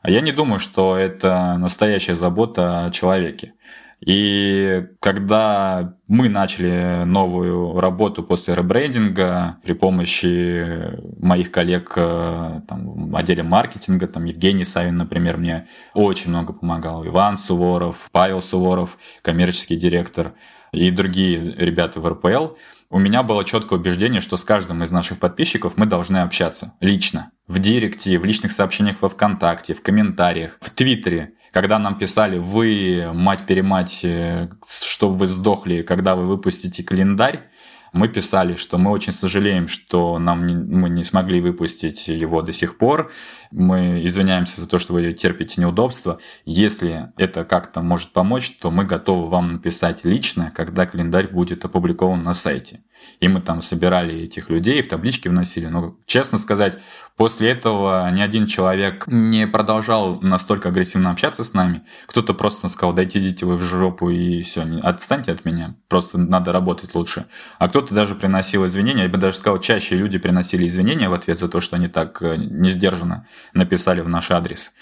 а 0.02 0.10
я 0.10 0.20
не 0.20 0.32
думаю, 0.32 0.60
что 0.60 0.96
это 0.96 1.56
настоящая 1.58 2.14
забота 2.14 2.86
о 2.86 2.90
человеке. 2.90 3.54
И 4.00 4.86
когда 5.00 5.96
мы 6.06 6.28
начали 6.28 7.02
новую 7.04 7.80
работу 7.80 8.22
после 8.22 8.54
ребрендинга 8.54 9.56
при 9.64 9.72
помощи 9.72 10.96
моих 11.20 11.50
коллег 11.50 11.94
э, 11.96 12.60
там, 12.68 13.10
в 13.10 13.16
отделе 13.16 13.42
маркетинга, 13.42 14.06
там 14.06 14.24
Евгений 14.26 14.64
Савин, 14.64 14.96
например, 14.98 15.36
мне 15.38 15.66
очень 15.94 16.30
много 16.30 16.52
помогал, 16.52 17.04
Иван 17.04 17.36
Суворов, 17.36 18.08
Павел 18.12 18.40
Суворов, 18.40 18.98
коммерческий 19.22 19.76
директор 19.76 20.34
и 20.72 20.90
другие 20.90 21.54
ребята 21.56 22.00
в 22.00 22.08
РПЛ, 22.08 22.54
у 22.90 22.98
меня 22.98 23.22
было 23.22 23.44
четкое 23.44 23.78
убеждение, 23.78 24.22
что 24.22 24.36
с 24.38 24.44
каждым 24.44 24.82
из 24.82 24.90
наших 24.90 25.18
подписчиков 25.18 25.76
мы 25.76 25.84
должны 25.84 26.18
общаться 26.18 26.74
лично. 26.80 27.32
В 27.46 27.58
директе, 27.58 28.18
в 28.18 28.24
личных 28.24 28.52
сообщениях 28.52 29.02
во 29.02 29.10
ВКонтакте, 29.10 29.74
в 29.74 29.82
комментариях, 29.82 30.58
в 30.60 30.70
Твиттере. 30.70 31.34
Когда 31.52 31.78
нам 31.78 31.98
писали, 31.98 32.38
вы, 32.38 33.10
мать-перемать, 33.12 34.00
э, 34.04 34.48
чтобы 34.66 35.16
вы 35.16 35.26
сдохли, 35.26 35.82
когда 35.82 36.14
вы 36.14 36.26
выпустите 36.26 36.82
календарь, 36.82 37.48
мы 37.92 38.08
писали, 38.08 38.54
что 38.54 38.78
мы 38.78 38.90
очень 38.90 39.12
сожалеем, 39.12 39.68
что 39.68 40.18
нам 40.18 40.46
не, 40.46 40.54
мы 40.54 40.88
не 40.88 41.02
смогли 41.02 41.40
выпустить 41.40 42.08
его 42.08 42.42
до 42.42 42.52
сих 42.52 42.78
пор. 42.78 43.10
Мы 43.50 44.04
извиняемся 44.04 44.60
за 44.60 44.68
то, 44.68 44.78
что 44.78 44.92
вы 44.92 45.12
терпите 45.12 45.60
неудобства. 45.60 46.18
Если 46.44 47.12
это 47.16 47.44
как-то 47.44 47.80
может 47.82 48.12
помочь, 48.12 48.50
то 48.58 48.70
мы 48.70 48.84
готовы 48.84 49.28
вам 49.28 49.54
написать 49.54 50.04
лично, 50.04 50.52
когда 50.54 50.86
календарь 50.86 51.28
будет 51.28 51.64
опубликован 51.64 52.22
на 52.22 52.34
сайте. 52.34 52.82
И 53.20 53.28
мы 53.28 53.40
там 53.40 53.62
собирали 53.62 54.22
этих 54.22 54.48
людей, 54.48 54.80
в 54.80 54.88
таблички 54.88 55.28
вносили. 55.28 55.66
Но, 55.66 55.96
честно 56.06 56.38
сказать, 56.38 56.78
после 57.16 57.50
этого 57.50 58.08
ни 58.10 58.20
один 58.20 58.46
человек 58.46 59.04
не 59.08 59.46
продолжал 59.46 60.20
настолько 60.20 60.68
агрессивно 60.68 61.10
общаться 61.10 61.42
с 61.42 61.52
нами. 61.52 61.82
Кто-то 62.06 62.32
просто 62.34 62.68
сказал, 62.68 62.94
дайте 62.94 63.18
идите 63.18 63.44
вы 63.44 63.56
в 63.56 63.62
жопу 63.62 64.08
и 64.10 64.42
все, 64.42 64.62
отстаньте 64.82 65.32
от 65.32 65.44
меня, 65.44 65.74
просто 65.88 66.18
надо 66.18 66.52
работать 66.52 66.94
лучше. 66.94 67.26
А 67.58 67.68
кто-то 67.68 67.92
даже 67.92 68.14
приносил 68.14 68.64
извинения, 68.66 69.02
я 69.02 69.08
бы 69.08 69.18
даже 69.18 69.36
сказал, 69.36 69.58
чаще 69.60 69.96
люди 69.96 70.18
приносили 70.18 70.66
извинения 70.66 71.08
в 71.08 71.14
ответ 71.14 71.38
за 71.38 71.48
то, 71.48 71.60
что 71.60 71.76
они 71.76 71.88
так 71.88 72.22
э, 72.22 72.36
не 72.36 72.70
сдержанно 72.70 73.26
написали 73.52 74.00
в 74.00 74.08
наш 74.08 74.30
адрес. 74.30 74.74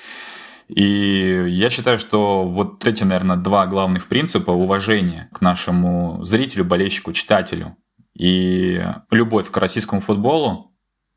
И 0.68 1.46
я 1.48 1.70
считаю, 1.70 1.98
что 1.98 2.46
вот 2.46 2.86
эти, 2.86 3.04
наверное, 3.04 3.36
два 3.36 3.66
главных 3.66 4.08
принципа 4.08 4.50
уважения 4.50 5.28
к 5.32 5.40
нашему 5.40 6.24
зрителю, 6.24 6.64
болельщику, 6.64 7.12
читателю 7.12 7.76
и 8.18 8.82
любовь 9.10 9.50
к 9.50 9.56
российскому 9.56 10.00
футболу, 10.00 10.72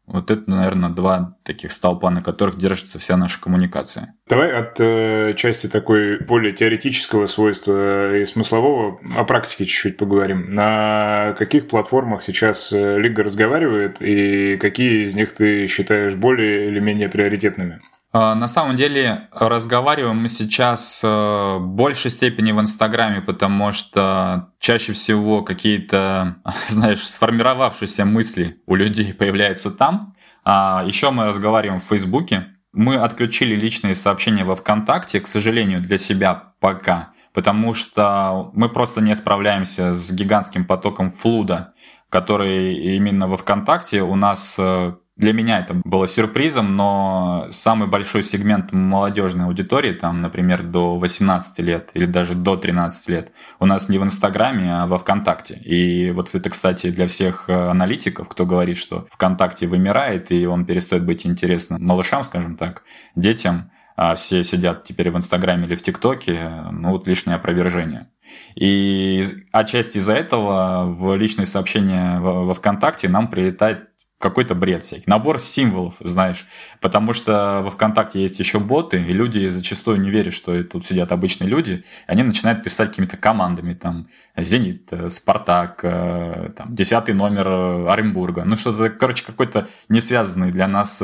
вот 0.10 0.32
это, 0.32 0.50
наверное, 0.50 0.90
два 0.90 1.38
таких 1.44 1.72
столпа, 1.72 2.10
на 2.10 2.24
которых 2.24 2.58
держится 2.58 2.98
вся 2.98 3.16
наша 3.16 3.40
коммуникация. 3.40 4.16
Давай 4.28 4.52
от 4.52 4.80
э, 4.80 5.34
части 5.36 5.68
такой 5.68 6.20
более 6.20 6.52
теоретического 6.52 7.28
свойства 7.28 8.16
и 8.16 8.26
смыслового 8.26 9.00
о 9.16 9.24
практике 9.24 9.66
чуть-чуть 9.66 9.98
поговорим. 9.98 10.56
На 10.56 11.36
каких 11.38 11.68
платформах 11.68 12.24
сейчас 12.24 12.74
э, 12.74 12.98
Лига 13.00 13.24
разговаривает 13.24 14.02
и 14.02 14.58
какие 14.58 15.04
из 15.04 15.14
них 15.14 15.32
ты 15.34 15.68
считаешь 15.68 16.16
более 16.16 16.70
или 16.70 16.80
менее 16.80 17.08
приоритетными? 17.08 17.80
А, 18.12 18.34
на 18.34 18.48
самом 18.48 18.76
деле 18.76 19.28
разговариваем 19.32 20.18
мы 20.18 20.30
сейчас 20.30 21.02
э, 21.04 21.08
в 21.08 21.68
большей 21.68 22.10
степени 22.10 22.52
в 22.52 22.60
Инстаграме, 22.60 23.22
потому 23.22 23.72
что 23.72 24.50
чаще 24.60 24.94
всего 24.94 25.44
какие-то, 25.44 26.38
знаешь, 26.70 27.08
сформировавшиеся 27.08 28.06
мысли 28.06 28.62
у 28.66 28.76
людей 28.76 29.14
появляются 29.14 29.70
там. 29.70 30.16
А 30.44 30.84
еще 30.88 31.12
мы 31.12 31.26
разговариваем 31.26 31.82
в 31.82 31.86
Фейсбуке. 31.86 32.48
Мы 32.72 32.96
отключили 32.96 33.56
личные 33.56 33.94
сообщения 33.94 34.44
во 34.44 34.56
ВКонтакте, 34.56 35.20
к 35.20 35.28
сожалению, 35.28 35.82
для 35.82 35.98
себя 35.98 36.54
пока, 36.60 37.14
потому 37.34 37.76
что 37.76 38.50
мы 38.54 38.70
просто 38.70 39.02
не 39.02 39.16
справляемся 39.16 39.94
с 39.94 40.12
гигантским 40.12 40.66
потоком 40.66 41.12
флуда, 41.12 41.74
который 42.10 42.74
именно 42.96 43.28
во 43.28 43.38
ВКонтакте 43.38 44.02
у 44.02 44.16
нас 44.16 44.56
э, 44.58 44.94
для 45.20 45.34
меня 45.34 45.60
это 45.60 45.74
было 45.84 46.08
сюрпризом, 46.08 46.78
но 46.78 47.48
самый 47.52 47.90
большой 47.90 48.24
сегмент 48.24 48.72
молодежной 48.72 49.48
аудитории, 49.48 49.92
там, 49.92 50.22
например, 50.22 50.64
до 50.64 50.98
18 50.98 51.60
лет 51.60 51.92
или 51.94 52.06
даже 52.06 52.36
до 52.36 52.56
13 52.56 53.10
лет, 53.10 53.34
у 53.60 53.66
нас 53.66 53.90
не 53.90 53.98
в 53.98 54.04
Инстаграме, 54.04 54.74
а 54.74 54.88
во 54.88 54.98
ВКонтакте. 54.98 55.56
И 55.56 56.12
вот 56.12 56.34
это, 56.34 56.50
кстати, 56.50 56.90
для 56.90 57.06
всех 57.08 57.50
э, 57.50 57.54
аналитиков, 57.54 58.30
кто 58.30 58.46
говорит, 58.46 58.78
что 58.78 59.08
ВКонтакте 59.12 59.68
вымирает, 59.68 60.32
и 60.32 60.46
он 60.46 60.66
перестает 60.66 61.04
быть 61.04 61.26
интересным 61.26 61.86
малышам, 61.86 62.24
скажем 62.24 62.56
так, 62.56 62.84
детям, 63.18 63.72
а 63.98 64.16
все 64.16 64.46
сидят 64.46 64.86
теперь 64.86 65.12
в 65.12 65.18
Инстаграме 65.18 65.66
или 65.66 65.76
в 65.76 65.82
ТикТоке, 65.82 66.50
ну 66.72 66.92
вот 66.92 67.10
лишнее 67.10 67.36
опровержение. 67.36 68.08
И 68.56 69.22
отчасти 69.52 69.98
из-за 69.98 70.14
этого 70.14 70.86
в 70.86 71.14
личные 71.18 71.46
сообщения 71.46 72.22
во 72.22 72.54
ВКонтакте 72.54 73.10
нам 73.10 73.28
прилетает 73.28 73.89
какой-то 74.20 74.54
бред 74.54 74.84
всякий. 74.84 75.06
Набор 75.08 75.40
символов, 75.40 75.96
знаешь. 76.02 76.46
Потому 76.82 77.14
что 77.14 77.62
во 77.64 77.70
ВКонтакте 77.72 78.22
есть 78.22 78.38
еще 78.38 78.60
боты, 78.60 79.02
и 79.02 79.14
люди 79.14 79.48
зачастую 79.48 80.02
не 80.02 80.10
верят, 80.10 80.34
что 80.34 80.62
тут 80.64 80.86
сидят 80.86 81.12
обычные 81.12 81.50
люди. 81.50 81.86
Они 82.06 82.22
начинают 82.22 82.62
писать 82.62 82.90
какими-то 82.90 83.16
командами, 83.16 83.74
там, 83.74 84.10
«Зенит», 84.36 84.92
э, 84.92 85.10
«Спартак», 85.10 85.80
э, 85.84 86.52
там, 86.56 86.76
десятый 86.76 87.16
номер 87.16 87.48
э, 87.48 87.90
Оренбурга. 87.90 88.44
Ну, 88.44 88.58
что-то, 88.58 88.90
короче, 88.90 89.26
какой-то 89.26 89.68
не 89.88 90.02
связанный 90.02 90.52
для 90.52 90.68
нас 90.68 91.02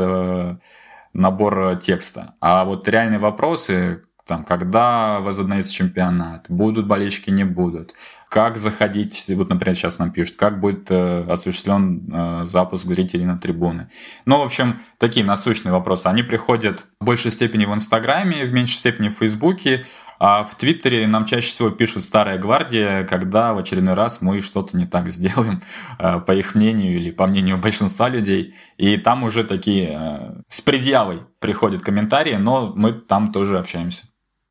набор 1.13 1.77
текста. 1.77 2.35
А 2.41 2.65
вот 2.65 2.85
реальные 2.89 3.19
вопросы, 3.19 4.03
там, 4.27 4.43
когда 4.43 5.21
возобновится 5.21 5.71
чемпионат, 5.71 6.47
будут 6.49 6.87
болельщики, 6.87 7.29
не 7.29 7.45
будут, 7.45 7.93
как 8.35 8.57
заходить, 8.57 9.27
вот, 9.29 9.47
например, 9.47 9.77
сейчас 9.77 9.97
нам 9.97 10.11
пишут, 10.11 10.35
как 10.35 10.59
будет 10.59 10.91
э, 10.91 11.23
осуществлен 11.23 12.11
э, 12.13 12.45
запуск 12.45 12.83
зрителей 12.83 13.23
на 13.23 13.37
трибуны. 13.37 13.89
Ну, 14.25 14.39
в 14.39 14.41
общем, 14.41 14.81
такие 14.97 15.25
насущные 15.25 15.71
вопросы. 15.71 16.07
Они 16.07 16.21
приходят 16.21 16.83
в 16.99 17.05
большей 17.05 17.31
степени 17.31 17.63
в 17.63 17.73
Инстаграме, 17.73 18.43
в 18.43 18.51
меньшей 18.51 18.75
степени 18.75 19.07
в 19.07 19.13
Фейсбуке, 19.13 19.85
А 20.19 20.43
в 20.43 20.55
Твиттере 20.55 21.07
нам 21.07 21.23
чаще 21.23 21.47
всего 21.47 21.69
пишут 21.69 22.03
«Старая 22.03 22.37
гвардия», 22.37 23.05
когда 23.05 23.53
в 23.53 23.57
очередной 23.57 23.93
раз 23.93 24.21
мы 24.21 24.41
что-то 24.41 24.75
не 24.75 24.85
так 24.85 25.09
сделаем, 25.09 25.61
э, 25.99 26.19
по 26.19 26.33
их 26.33 26.55
мнению 26.55 26.93
или 26.93 27.11
по 27.11 27.27
мнению 27.27 27.57
большинства 27.57 28.09
людей. 28.09 28.53
И 28.75 28.97
там 28.97 29.23
уже 29.23 29.45
такие 29.45 29.97
э, 29.97 30.41
с 30.49 30.59
предъявой 30.59 31.21
приходят 31.39 31.81
комментарии, 31.81 32.35
но 32.35 32.73
мы 32.75 32.91
там 32.91 33.31
тоже 33.31 33.59
общаемся. 33.59 34.07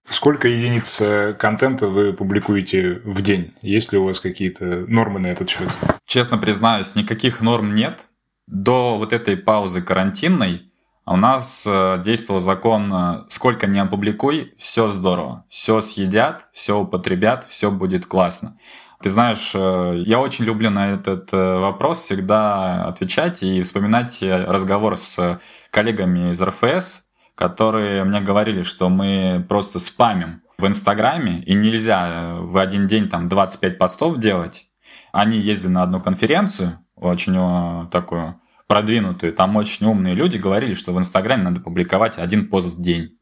Сколько 0.09 0.49
единиц 0.49 1.01
э, 1.01 1.33
контента 1.33 1.89
вы 1.89 2.13
публикуете 2.13 3.01
в 3.05 3.23
день? 3.23 3.55
Есть 3.63 3.93
ли 3.93 3.99
у 3.99 4.05
вас 4.05 4.21
какие-то 4.21 4.85
нормы 4.87 5.19
на 5.19 5.29
этот 5.29 5.49
счет? 5.49 5.69
Честно 6.07 6.37
признаюсь, 6.37 6.95
никаких 6.95 7.41
норм 7.41 7.73
нет. 7.73 8.09
До 8.47 8.99
вот 8.99 9.15
этой 9.15 9.37
паузы 9.39 9.81
карантинной 9.81 10.71
у 11.07 11.17
нас 11.17 11.67
э, 11.67 12.03
действовал 12.05 12.41
закон 12.41 12.93
э, 12.93 13.25
«сколько 13.29 13.67
не 13.67 13.79
опубликуй, 13.79 14.55
все 14.59 14.91
здорово, 14.91 15.47
все 15.49 15.81
съедят, 15.81 16.49
все 16.53 16.79
употребят, 16.79 17.45
все 17.45 17.71
будет 17.71 18.07
классно». 18.07 18.59
Ты 19.03 19.11
знаешь, 19.11 19.53
я 19.55 20.19
очень 20.19 20.47
люблю 20.47 20.71
на 20.71 20.93
этот 20.95 21.31
вопрос 21.31 22.01
всегда 22.01 22.87
отвечать 22.87 23.43
и 23.43 23.61
вспоминать 23.61 24.23
разговор 24.23 24.97
с 24.97 25.41
коллегами 25.71 26.31
из 26.31 26.41
РФС, 26.41 27.04
которые 27.35 28.05
мне 28.05 28.21
говорили, 28.21 28.63
что 28.63 28.89
мы 28.89 29.45
просто 29.49 29.79
спамим 29.79 30.43
в 30.59 30.67
Инстаграме, 30.67 31.43
и 31.43 31.55
нельзя 31.55 32.37
в 32.41 32.57
один 32.57 32.87
день 32.87 33.09
там 33.09 33.29
25 33.29 33.79
постов 33.79 34.19
делать. 34.19 34.69
Они 35.13 35.39
ездили 35.39 35.73
на 35.73 35.83
одну 35.83 36.01
конференцию, 36.01 36.79
очень 36.97 37.35
э, 37.37 37.91
такую 37.91 38.41
продвинутую, 38.67 39.33
там 39.33 39.57
очень 39.57 39.87
умные 39.87 40.15
люди 40.15 40.39
говорили, 40.39 40.75
что 40.75 40.93
в 40.93 40.99
Инстаграме 40.99 41.43
надо 41.43 41.61
публиковать 41.61 42.19
один 42.19 42.49
пост 42.49 42.77
в 42.77 42.81
день. 42.81 43.19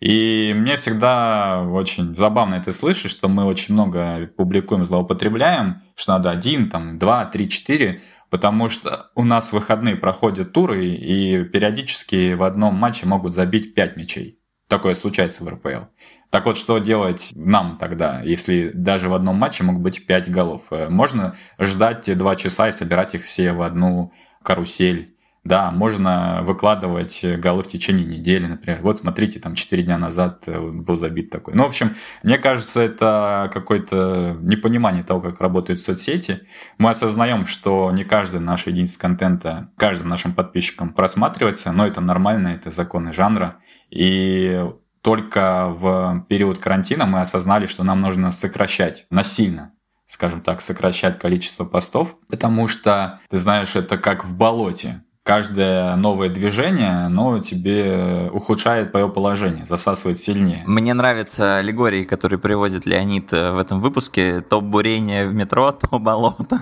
И 0.00 0.54
мне 0.56 0.76
всегда 0.76 1.62
очень 1.62 2.14
забавно 2.14 2.54
это 2.54 2.72
слышать, 2.72 3.10
что 3.10 3.28
мы 3.28 3.44
очень 3.44 3.74
много 3.74 4.26
публикуем, 4.34 4.84
злоупотребляем, 4.84 5.82
что 5.94 6.12
надо 6.12 6.30
один, 6.30 6.70
там, 6.70 6.98
два, 6.98 7.26
три, 7.26 7.50
четыре 7.50 8.00
потому 8.30 8.68
что 8.68 9.10
у 9.14 9.24
нас 9.24 9.52
выходные 9.52 9.96
проходят 9.96 10.52
туры, 10.52 10.86
и 10.86 11.44
периодически 11.44 12.32
в 12.34 12.42
одном 12.42 12.74
матче 12.74 13.06
могут 13.06 13.34
забить 13.34 13.74
5 13.74 13.96
мячей. 13.96 14.38
Такое 14.68 14.94
случается 14.94 15.42
в 15.42 15.48
РПЛ. 15.48 15.86
Так 16.30 16.46
вот, 16.46 16.56
что 16.56 16.78
делать 16.78 17.30
нам 17.34 17.76
тогда, 17.76 18.22
если 18.22 18.70
даже 18.72 19.08
в 19.08 19.14
одном 19.14 19.34
матче 19.34 19.64
могут 19.64 19.82
быть 19.82 20.06
5 20.06 20.30
голов? 20.30 20.62
Э, 20.70 20.88
можно 20.88 21.36
ждать 21.58 22.16
2 22.16 22.36
часа 22.36 22.68
и 22.68 22.72
собирать 22.72 23.16
их 23.16 23.24
все 23.24 23.52
в 23.52 23.62
одну 23.62 24.12
карусель 24.44 25.16
да, 25.42 25.70
можно 25.70 26.42
выкладывать 26.42 27.24
голы 27.38 27.62
в 27.62 27.68
течение 27.68 28.04
недели, 28.04 28.46
например. 28.46 28.80
Вот 28.82 28.98
смотрите, 28.98 29.40
там 29.40 29.54
4 29.54 29.82
дня 29.82 29.96
назад 29.96 30.44
э, 30.46 30.60
был 30.60 30.96
забит 30.96 31.30
такой. 31.30 31.54
Ну, 31.54 31.64
в 31.64 31.68
общем, 31.68 31.96
мне 32.22 32.36
кажется, 32.36 32.82
это 32.82 33.50
какое-то 33.52 34.36
непонимание 34.42 35.02
того, 35.02 35.22
как 35.22 35.40
работают 35.40 35.80
соцсети. 35.80 36.42
Мы 36.76 36.90
осознаем, 36.90 37.46
что 37.46 37.90
не 37.90 38.04
каждый 38.04 38.40
наш 38.40 38.66
единица 38.66 38.98
контента 38.98 39.70
каждым 39.78 40.08
нашим 40.08 40.34
подписчикам 40.34 40.92
просматривается, 40.92 41.72
но 41.72 41.86
это 41.86 42.02
нормально, 42.02 42.48
это 42.48 42.70
законы 42.70 43.14
жанра. 43.14 43.60
И 43.90 44.62
только 45.00 45.68
в 45.70 46.26
период 46.28 46.58
карантина 46.58 47.06
мы 47.06 47.20
осознали, 47.20 47.64
что 47.64 47.82
нам 47.82 48.02
нужно 48.02 48.30
сокращать 48.30 49.06
насильно 49.10 49.72
скажем 50.06 50.40
так, 50.40 50.60
сокращать 50.60 51.20
количество 51.20 51.64
постов, 51.64 52.16
потому 52.28 52.66
что, 52.66 53.20
ты 53.30 53.38
знаешь, 53.38 53.76
это 53.76 53.96
как 53.96 54.24
в 54.24 54.36
болоте 54.36 55.04
каждое 55.22 55.96
новое 55.96 56.28
движение, 56.28 57.06
оно 57.06 57.40
тебе 57.40 58.30
ухудшает 58.32 58.90
твое 58.90 59.08
положение, 59.08 59.66
засасывает 59.66 60.18
сильнее. 60.18 60.62
Мне 60.66 60.94
нравятся 60.94 61.58
аллегории, 61.58 62.04
которые 62.04 62.38
приводит 62.38 62.86
Леонид 62.86 63.32
э, 63.32 63.52
в 63.52 63.58
этом 63.58 63.80
выпуске. 63.80 64.40
То 64.40 64.60
бурение 64.60 65.28
в 65.28 65.34
метро, 65.34 65.72
то 65.90 65.98
болото. 65.98 66.60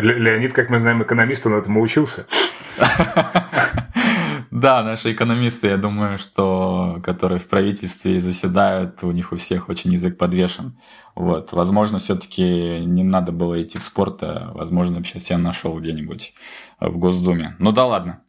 Леонид, 0.00 0.52
как 0.52 0.70
мы 0.70 0.78
знаем, 0.78 1.02
экономист, 1.02 1.46
он 1.46 1.54
этому 1.54 1.80
учился. 1.80 2.26
Да, 4.56 4.82
наши 4.82 5.12
экономисты, 5.12 5.68
я 5.68 5.76
думаю, 5.76 6.16
что 6.16 6.98
которые 7.04 7.38
в 7.38 7.46
правительстве 7.46 8.20
заседают, 8.20 9.04
у 9.04 9.10
них 9.10 9.32
у 9.32 9.36
всех 9.36 9.68
очень 9.68 9.92
язык 9.92 10.16
подвешен. 10.16 10.80
Вот, 11.14 11.52
возможно, 11.52 11.98
все-таки 11.98 12.80
не 12.80 13.02
надо 13.02 13.32
было 13.32 13.62
идти 13.62 13.76
в 13.76 13.82
спорт, 13.82 14.22
а, 14.22 14.52
возможно, 14.54 15.04
сейчас 15.04 15.24
себя 15.24 15.36
нашел 15.36 15.78
где-нибудь 15.78 16.32
в 16.80 16.96
Госдуме. 16.96 17.54
Ну 17.58 17.70
да 17.70 17.84
ладно. 17.84 18.22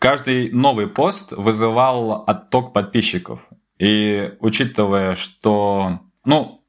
Каждый 0.00 0.50
новый 0.50 0.88
пост 0.88 1.30
вызывал 1.30 2.24
отток 2.26 2.72
подписчиков. 2.72 3.38
И 3.78 4.34
учитывая, 4.40 5.14
что, 5.14 6.00
ну, 6.24 6.64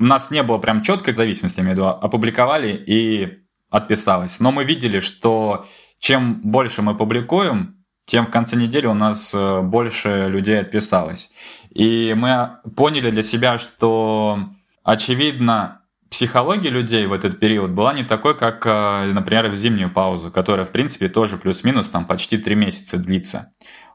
у 0.00 0.02
нас 0.02 0.32
не 0.32 0.42
было 0.42 0.58
прям 0.58 0.82
четкой 0.82 1.14
зависимости, 1.14 1.60
я 1.60 1.62
имею 1.62 1.76
в 1.76 1.78
виду, 1.78 1.88
опубликовали 1.90 2.74
и 2.74 3.38
отписалось. 3.70 4.40
Но 4.40 4.50
мы 4.50 4.64
видели, 4.64 4.98
что 4.98 5.64
чем 6.00 6.40
больше 6.42 6.82
мы 6.82 6.96
публикуем, 6.96 7.81
тем 8.12 8.26
в 8.26 8.30
конце 8.30 8.56
недели 8.56 8.84
у 8.84 8.92
нас 8.92 9.32
э, 9.32 9.62
больше 9.62 10.26
людей 10.28 10.60
отписалось. 10.60 11.30
И 11.70 12.12
мы 12.14 12.58
поняли 12.76 13.10
для 13.10 13.22
себя, 13.22 13.56
что, 13.56 14.50
очевидно, 14.84 15.80
психология 16.10 16.68
людей 16.68 17.06
в 17.06 17.14
этот 17.14 17.40
период 17.40 17.70
была 17.70 17.94
не 17.94 18.04
такой, 18.04 18.36
как, 18.36 18.66
э, 18.66 19.10
например, 19.14 19.48
в 19.48 19.54
зимнюю 19.54 19.90
паузу, 19.90 20.30
которая, 20.30 20.66
в 20.66 20.72
принципе, 20.72 21.08
тоже 21.08 21.38
плюс-минус 21.38 21.88
там 21.88 22.04
почти 22.04 22.36
три 22.36 22.54
месяца 22.54 22.98
длится. 22.98 23.50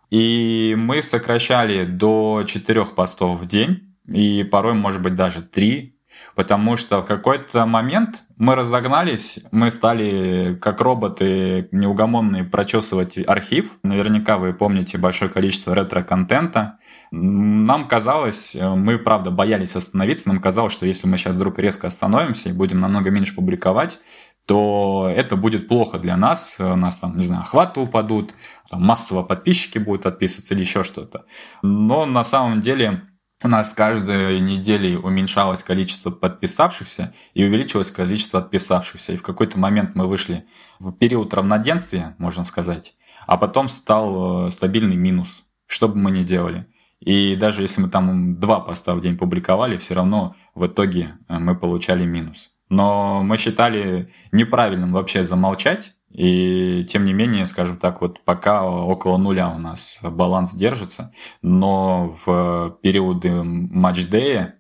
И 0.10 0.74
мы 0.76 1.04
сокращали 1.04 1.86
до 1.86 2.44
четырех 2.48 2.96
постов 2.96 3.42
в 3.42 3.46
день, 3.46 3.96
и 4.12 4.44
порой, 4.46 4.74
может 4.74 5.04
быть, 5.04 5.14
даже 5.14 5.44
три, 5.44 5.97
потому 6.38 6.78
что 6.78 7.02
в 7.02 7.06
какой-то 7.06 7.66
момент 7.66 8.26
мы 8.38 8.54
разогнались, 8.54 9.40
мы 9.52 9.72
стали 9.72 10.56
как 10.62 10.82
роботы 10.82 11.68
неугомонные 11.72 12.44
прочесывать 12.44 13.18
архив. 13.26 13.80
Наверняка 13.82 14.38
вы 14.38 14.54
помните 14.54 15.00
большое 15.00 15.32
количество 15.32 15.74
ретро-контента. 15.74 16.78
Нам 17.10 17.88
казалось, 17.88 18.56
мы 18.56 19.00
правда 19.00 19.32
боялись 19.32 19.76
остановиться, 19.76 20.30
нам 20.30 20.40
казалось, 20.40 20.74
что 20.74 20.86
если 20.86 21.08
мы 21.08 21.18
сейчас 21.18 21.34
вдруг 21.34 21.58
резко 21.58 21.88
остановимся 21.88 22.50
и 22.50 22.54
будем 22.54 22.82
намного 22.82 23.10
меньше 23.10 23.34
публиковать, 23.34 23.98
то 24.46 25.12
это 25.14 25.38
будет 25.38 25.68
плохо 25.68 25.98
для 25.98 26.18
нас. 26.18 26.58
У 26.60 26.76
нас 26.76 26.98
там, 26.98 27.18
не 27.18 27.24
знаю, 27.24 27.42
охваты 27.42 27.80
упадут, 27.80 28.36
там 28.70 28.84
массово 28.84 29.24
подписчики 29.24 29.80
будут 29.80 30.06
отписываться 30.06 30.54
или 30.54 30.62
еще 30.62 30.84
что-то. 30.84 31.26
Но 31.64 32.06
на 32.06 32.24
самом 32.24 32.62
деле 32.62 33.02
у 33.44 33.48
нас 33.48 33.74
каждой 33.74 34.40
неделей 34.40 34.98
уменьшалось 34.98 35.64
количество 35.64 36.10
подписавшихся 36.10 37.14
и 37.34 37.44
увеличилось 37.44 37.92
количество 37.92 38.40
отписавшихся. 38.40 39.14
И 39.14 39.18
в 39.18 39.24
какой-то 39.24 39.60
момент 39.60 39.96
мы 39.96 40.08
вышли 40.08 40.46
в 40.80 40.92
период 40.92 41.34
равноденствия, 41.34 42.16
можно 42.18 42.44
сказать, 42.44 42.96
а 43.28 43.38
потом 43.38 43.70
стал 43.70 44.48
э, 44.48 44.52
стабильный 44.52 44.96
минус, 44.96 45.46
что 45.68 45.88
бы 45.88 45.98
мы 45.98 46.12
ни 46.12 46.24
делали. 46.24 46.66
И 47.00 47.36
даже 47.36 47.62
если 47.62 47.82
мы 47.82 47.90
там 47.90 48.40
два 48.40 48.60
поста 48.60 48.96
в 48.96 49.02
день 49.02 49.18
публиковали, 49.18 49.78
все 49.78 49.94
равно 49.94 50.36
в 50.56 50.66
итоге 50.66 51.18
э, 51.28 51.38
мы 51.38 51.56
получали 51.56 52.06
минус. 52.06 52.54
Но 52.70 53.22
мы 53.22 53.38
считали 53.38 54.12
неправильным 54.32 54.94
вообще 54.94 55.24
замолчать, 55.24 55.96
и 56.18 56.84
тем 56.86 57.06
не 57.06 57.14
менее, 57.14 57.46
скажем 57.46 57.78
так, 57.78 58.02
вот 58.02 58.22
пока 58.26 58.66
около 58.66 59.18
нуля 59.18 59.52
у 59.52 59.60
нас 59.60 60.00
баланс 60.02 60.56
держится, 60.56 61.14
но 61.44 62.18
в 62.26 62.80
периоды 62.82 63.44
матч-дея, 63.44 64.56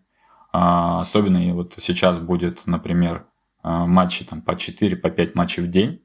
а, 0.53 0.99
особенно 0.99 1.55
вот 1.55 1.73
сейчас 1.77 2.19
будет, 2.19 2.67
например, 2.67 3.25
а, 3.63 3.87
матчи 3.87 4.23
там 4.23 4.43
по 4.43 4.55
4, 4.55 4.97
по 4.97 5.09
5 5.09 5.33
матчей 5.33 5.63
в 5.63 5.67
день, 5.67 6.03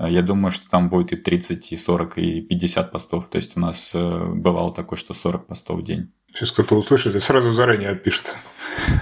я 0.00 0.22
думаю, 0.22 0.50
что 0.50 0.68
там 0.68 0.88
будет 0.88 1.12
и 1.12 1.16
30, 1.16 1.70
и 1.72 1.76
40, 1.76 2.18
и 2.18 2.40
50 2.40 2.90
постов. 2.90 3.28
То 3.28 3.36
есть 3.36 3.56
у 3.56 3.60
нас 3.60 3.92
э, 3.94 4.26
бывало 4.32 4.72
такое, 4.72 4.96
что 4.96 5.12
40 5.12 5.48
постов 5.48 5.80
в 5.80 5.82
день. 5.82 6.12
Сейчас 6.34 6.52
кто-то 6.52 6.76
услышит 6.76 7.14
и 7.14 7.20
сразу 7.20 7.52
заранее 7.52 7.90
отпишется. 7.90 8.36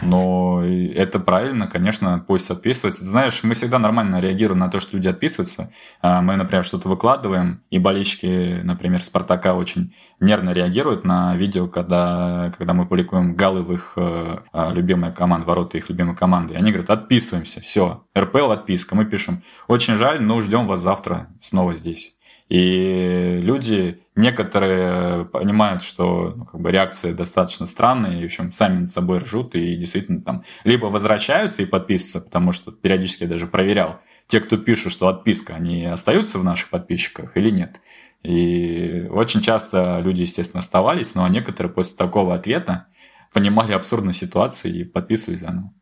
Но 0.02 0.62
это 0.64 1.20
правильно, 1.20 1.66
конечно, 1.66 2.24
пусть 2.26 2.50
отписывается. 2.50 3.04
Знаешь, 3.04 3.42
мы 3.42 3.54
всегда 3.54 3.78
нормально 3.78 4.20
реагируем 4.20 4.60
на 4.60 4.68
то, 4.68 4.80
что 4.80 4.96
люди 4.96 5.08
отписываются. 5.08 5.70
А, 6.00 6.22
мы, 6.22 6.36
например, 6.36 6.64
что-то 6.64 6.88
выкладываем, 6.88 7.62
и 7.70 7.78
болельщики, 7.78 8.60
например, 8.62 9.02
Спартака 9.02 9.54
очень 9.54 9.94
нервно 10.20 10.50
реагируют 10.50 11.04
на 11.04 11.36
видео, 11.36 11.68
когда, 11.68 12.52
когда 12.56 12.72
мы 12.72 12.86
публикуем 12.86 13.34
голы 13.34 13.62
в 13.62 13.72
их 13.72 13.92
э, 13.96 14.38
а, 14.52 14.72
любимые 14.72 15.12
команды, 15.12 15.46
ворота 15.46 15.78
их 15.78 15.88
любимой 15.90 16.16
команды. 16.16 16.54
И 16.54 16.56
они 16.56 16.70
говорят, 16.70 16.90
отписываемся, 16.90 17.60
все, 17.60 18.04
РПЛ 18.16 18.52
отписка. 18.52 18.94
Мы 18.94 19.04
пишем, 19.04 19.42
очень 19.68 19.96
жаль, 19.96 20.22
но 20.22 20.40
ждем 20.40 20.66
вас 20.66 20.80
завтра 20.80 21.28
снова 21.40 21.74
здесь. 21.74 22.15
И 22.48 23.40
люди, 23.42 24.02
некоторые 24.14 25.24
понимают, 25.24 25.82
что 25.82 26.32
ну, 26.36 26.44
как 26.44 26.60
бы 26.60 26.70
реакция 26.70 27.12
достаточно 27.12 27.66
странная, 27.66 28.18
и, 28.18 28.22
в 28.22 28.26
общем, 28.26 28.52
сами 28.52 28.80
над 28.80 28.88
собой 28.88 29.18
ржут, 29.18 29.56
и 29.56 29.76
действительно 29.76 30.20
там 30.20 30.44
либо 30.62 30.86
возвращаются 30.86 31.62
и 31.62 31.66
подписываются, 31.66 32.20
потому 32.20 32.52
что 32.52 32.70
периодически 32.70 33.24
я 33.24 33.28
даже 33.28 33.48
проверял, 33.48 34.00
те, 34.28 34.40
кто 34.40 34.56
пишут, 34.58 34.92
что 34.92 35.08
отписка, 35.08 35.54
они 35.54 35.84
остаются 35.84 36.38
в 36.38 36.44
наших 36.44 36.70
подписчиках 36.70 37.36
или 37.36 37.50
нет. 37.50 37.80
И 38.22 39.06
очень 39.10 39.40
часто 39.40 40.00
люди, 40.00 40.20
естественно, 40.20 40.60
оставались, 40.60 41.14
но 41.14 41.26
некоторые 41.28 41.72
после 41.72 41.96
такого 41.96 42.34
ответа 42.34 42.86
понимали 43.32 43.72
абсурдность 43.72 44.18
ситуации 44.18 44.80
и 44.80 44.84
подписывались 44.84 45.40
заново. 45.40 45.72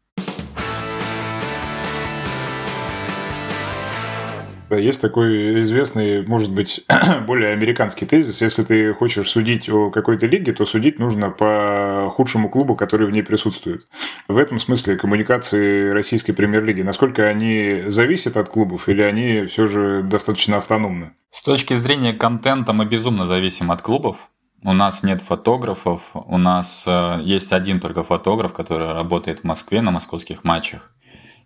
Есть 4.70 5.00
такой 5.00 5.60
известный, 5.60 6.26
может 6.26 6.52
быть, 6.52 6.84
более 7.26 7.52
американский 7.52 8.06
тезис. 8.06 8.40
Если 8.40 8.64
ты 8.64 8.94
хочешь 8.94 9.28
судить 9.28 9.68
о 9.68 9.90
какой-то 9.90 10.26
лиге, 10.26 10.52
то 10.52 10.64
судить 10.64 10.98
нужно 10.98 11.30
по 11.30 12.08
худшему 12.10 12.48
клубу, 12.48 12.74
который 12.74 13.06
в 13.06 13.10
ней 13.10 13.22
присутствует. 13.22 13.86
В 14.28 14.36
этом 14.36 14.58
смысле 14.58 14.96
коммуникации 14.96 15.90
российской 15.90 16.32
премьер-лиги, 16.32 16.82
насколько 16.82 17.26
они 17.26 17.84
зависят 17.88 18.36
от 18.36 18.48
клубов 18.48 18.88
или 18.88 19.02
они 19.02 19.46
все 19.46 19.66
же 19.66 20.02
достаточно 20.02 20.56
автономны? 20.56 21.12
С 21.30 21.42
точки 21.42 21.74
зрения 21.74 22.12
контента 22.12 22.72
мы 22.72 22.86
безумно 22.86 23.26
зависим 23.26 23.70
от 23.70 23.82
клубов. 23.82 24.16
У 24.62 24.72
нас 24.72 25.02
нет 25.02 25.20
фотографов, 25.20 26.00
у 26.14 26.38
нас 26.38 26.84
э, 26.86 27.20
есть 27.22 27.52
один 27.52 27.80
только 27.80 28.02
фотограф, 28.02 28.54
который 28.54 28.94
работает 28.94 29.40
в 29.40 29.44
Москве 29.44 29.82
на 29.82 29.90
московских 29.90 30.42
матчах. 30.42 30.90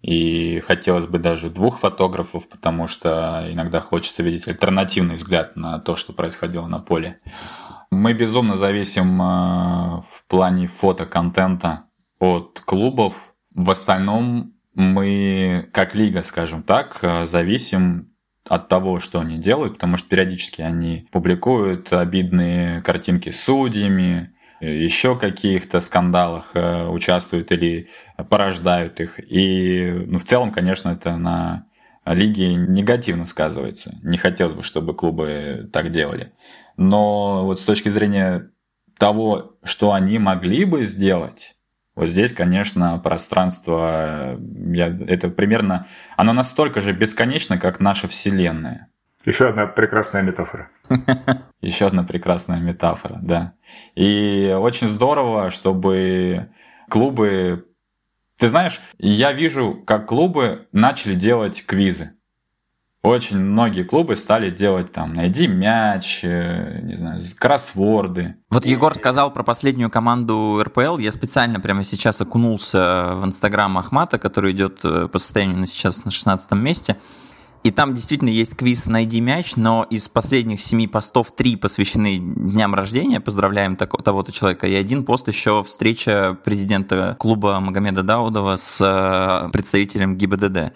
И 0.02 0.60
хотелось 0.60 1.06
бы 1.06 1.18
даже 1.18 1.50
двух 1.50 1.80
фотографов, 1.80 2.48
потому 2.48 2.86
что 2.86 3.46
иногда 3.50 3.80
хочется 3.80 4.22
видеть 4.22 4.46
альтернативный 4.46 5.16
взгляд 5.16 5.56
на 5.56 5.80
то, 5.80 5.96
что 5.96 6.12
происходило 6.12 6.66
на 6.66 6.78
поле. 6.78 7.20
Мы 7.90 8.12
безумно 8.12 8.56
зависим 8.56 9.20
э, 9.20 9.24
в 9.24 10.24
плане 10.28 10.66
фотоконтента 10.66 11.84
от 12.20 12.60
клубов. 12.64 13.14
В 13.54 13.70
остальном 13.70 14.52
мы, 14.74 15.68
как 15.72 15.94
лига, 15.94 16.22
скажем 16.22 16.62
так, 16.62 16.98
э, 17.02 17.24
зависим 17.24 18.12
от 18.48 18.68
того, 18.68 19.00
что 19.00 19.20
они 19.20 19.38
делают, 19.38 19.74
потому 19.74 19.96
что 19.96 20.08
периодически 20.08 20.62
они 20.62 21.08
публикуют 21.10 21.92
обидные 21.92 22.82
картинки 22.82 23.30
с 23.30 23.42
судьями, 23.42 24.32
еще 24.60 25.16
каких-то 25.16 25.80
скандалах 25.80 26.52
э, 26.54 26.86
участвуют 26.88 27.52
или 27.52 27.88
порождают 28.28 29.00
их. 29.00 29.20
И 29.20 29.90
ну, 30.06 30.18
в 30.18 30.24
целом, 30.24 30.50
конечно, 30.50 30.90
это 30.90 31.16
на 31.16 31.66
лиге 32.04 32.54
негативно 32.54 33.26
сказывается. 33.26 33.98
Не 34.02 34.16
хотелось 34.16 34.54
бы, 34.54 34.62
чтобы 34.62 34.94
клубы 34.94 35.68
так 35.72 35.90
делали. 35.90 36.32
Но 36.76 37.44
вот 37.44 37.60
с 37.60 37.64
точки 37.64 37.88
зрения 37.88 38.50
того, 38.98 39.58
что 39.62 39.92
они 39.92 40.18
могли 40.18 40.64
бы 40.64 40.84
сделать, 40.84 41.56
вот 41.94 42.08
здесь, 42.08 42.32
конечно, 42.32 42.98
пространство, 42.98 44.38
я, 44.72 44.86
это 45.08 45.28
примерно, 45.28 45.88
оно 46.16 46.32
настолько 46.32 46.80
же 46.80 46.92
бесконечно, 46.92 47.58
как 47.58 47.80
наша 47.80 48.06
Вселенная. 48.06 48.88
Еще 49.24 49.48
одна 49.48 49.66
прекрасная 49.66 50.22
метафора. 50.22 50.68
Еще 51.60 51.86
одна 51.86 52.04
прекрасная 52.04 52.60
метафора, 52.60 53.18
да. 53.20 53.54
И 53.94 54.54
очень 54.58 54.88
здорово, 54.88 55.50
чтобы 55.50 56.50
клубы... 56.88 57.66
Ты 58.36 58.46
знаешь, 58.46 58.80
я 58.98 59.32
вижу, 59.32 59.82
как 59.84 60.06
клубы 60.06 60.68
начали 60.70 61.14
делать 61.14 61.66
квизы. 61.66 62.12
Очень 63.02 63.38
многие 63.38 63.84
клубы 63.84 64.16
стали 64.16 64.50
делать 64.50 64.92
там 64.92 65.12
«Найди 65.12 65.46
мяч», 65.46 66.20
э, 66.24 66.80
не 66.82 66.94
знаю, 66.94 67.18
кроссворды. 67.38 68.34
Вот 68.50 68.66
Егор 68.66 68.94
сказал 68.96 69.32
про 69.32 69.44
последнюю 69.44 69.88
команду 69.88 70.60
РПЛ. 70.62 70.98
Я 70.98 71.12
специально 71.12 71.60
прямо 71.60 71.84
сейчас 71.84 72.20
окунулся 72.20 73.14
в 73.14 73.24
инстаграм 73.24 73.78
Ахмата, 73.78 74.18
который 74.18 74.50
идет 74.50 74.84
э, 74.84 75.06
по 75.06 75.18
состоянию 75.20 75.58
на 75.58 75.66
сейчас 75.66 76.04
на 76.04 76.10
16 76.10 76.50
месте. 76.52 76.96
И 77.68 77.70
там 77.70 77.92
действительно 77.92 78.30
есть 78.30 78.56
квиз 78.56 78.86
«Найди 78.86 79.20
мяч», 79.20 79.56
но 79.56 79.86
из 79.90 80.08
последних 80.08 80.62
семи 80.62 80.88
постов 80.88 81.36
три 81.36 81.54
посвящены 81.54 82.16
дням 82.16 82.74
рождения, 82.74 83.20
поздравляем 83.20 83.76
того-то 83.76 84.32
человека, 84.32 84.66
и 84.66 84.74
один 84.74 85.04
пост 85.04 85.28
еще 85.28 85.62
встреча 85.62 86.34
президента 86.46 87.14
клуба 87.18 87.60
Магомеда 87.60 88.02
Даудова 88.02 88.56
с 88.56 88.80
э, 88.80 89.50
представителем 89.52 90.16
ГИБДД. 90.16 90.72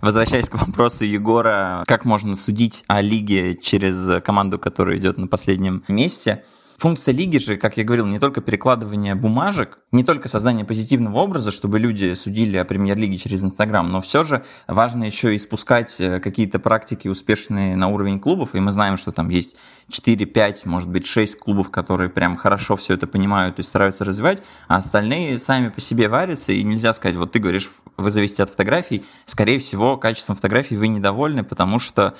Возвращаясь 0.00 0.48
к 0.48 0.56
вопросу 0.56 1.04
Егора, 1.04 1.84
как 1.86 2.04
можно 2.04 2.34
судить 2.34 2.82
о 2.88 3.00
лиге 3.02 3.56
через 3.56 4.20
команду, 4.24 4.58
которая 4.58 4.98
идет 4.98 5.18
на 5.18 5.28
последнем 5.28 5.84
месте– 5.86 6.44
Функция 6.78 7.14
лиги 7.14 7.38
же, 7.38 7.56
как 7.56 7.76
я 7.76 7.84
говорил, 7.84 8.06
не 8.06 8.18
только 8.18 8.40
перекладывание 8.40 9.14
бумажек, 9.14 9.78
не 9.92 10.04
только 10.04 10.28
создание 10.28 10.64
позитивного 10.64 11.18
образа, 11.18 11.50
чтобы 11.50 11.78
люди 11.78 12.14
судили 12.14 12.56
о 12.56 12.64
премьер-лиге 12.64 13.18
через 13.18 13.44
Инстаграм, 13.44 13.88
но 13.88 14.00
все 14.00 14.24
же 14.24 14.44
важно 14.66 15.04
еще 15.04 15.34
и 15.34 15.38
спускать 15.38 16.00
э, 16.00 16.20
какие-то 16.20 16.58
практики 16.58 17.08
успешные 17.08 17.76
на 17.76 17.88
уровень 17.88 18.20
клубов, 18.20 18.54
и 18.54 18.60
мы 18.60 18.72
знаем, 18.72 18.98
что 18.98 19.12
там 19.12 19.28
есть 19.28 19.56
4, 19.90 20.26
5, 20.26 20.66
может 20.66 20.88
быть 20.88 21.06
6 21.06 21.38
клубов, 21.38 21.70
которые 21.70 22.10
прям 22.10 22.36
хорошо 22.36 22.76
все 22.76 22.94
это 22.94 23.06
понимают 23.06 23.58
и 23.58 23.62
стараются 23.62 24.04
развивать, 24.04 24.42
а 24.68 24.76
остальные 24.76 25.38
сами 25.38 25.68
по 25.68 25.80
себе 25.80 26.08
варятся, 26.08 26.52
и 26.52 26.62
нельзя 26.62 26.92
сказать, 26.92 27.16
вот 27.16 27.32
ты 27.32 27.38
говоришь, 27.38 27.70
вы 27.96 28.10
зависите 28.10 28.42
от 28.42 28.50
фотографий, 28.50 29.04
скорее 29.26 29.58
всего, 29.58 29.96
качеством 29.96 30.36
фотографий 30.36 30.76
вы 30.76 30.88
недовольны, 30.88 31.44
потому 31.44 31.78
что 31.78 32.14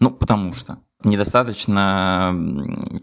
ну, 0.00 0.10
потому 0.10 0.52
что 0.52 0.78
недостаточно 1.04 2.34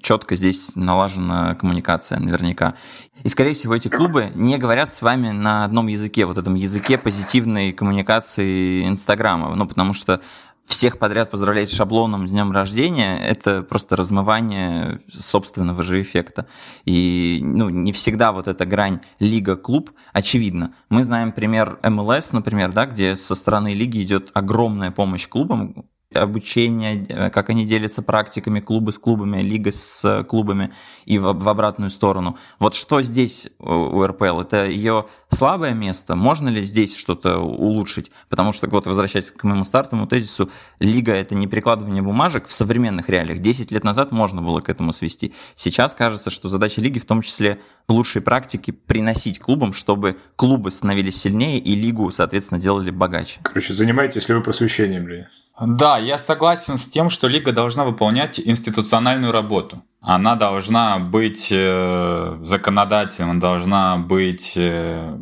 четко 0.02 0.36
здесь 0.36 0.76
налажена 0.76 1.56
коммуникация 1.56 2.20
наверняка. 2.20 2.76
И, 3.24 3.30
скорее 3.30 3.54
всего, 3.54 3.76
эти 3.76 3.88
клубы 3.88 4.32
не 4.36 4.58
говорят 4.58 4.90
с 4.92 5.02
вами 5.02 5.32
на 5.32 5.66
одном 5.66 5.88
языке, 5.88 6.26
вот 6.26 6.38
этом 6.38 6.56
языке 6.56 6.98
позитивной 6.98 7.72
коммуникации 7.72 8.88
Инстаграма. 8.88 9.56
Ну, 9.56 9.66
потому 9.66 9.94
что 9.94 10.22
всех 10.66 10.98
подряд 10.98 11.30
поздравлять 11.30 11.72
шаблоном 11.72 12.28
с 12.28 12.32
днем 12.32 12.52
рождения, 12.52 13.18
это 13.20 13.62
просто 13.62 13.96
размывание 13.96 15.00
собственного 15.08 15.84
же 15.84 16.02
эффекта. 16.02 16.48
И 16.86 17.40
ну, 17.44 17.70
не 17.70 17.94
всегда 17.94 18.32
вот 18.32 18.48
эта 18.48 18.66
грань 18.66 19.00
лига-клуб 19.20 19.92
очевидна. 20.12 20.74
Мы 20.90 21.04
знаем 21.04 21.32
пример 21.32 21.80
МЛС, 21.84 22.34
например, 22.34 22.72
да, 22.72 22.88
где 22.88 23.16
со 23.16 23.36
стороны 23.36 23.74
лиги 23.74 24.02
идет 24.02 24.32
огромная 24.34 24.92
помощь 24.92 25.28
клубам, 25.28 25.86
обучение, 26.16 27.06
э, 27.08 27.30
как 27.30 27.50
они 27.50 27.66
делятся 27.66 28.02
практиками, 28.02 28.60
клубы 28.60 28.92
с 28.92 29.00
клубами, 29.00 29.42
лига 29.42 29.72
с 29.72 30.24
клубами 30.24 30.74
и 31.06 31.18
в, 31.18 31.34
в 31.34 31.50
обратную 31.50 31.90
сторону. 31.90 32.38
Вот 32.60 32.76
что 32.76 33.02
здесь 33.02 33.50
у 33.60 34.04
РПЛ? 34.04 34.42
Это 34.42 34.66
ее 34.66 35.08
слабое 35.30 35.74
место? 35.74 36.16
Можно 36.16 36.50
ли 36.50 36.64
здесь 36.64 36.98
что-то 36.98 37.40
улучшить? 37.40 38.12
Потому 38.30 38.54
что, 38.54 38.68
вот 38.70 38.86
возвращаясь 38.86 39.32
к 39.32 39.44
моему 39.44 39.66
стартовому 39.66 40.08
тезису, 40.08 40.50
лига– 40.80 41.14
это 41.14 41.36
не 41.36 41.48
перекладывание 41.48 42.02
бумажек 42.02 42.48
в 42.48 42.54
современных 42.54 43.10
реалиях. 43.10 43.40
Десять 43.40 43.72
лет 43.72 43.84
назад 43.84 44.12
можно 44.12 44.42
было 44.42 44.62
к 44.62 44.70
этому 44.70 44.94
свести. 44.94 45.34
Сейчас 45.56 45.96
кажется, 45.96 46.30
что 46.30 46.50
задача 46.50 46.82
лиги 46.82 47.00
в 47.00 47.06
том 47.06 47.22
числе 47.22 47.60
лучшие 47.88 48.22
практики 48.22 48.72
приносить 48.72 49.40
клубам, 49.40 49.74
чтобы 49.74 50.18
клубы 50.36 50.72
становились 50.72 51.18
сильнее 51.18 51.60
и 51.60 51.76
лигу, 51.76 52.10
соответственно, 52.12 52.60
делали 52.60 52.92
богаче. 52.92 53.40
Короче, 53.44 53.74
занимаетесь 53.74 54.28
ли 54.30 54.36
вы 54.36 54.42
просвещением, 54.42 55.08
ли? 55.08 55.28
Да, 55.60 55.98
я 55.98 56.18
согласен 56.18 56.78
с 56.78 56.90
тем, 56.90 57.10
что 57.10 57.28
лига 57.28 57.54
должна 57.54 57.86
выполнять 57.86 58.40
институциональную 58.40 59.32
работу. 59.32 59.84
Она 60.02 60.36
должна 60.36 61.00
быть 61.00 61.48
э, 61.50 62.38
законодателем, 62.44 63.40
должна 63.40 63.98
быть 63.98 64.54
э, 64.58 65.18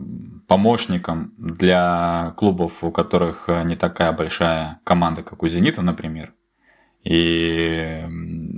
помощником 0.47 1.34
для 1.38 2.34
клубов, 2.36 2.84
у 2.84 2.91
которых 2.91 3.47
не 3.47 3.75
такая 3.75 4.11
большая 4.11 4.79
команда, 4.84 5.21
как 5.21 5.43
у 5.43 5.47
«Зенита», 5.47 5.81
например. 5.81 6.34
И 7.03 8.03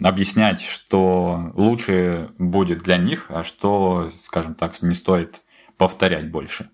объяснять, 0.03 0.61
что 0.61 1.51
лучше 1.55 2.29
будет 2.37 2.83
для 2.83 2.97
них, 2.97 3.25
а 3.29 3.43
что, 3.43 4.11
скажем 4.23 4.55
так, 4.55 4.79
не 4.81 4.93
стоит 4.93 5.43
повторять 5.77 6.31
больше. 6.31 6.69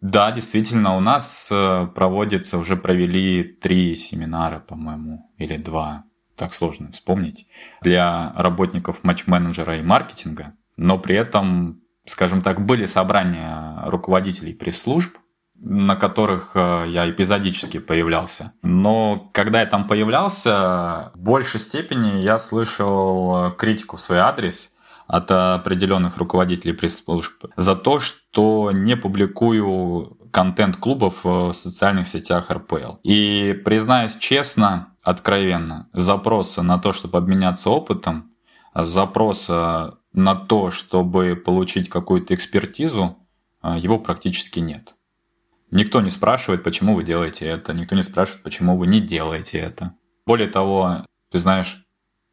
Да, 0.00 0.30
действительно, 0.30 0.96
у 0.96 1.00
нас 1.00 1.48
э, 1.50 1.88
проводится, 1.94 2.58
уже 2.58 2.76
провели 2.76 3.42
три 3.42 3.96
семинара, 3.96 4.60
по-моему, 4.60 5.28
или 5.38 5.56
два, 5.56 6.04
так 6.36 6.54
сложно 6.54 6.92
вспомнить, 6.92 7.48
для 7.82 8.32
работников 8.36 9.02
матч-менеджера 9.02 9.78
и 9.78 9.82
маркетинга, 9.82 10.54
но 10.76 10.98
при 10.98 11.16
этом, 11.16 11.80
скажем 12.06 12.42
так, 12.42 12.64
были 12.64 12.86
собрания 12.86 13.82
руководителей 13.86 14.54
пресс-служб, 14.54 15.16
на 15.56 15.96
которых 15.96 16.52
э, 16.54 16.84
я 16.88 17.10
эпизодически 17.10 17.78
появлялся. 17.78 18.52
Но 18.62 19.28
когда 19.34 19.62
я 19.62 19.66
там 19.66 19.88
появлялся, 19.88 21.10
в 21.16 21.18
большей 21.18 21.58
степени 21.58 22.22
я 22.22 22.38
слышал 22.38 23.48
э, 23.48 23.56
критику 23.56 23.96
в 23.96 24.00
свой 24.00 24.18
адрес– 24.18 24.72
от 25.08 25.30
определенных 25.30 26.18
руководителей 26.18 26.74
пресс-служб 26.74 27.46
за 27.56 27.74
то, 27.74 27.98
что 27.98 28.70
не 28.72 28.96
публикую 28.96 30.18
контент 30.30 30.76
клубов 30.76 31.24
в 31.24 31.52
социальных 31.52 32.06
сетях 32.06 32.50
РПЛ. 32.50 32.96
И 33.02 33.60
признаюсь 33.64 34.16
честно, 34.16 34.94
откровенно, 35.02 35.88
запроса 35.94 36.62
на 36.62 36.78
то, 36.78 36.92
чтобы 36.92 37.16
обменяться 37.16 37.70
опытом, 37.70 38.32
запроса 38.74 39.98
на 40.12 40.34
то, 40.34 40.70
чтобы 40.70 41.34
получить 41.36 41.88
какую-то 41.88 42.34
экспертизу, 42.34 43.16
его 43.62 43.98
практически 43.98 44.60
нет. 44.60 44.94
Никто 45.70 46.00
не 46.02 46.10
спрашивает, 46.10 46.62
почему 46.62 46.94
вы 46.94 47.02
делаете 47.02 47.46
это, 47.46 47.72
никто 47.72 47.96
не 47.96 48.02
спрашивает, 48.02 48.42
почему 48.42 48.76
вы 48.76 48.86
не 48.86 49.00
делаете 49.00 49.58
это. 49.58 49.94
Более 50.26 50.48
того, 50.48 51.06
ты 51.30 51.38
знаешь, 51.38 51.86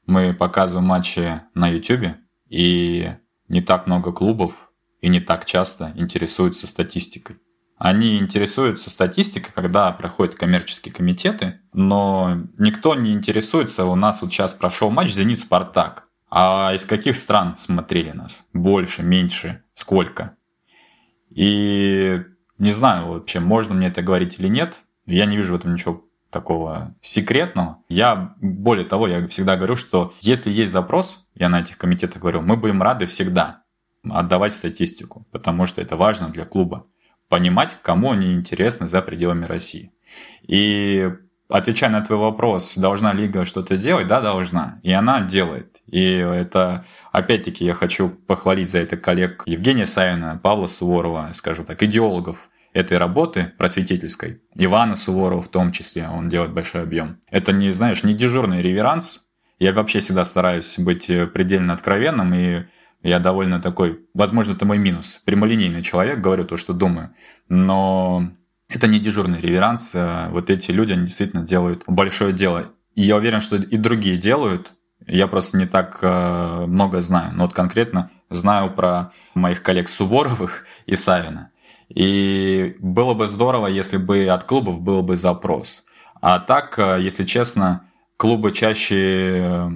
мы 0.05 0.34
показываем 0.34 0.88
матчи 0.88 1.41
на 1.53 1.69
YouTube, 1.69 2.15
и 2.50 3.16
не 3.48 3.62
так 3.62 3.88
много 3.88 4.12
клубов 4.12 4.72
и 5.02 5.08
не 5.08 5.20
так 5.20 5.46
часто 5.46 5.93
интересуются 5.96 6.68
статистикой. 6.68 7.38
Они 7.78 8.18
интересуются 8.18 8.89
статистикой, 8.89 9.52
когда 9.54 9.91
проходят 9.91 10.36
коммерческие 10.36 10.93
комитеты, 10.93 11.60
но 11.74 12.38
никто 12.58 12.96
не 12.96 13.14
интересуется. 13.14 13.86
У 13.86 13.96
нас 13.96 14.22
вот 14.22 14.32
сейчас 14.32 14.54
прошел 14.54 14.89
матч 14.89 15.12
«Зенит-Спартак». 15.12 16.08
А 16.30 16.74
из 16.74 16.86
каких 16.86 17.16
стран 17.18 17.56
смотрели 17.58 18.12
нас? 18.12 18.46
Больше, 18.54 19.04
меньше, 19.04 19.64
сколько? 19.74 20.38
И 21.30 22.22
не 22.58 22.72
знаю 22.72 23.08
вообще, 23.08 23.39
можно 23.39 23.74
мне 23.74 23.88
это 23.88 24.02
говорить 24.02 24.39
или 24.39 24.48
нет. 24.48 24.84
Я 25.06 25.26
не 25.26 25.38
вижу 25.38 25.54
в 25.54 25.58
этом 25.58 25.74
ничего 25.74 26.06
такого 26.36 26.94
секретного. 27.00 27.78
Я, 27.88 28.36
более 28.42 28.86
того, 28.86 29.08
я 29.08 29.26
всегда 29.28 29.56
говорю, 29.56 29.78
что 29.78 30.14
если 30.20 30.52
есть 30.52 30.74
запрос, 30.74 31.26
я 31.34 31.48
на 31.48 31.62
этих 31.62 31.78
комитетах 31.78 32.22
говорю, 32.22 32.42
мы 32.42 32.58
будем 32.58 32.84
рады 32.84 33.06
всегда 33.06 33.64
отдавать 34.04 34.52
статистику, 34.52 35.26
потому 35.32 35.66
что 35.66 35.82
это 35.82 35.96
важно 35.96 36.28
для 36.28 36.44
клуба 36.44 36.88
понимать, 37.30 37.78
кому 37.82 38.12
они 38.12 38.34
интересны 38.34 38.86
за 38.86 39.02
пределами 39.02 39.46
России. 39.46 39.94
И 40.42 41.10
отвечая 41.48 41.90
на 41.90 42.02
твой 42.02 42.18
вопрос, 42.18 42.76
должна 42.76 43.14
лига 43.14 43.46
что-то 43.46 43.78
делать? 43.78 44.08
Да, 44.08 44.20
должна. 44.20 44.82
И 44.84 44.92
она 44.92 45.22
делает. 45.22 45.78
И 45.88 46.04
это, 46.04 46.84
опять-таки, 47.14 47.64
я 47.64 47.74
хочу 47.74 48.10
похвалить 48.10 48.70
за 48.70 48.80
это 48.80 48.98
коллег 48.98 49.44
Евгения 49.46 49.86
Савина, 49.86 50.38
Павла 50.44 50.68
Суворова, 50.68 51.30
скажу 51.34 51.64
так, 51.64 51.82
идеологов 51.82 52.50
этой 52.76 52.97
работы 52.97 53.53
просветительской. 53.57 54.41
Ивана 54.53 54.95
Суворова 54.95 55.41
в 55.41 55.47
том 55.47 55.71
числе, 55.71 56.07
он 56.07 56.30
делает 56.30 56.53
большой 56.53 56.84
объем. 56.84 57.19
Это 57.32 57.53
не, 57.53 57.71
знаешь, 57.71 58.03
не 58.03 58.13
дежурный 58.13 58.61
реверанс. 58.61 59.28
Я 59.57 59.71
вообще 59.71 60.01
всегда 60.01 60.26
стараюсь 60.26 60.78
быть 60.78 61.07
предельно 61.34 61.73
откровенным 61.73 62.34
и 62.34 62.65
я 63.01 63.19
довольно 63.19 63.61
такой, 63.61 64.01
возможно, 64.15 64.53
это 64.53 64.65
мой 64.65 64.80
минус, 64.80 65.21
прямолинейный 65.26 65.84
человек, 65.84 66.19
говорю 66.19 66.43
то, 66.43 66.57
что 66.57 66.73
думаю. 66.73 67.13
Но 67.49 68.32
это 68.67 68.88
не 68.88 68.99
дежурный 68.99 69.39
реверанс. 69.39 69.91
А 69.93 70.30
вот 70.32 70.49
эти 70.49 70.71
люди, 70.71 70.93
они 70.93 71.05
действительно 71.05 71.43
делают 71.43 71.84
большое 71.86 72.34
дело. 72.34 72.71
И 72.95 73.03
я 73.03 73.15
уверен, 73.17 73.41
что 73.41 73.57
и 73.57 73.78
другие 73.78 74.17
делают. 74.17 74.73
Я 75.05 75.28
просто 75.28 75.55
не 75.55 75.67
так 75.67 75.99
э, 76.01 76.65
много 76.65 76.99
знаю. 76.99 77.32
Но 77.36 77.43
вот 77.43 77.53
конкретно 77.53 78.09
знаю 78.32 78.73
про 78.73 79.11
моих 79.36 79.61
коллег 79.61 79.88
Суворовых 79.88 80.65
и 80.88 80.95
Савина. 80.95 81.51
И 81.90 82.76
было 82.80 83.14
бы 83.14 83.28
здорово, 83.28 83.68
если 83.68 83.98
бы 83.98 84.26
от 84.28 84.44
клубов 84.44 84.82
был 84.82 85.02
бы 85.02 85.18
запрос. 85.18 85.84
А 86.22 86.40
так, 86.40 86.80
э, 86.80 87.00
если 87.02 87.24
честно, 87.26 87.90
клубы 88.18 88.52
чаще 88.52 89.72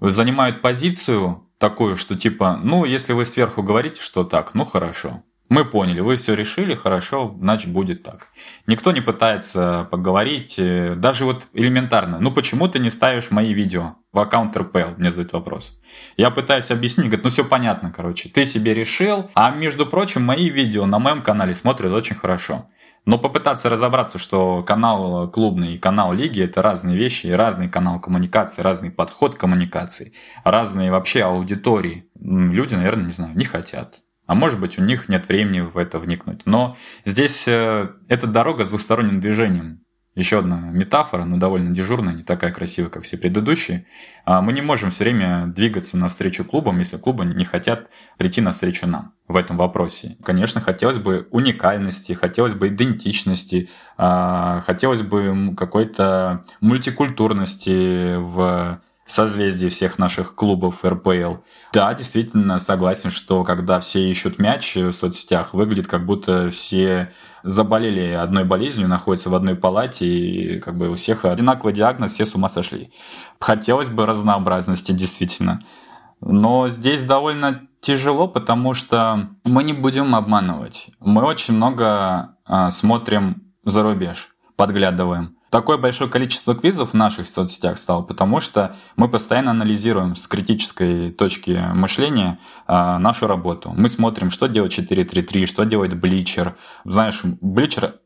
занимают 0.00 0.62
позицию 0.62 1.48
такую, 1.58 1.96
что 1.96 2.16
типа, 2.16 2.60
ну, 2.62 2.84
если 2.84 3.12
вы 3.12 3.24
сверху 3.24 3.62
говорите, 3.62 4.00
что 4.00 4.24
так, 4.24 4.54
ну 4.54 4.64
хорошо. 4.64 5.22
Мы 5.52 5.66
поняли, 5.66 6.00
вы 6.00 6.16
все 6.16 6.32
решили, 6.32 6.74
хорошо, 6.74 7.36
значит 7.38 7.70
будет 7.70 8.02
так. 8.02 8.28
Никто 8.66 8.90
не 8.90 9.02
пытается 9.02 9.86
поговорить, 9.90 10.54
э, 10.56 10.94
даже 10.96 11.26
вот 11.26 11.46
элементарно. 11.52 12.18
Ну 12.20 12.32
почему 12.32 12.68
ты 12.68 12.78
не 12.78 12.88
ставишь 12.88 13.30
мои 13.30 13.52
видео 13.52 13.96
в 14.14 14.18
аккаунт 14.18 14.56
РПЛ? 14.56 14.94
Мне 14.96 15.10
задают 15.10 15.34
вопрос. 15.34 15.78
Я 16.16 16.30
пытаюсь 16.30 16.70
объяснить, 16.70 17.08
говорит, 17.08 17.24
ну 17.24 17.28
все 17.28 17.44
понятно, 17.44 17.92
короче. 17.94 18.30
Ты 18.30 18.46
себе 18.46 18.72
решил, 18.72 19.30
а 19.34 19.50
между 19.50 19.84
прочим, 19.84 20.22
мои 20.22 20.48
видео 20.48 20.86
на 20.86 20.98
моем 20.98 21.20
канале 21.20 21.52
смотрят 21.52 21.92
очень 21.92 22.16
хорошо. 22.16 22.70
Но 23.04 23.18
попытаться 23.18 23.68
разобраться, 23.68 24.18
что 24.18 24.62
канал 24.62 25.30
клубный 25.30 25.74
и 25.74 25.78
канал 25.78 26.14
лиги– 26.14 26.42
это 26.44 26.62
разные 26.62 26.96
вещи, 26.96 27.26
разный 27.26 27.68
канал 27.68 28.00
коммуникации, 28.00 28.62
разный 28.62 28.90
подход 28.90 29.34
коммуникации, 29.34 30.14
разные 30.44 30.90
вообще 30.90 31.24
аудитории. 31.24 32.06
Люди, 32.18 32.74
наверное, 32.74 33.04
не 33.04 33.10
знаю, 33.12 33.36
не 33.36 33.44
хотят. 33.44 34.01
А 34.26 34.34
может 34.34 34.60
быть, 34.60 34.78
у 34.78 34.82
них 34.82 35.08
нет 35.08 35.28
времени 35.28 35.60
в 35.60 35.76
это 35.76 35.98
вникнуть. 35.98 36.42
Но 36.44 36.76
здесь 37.04 37.46
э, 37.46 37.90
эта 38.08 38.26
дорога 38.26 38.64
с 38.64 38.68
двухсторонним 38.68 39.20
движением 39.20 39.82
еще 40.14 40.40
одна 40.40 40.60
метафора, 40.60 41.24
но 41.24 41.38
довольно 41.38 41.74
дежурная, 41.74 42.12
не 42.12 42.22
такая 42.22 42.52
красивая, 42.52 42.90
как 42.90 43.04
все 43.04 43.16
предыдущие. 43.16 43.86
А, 44.24 44.42
мы 44.42 44.52
не 44.52 44.60
можем 44.60 44.90
все 44.90 45.04
время 45.04 45.46
двигаться 45.46 45.96
навстречу 45.96 46.44
клубам, 46.44 46.78
если 46.78 46.98
клубы 46.98 47.24
не 47.24 47.44
хотят 47.44 47.88
прийти 48.18 48.42
навстречу 48.42 48.86
нам 48.86 49.14
в 49.26 49.36
этом 49.36 49.56
вопросе. 49.56 50.18
Конечно, 50.22 50.60
хотелось 50.60 50.98
бы 50.98 51.28
уникальности, 51.30 52.12
хотелось 52.12 52.52
бы 52.52 52.68
идентичности, 52.68 53.70
а, 53.96 54.60
хотелось 54.60 55.02
бы 55.02 55.54
какой-то 55.56 56.44
мультикультурности 56.60 58.16
в 58.16 58.82
созвездии 59.06 59.68
всех 59.68 59.98
наших 59.98 60.34
клубов 60.34 60.84
РПЛ. 60.84 61.36
Да, 61.72 61.92
действительно, 61.94 62.58
согласен, 62.58 63.10
что 63.10 63.44
когда 63.44 63.80
все 63.80 64.08
ищут 64.08 64.38
мяч 64.38 64.76
в 64.76 64.92
соцсетях, 64.92 65.54
выглядит 65.54 65.86
как 65.86 66.06
будто 66.06 66.50
все 66.50 67.12
заболели 67.42 68.12
одной 68.12 68.44
болезнью, 68.44 68.88
находятся 68.88 69.30
в 69.30 69.34
одной 69.34 69.56
палате, 69.56 70.06
и 70.06 70.60
как 70.60 70.78
бы 70.78 70.90
у 70.90 70.94
всех 70.94 71.24
одинаковый 71.24 71.74
диагноз, 71.74 72.12
все 72.12 72.26
с 72.26 72.34
ума 72.34 72.48
сошли. 72.48 72.92
Хотелось 73.40 73.88
бы 73.88 74.06
разнообразности, 74.06 74.92
действительно. 74.92 75.64
Но 76.20 76.68
здесь 76.68 77.04
довольно 77.04 77.62
тяжело, 77.80 78.28
потому 78.28 78.74
что 78.74 79.30
мы 79.44 79.64
не 79.64 79.72
будем 79.72 80.14
обманывать. 80.14 80.90
Мы 81.00 81.24
очень 81.24 81.54
много 81.54 82.36
а, 82.44 82.70
смотрим 82.70 83.42
за 83.64 83.82
рубеж, 83.82 84.28
подглядываем 84.54 85.36
такое 85.52 85.76
большое 85.76 86.10
количество 86.10 86.54
квизов 86.54 86.90
в 86.90 86.94
наших 86.94 87.28
соцсетях 87.28 87.76
стало, 87.76 88.02
потому 88.02 88.40
что 88.40 88.74
мы 88.96 89.08
постоянно 89.08 89.50
анализируем 89.50 90.16
с 90.16 90.26
критической 90.26 91.12
точки 91.12 91.62
мышления 91.74 92.38
э, 92.66 92.72
нашу 92.98 93.26
работу. 93.26 93.72
Мы 93.76 93.90
смотрим, 93.90 94.30
что 94.30 94.48
делает 94.48 94.72
433, 94.72 95.44
что 95.44 95.64
делает 95.64 96.00
Бличер. 96.00 96.56
Знаешь, 96.84 97.20
Бличер 97.22 97.96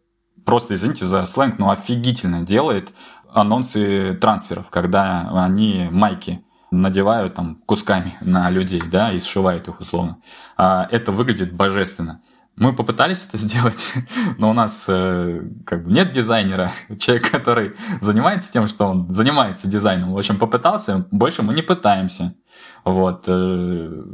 просто, 0.44 0.74
извините 0.74 1.04
за 1.04 1.24
сленг, 1.24 1.58
но 1.58 1.70
офигительно 1.70 2.42
делает 2.42 2.92
анонсы 3.32 4.18
трансферов, 4.20 4.66
когда 4.68 5.30
они 5.44 5.88
майки 5.92 6.44
надевают 6.72 7.34
там 7.34 7.62
кусками 7.64 8.14
на 8.22 8.50
людей, 8.50 8.82
да, 8.90 9.12
и 9.12 9.20
сшивают 9.20 9.68
их 9.68 9.78
условно. 9.78 10.18
А 10.56 10.88
это 10.90 11.12
выглядит 11.12 11.52
божественно. 11.52 12.22
Мы 12.56 12.74
попытались 12.74 13.26
это 13.28 13.36
сделать, 13.36 13.92
но 14.38 14.50
у 14.50 14.52
нас 14.54 14.86
э, 14.88 15.42
как 15.66 15.84
бы 15.84 15.92
нет 15.92 16.12
дизайнера, 16.12 16.72
человек, 16.98 17.30
который 17.30 17.74
занимается 18.00 18.50
тем, 18.50 18.66
что 18.66 18.86
он 18.86 19.10
занимается 19.10 19.68
дизайном. 19.68 20.14
В 20.14 20.18
общем, 20.18 20.38
попытался, 20.38 21.06
больше 21.10 21.42
мы 21.42 21.52
не 21.52 21.62
пытаемся. 21.62 22.34
Вот. 22.86 23.24
Э, 23.26 23.32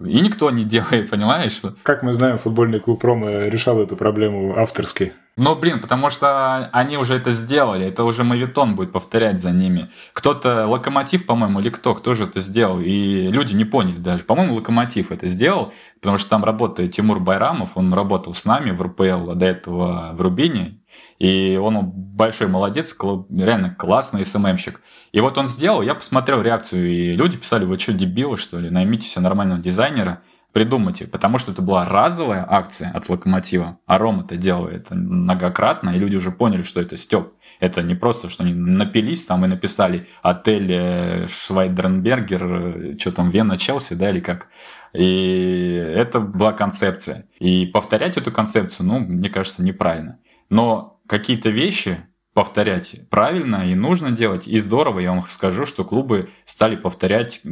и 0.06 0.20
никто 0.22 0.50
не 0.50 0.64
делает, 0.64 1.10
понимаешь? 1.10 1.60
Как 1.82 2.02
мы 2.02 2.14
знаем, 2.14 2.38
футбольный 2.38 2.80
клуб 2.80 3.04
Рома 3.04 3.48
решал 3.48 3.78
эту 3.78 3.96
проблему 3.96 4.56
авторски. 4.56 5.12
Ну, 5.36 5.54
блин, 5.56 5.78
потому 5.78 6.08
что 6.08 6.70
они 6.72 6.96
уже 6.96 7.14
это 7.14 7.32
сделали, 7.32 7.86
это 7.86 8.04
уже 8.04 8.24
мавитон 8.24 8.74
будет 8.74 8.92
повторять 8.92 9.38
за 9.38 9.50
ними. 9.50 9.90
Кто-то, 10.14 10.66
Локомотив, 10.66 11.26
по-моему, 11.26 11.60
или 11.60 11.68
кто, 11.68 11.94
кто 11.94 12.14
же 12.14 12.24
это 12.24 12.40
сделал, 12.40 12.80
и 12.80 13.28
люди 13.28 13.54
не 13.54 13.64
поняли 13.64 13.96
даже. 13.96 14.24
По-моему, 14.24 14.54
Локомотив 14.54 15.10
это 15.10 15.26
сделал, 15.26 15.72
потому 16.00 16.16
что 16.18 16.30
там 16.30 16.44
работает 16.44 16.92
Тимур 16.92 17.18
Байрамов, 17.20 17.70
он 17.76 17.92
работал 17.92 18.34
с 18.34 18.44
нами 18.44 18.70
в 18.72 18.82
РПЛ, 18.82 19.30
а 19.30 19.34
до 19.34 19.46
этого 19.46 20.12
в 20.14 20.20
Рубине, 20.20 20.80
и 21.22 21.56
он 21.56 21.88
большой 21.92 22.48
молодец, 22.48 22.96
реально 23.00 23.72
классный 23.72 24.24
СММщик. 24.24 24.80
И 25.12 25.20
вот 25.20 25.38
он 25.38 25.46
сделал, 25.46 25.80
я 25.80 25.94
посмотрел 25.94 26.42
реакцию, 26.42 26.90
и 26.90 27.14
люди 27.14 27.36
писали, 27.36 27.64
вы 27.64 27.78
что, 27.78 27.92
дебилы, 27.92 28.36
что 28.36 28.58
ли, 28.58 28.70
наймите 28.70 29.06
себе 29.06 29.22
нормального 29.22 29.60
дизайнера 29.60 30.22
придумайте, 30.52 31.06
потому 31.06 31.38
что 31.38 31.52
это 31.52 31.62
была 31.62 31.84
разовая 31.84 32.44
акция 32.46 32.90
от 32.90 33.08
Локомотива, 33.08 33.78
а 33.86 33.98
Рома 33.98 34.24
это 34.24 34.36
делал 34.36 34.66
это 34.66 34.96
многократно, 34.96 35.90
и 35.90 35.98
люди 36.00 36.16
уже 36.16 36.32
поняли, 36.32 36.62
что 36.62 36.80
это 36.80 36.96
Степ. 36.96 37.34
Это 37.60 37.82
не 37.82 37.94
просто, 37.94 38.28
что 38.28 38.42
они 38.42 38.52
напились 38.52 39.24
там 39.24 39.44
и 39.44 39.48
написали 39.48 40.08
отель 40.22 40.72
э, 40.72 41.26
Швайдернбергер, 41.28 42.44
э, 42.44 42.98
что 42.98 43.12
там, 43.12 43.30
Вена, 43.30 43.56
Челси, 43.56 43.94
да, 43.94 44.10
или 44.10 44.18
как. 44.18 44.48
И 44.92 45.72
это 45.94 46.18
была 46.18 46.52
концепция. 46.52 47.26
И 47.38 47.66
повторять 47.66 48.16
эту 48.16 48.32
концепцию, 48.32 48.88
ну, 48.88 48.98
мне 48.98 49.30
кажется, 49.30 49.62
неправильно. 49.62 50.18
Но 50.50 50.92
какие-то 51.12 51.50
вещи 51.50 51.98
повторять 52.32 52.96
правильно 53.10 53.70
и 53.70 53.74
нужно 53.74 54.12
делать, 54.12 54.48
и 54.48 54.56
здорово, 54.56 55.00
я 55.00 55.10
вам 55.10 55.20
скажу, 55.20 55.66
что 55.66 55.84
клубы 55.84 56.30
стали 56.46 56.74
повторять, 56.74 57.42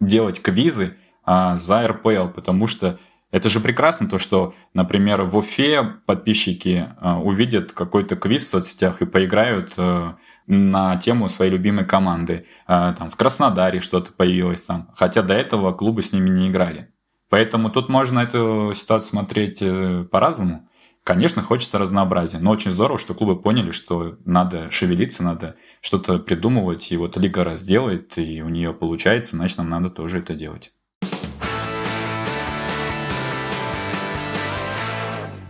делать 0.00 0.40
квизы, 0.40 0.96
а, 1.22 1.58
за 1.58 1.86
РПЛ, 1.86 2.28
потому 2.34 2.66
что 2.66 2.98
это 3.30 3.50
же 3.50 3.60
прекрасно, 3.60 4.08
то, 4.08 4.16
что, 4.16 4.54
например, 4.72 5.24
в 5.24 5.36
Уфе 5.36 5.84
подписчики 6.06 6.88
а, 6.96 7.20
увидят 7.20 7.72
какой-то 7.72 8.16
квиз 8.16 8.46
в 8.46 8.48
соцсетях 8.48 9.02
и 9.02 9.06
поиграют 9.06 9.74
а, 9.76 10.16
на 10.46 10.96
тему 10.96 11.28
своей 11.28 11.52
любимой 11.52 11.84
команды. 11.84 12.46
Там 12.66 13.10
в 13.10 13.16
Краснодаре 13.16 13.80
что-то 13.80 14.14
появилось 14.14 14.64
там, 14.64 14.88
хотя 14.96 15.20
до 15.20 15.34
этого 15.34 15.72
клубы 15.74 16.00
с 16.00 16.14
ними 16.14 16.30
не 16.30 16.48
играли. 16.48 16.88
Поэтому 17.28 17.68
тут 17.68 17.90
можно 17.90 18.20
эту 18.20 18.72
ситуацию 18.74 19.10
смотреть 19.10 19.58
э, 19.60 20.06
по-разному. 20.10 20.66
Конечно, 21.04 21.42
хочется 21.42 21.78
разнообразия, 21.78 22.38
но 22.38 22.50
очень 22.50 22.70
здорово, 22.70 22.98
что 22.98 23.14
клубы 23.14 23.40
поняли, 23.40 23.70
что 23.70 24.18
надо 24.24 24.70
шевелиться, 24.70 25.22
надо 25.22 25.56
что-то 25.80 26.18
придумывать, 26.18 26.92
и 26.92 26.96
вот 26.98 27.16
лига 27.16 27.44
раз 27.44 27.64
делает, 27.64 28.18
и 28.18 28.42
у 28.42 28.48
нее 28.48 28.74
получается, 28.74 29.36
значит, 29.36 29.58
нам 29.58 29.70
надо 29.70 29.88
тоже 29.90 30.18
это 30.18 30.34
делать. 30.34 30.72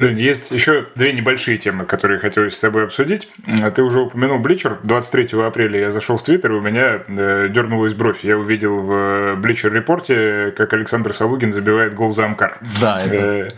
Есть 0.00 0.50
еще 0.50 0.86
две 0.94 1.12
небольшие 1.12 1.58
темы, 1.58 1.84
которые 1.84 2.20
хотелось 2.20 2.54
с 2.54 2.58
тобой 2.58 2.84
обсудить. 2.84 3.28
Ты 3.74 3.82
уже 3.82 4.00
упомянул 4.00 4.38
Бличер. 4.38 4.78
23 4.82 5.40
апреля 5.42 5.80
я 5.80 5.90
зашел 5.90 6.18
в 6.18 6.22
Твиттер, 6.22 6.52
и 6.52 6.54
у 6.54 6.60
меня 6.60 7.02
э, 7.06 7.48
дернулась 7.50 7.94
бровь. 7.94 8.22
Я 8.22 8.38
увидел 8.38 8.78
в 8.78 9.36
Бличер 9.36 9.72
репорте, 9.72 10.52
как 10.56 10.72
Александр 10.72 11.12
Салугин 11.12 11.52
забивает 11.52 11.94
гол 11.94 12.14
за 12.14 12.26
Амкар. 12.26 12.58
Да, 12.80 13.00
это... 13.04 13.14
Э, 13.16 13.48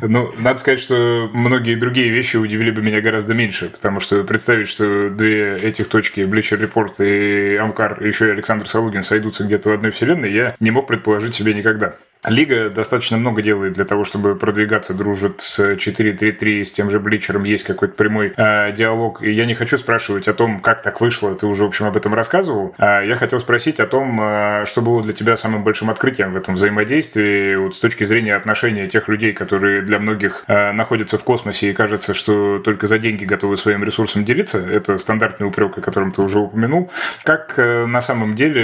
ну, 0.00 0.32
надо 0.38 0.58
сказать, 0.58 0.80
что 0.80 1.28
многие 1.32 1.74
другие 1.74 2.08
вещи 2.08 2.36
удивили 2.36 2.70
бы 2.70 2.80
меня 2.80 3.00
гораздо 3.02 3.34
меньше, 3.34 3.68
потому 3.68 4.00
что 4.00 4.24
представить, 4.24 4.68
что 4.68 5.10
две 5.10 5.56
этих 5.56 5.88
точки, 5.88 6.22
Бличер 6.22 6.60
Репорт 6.60 7.00
и 7.00 7.56
Амкар, 7.56 8.02
еще 8.02 8.28
и 8.28 8.30
Александр 8.30 8.66
Салугин 8.66 9.02
сойдутся 9.02 9.44
где-то 9.44 9.68
в 9.68 9.72
одной 9.72 9.90
вселенной, 9.90 10.32
я 10.32 10.56
не 10.60 10.70
мог 10.70 10.86
предположить 10.86 11.34
себе 11.34 11.52
никогда. 11.52 11.96
Лига 12.24 12.70
достаточно 12.70 13.16
много 13.16 13.42
делает 13.42 13.72
для 13.72 13.84
того, 13.84 14.04
чтобы 14.04 14.36
продвигаться, 14.36 14.94
дружит 14.94 15.40
с 15.40 15.58
4-3-3, 15.58 16.64
с 16.64 16.70
тем 16.70 16.88
же 16.88 17.00
Бличером, 17.00 17.42
есть 17.42 17.64
какой-то 17.64 17.94
прямой 17.94 18.32
э, 18.36 18.72
диалог. 18.72 19.22
И 19.22 19.32
я 19.32 19.44
не 19.44 19.54
хочу 19.54 19.76
спрашивать 19.76 20.28
о 20.28 20.34
том, 20.34 20.60
как 20.60 20.82
так 20.82 21.00
вышло, 21.00 21.34
ты 21.34 21.46
уже, 21.46 21.64
в 21.64 21.66
общем, 21.66 21.86
об 21.86 21.96
этом 21.96 22.14
рассказывал. 22.14 22.74
А 22.78 23.02
я 23.02 23.16
хотел 23.16 23.40
спросить 23.40 23.80
о 23.80 23.86
том, 23.86 24.20
э, 24.20 24.64
что 24.66 24.82
было 24.82 25.02
для 25.02 25.12
тебя 25.12 25.36
самым 25.36 25.64
большим 25.64 25.90
открытием 25.90 26.32
в 26.32 26.36
этом 26.36 26.54
взаимодействии, 26.54 27.56
вот 27.56 27.74
с 27.74 27.78
точки 27.78 28.04
зрения 28.04 28.36
отношения 28.36 28.86
тех 28.86 29.08
людей, 29.08 29.32
которые 29.32 29.82
для 29.82 29.98
многих 29.98 30.44
э, 30.46 30.70
находятся 30.70 31.18
в 31.18 31.24
космосе 31.24 31.70
и 31.70 31.72
кажется, 31.72 32.14
что 32.14 32.60
только 32.60 32.86
за 32.86 32.98
деньги 32.98 33.24
готовы 33.24 33.56
своим 33.56 33.82
ресурсом 33.82 34.24
делиться. 34.24 34.58
Это 34.58 34.96
стандартный 34.98 35.48
упрек, 35.48 35.76
о 35.78 35.80
котором 35.80 36.12
ты 36.12 36.22
уже 36.22 36.38
упомянул. 36.38 36.88
Как 37.24 37.54
э, 37.56 37.86
на 37.86 38.00
самом 38.00 38.36
деле 38.36 38.62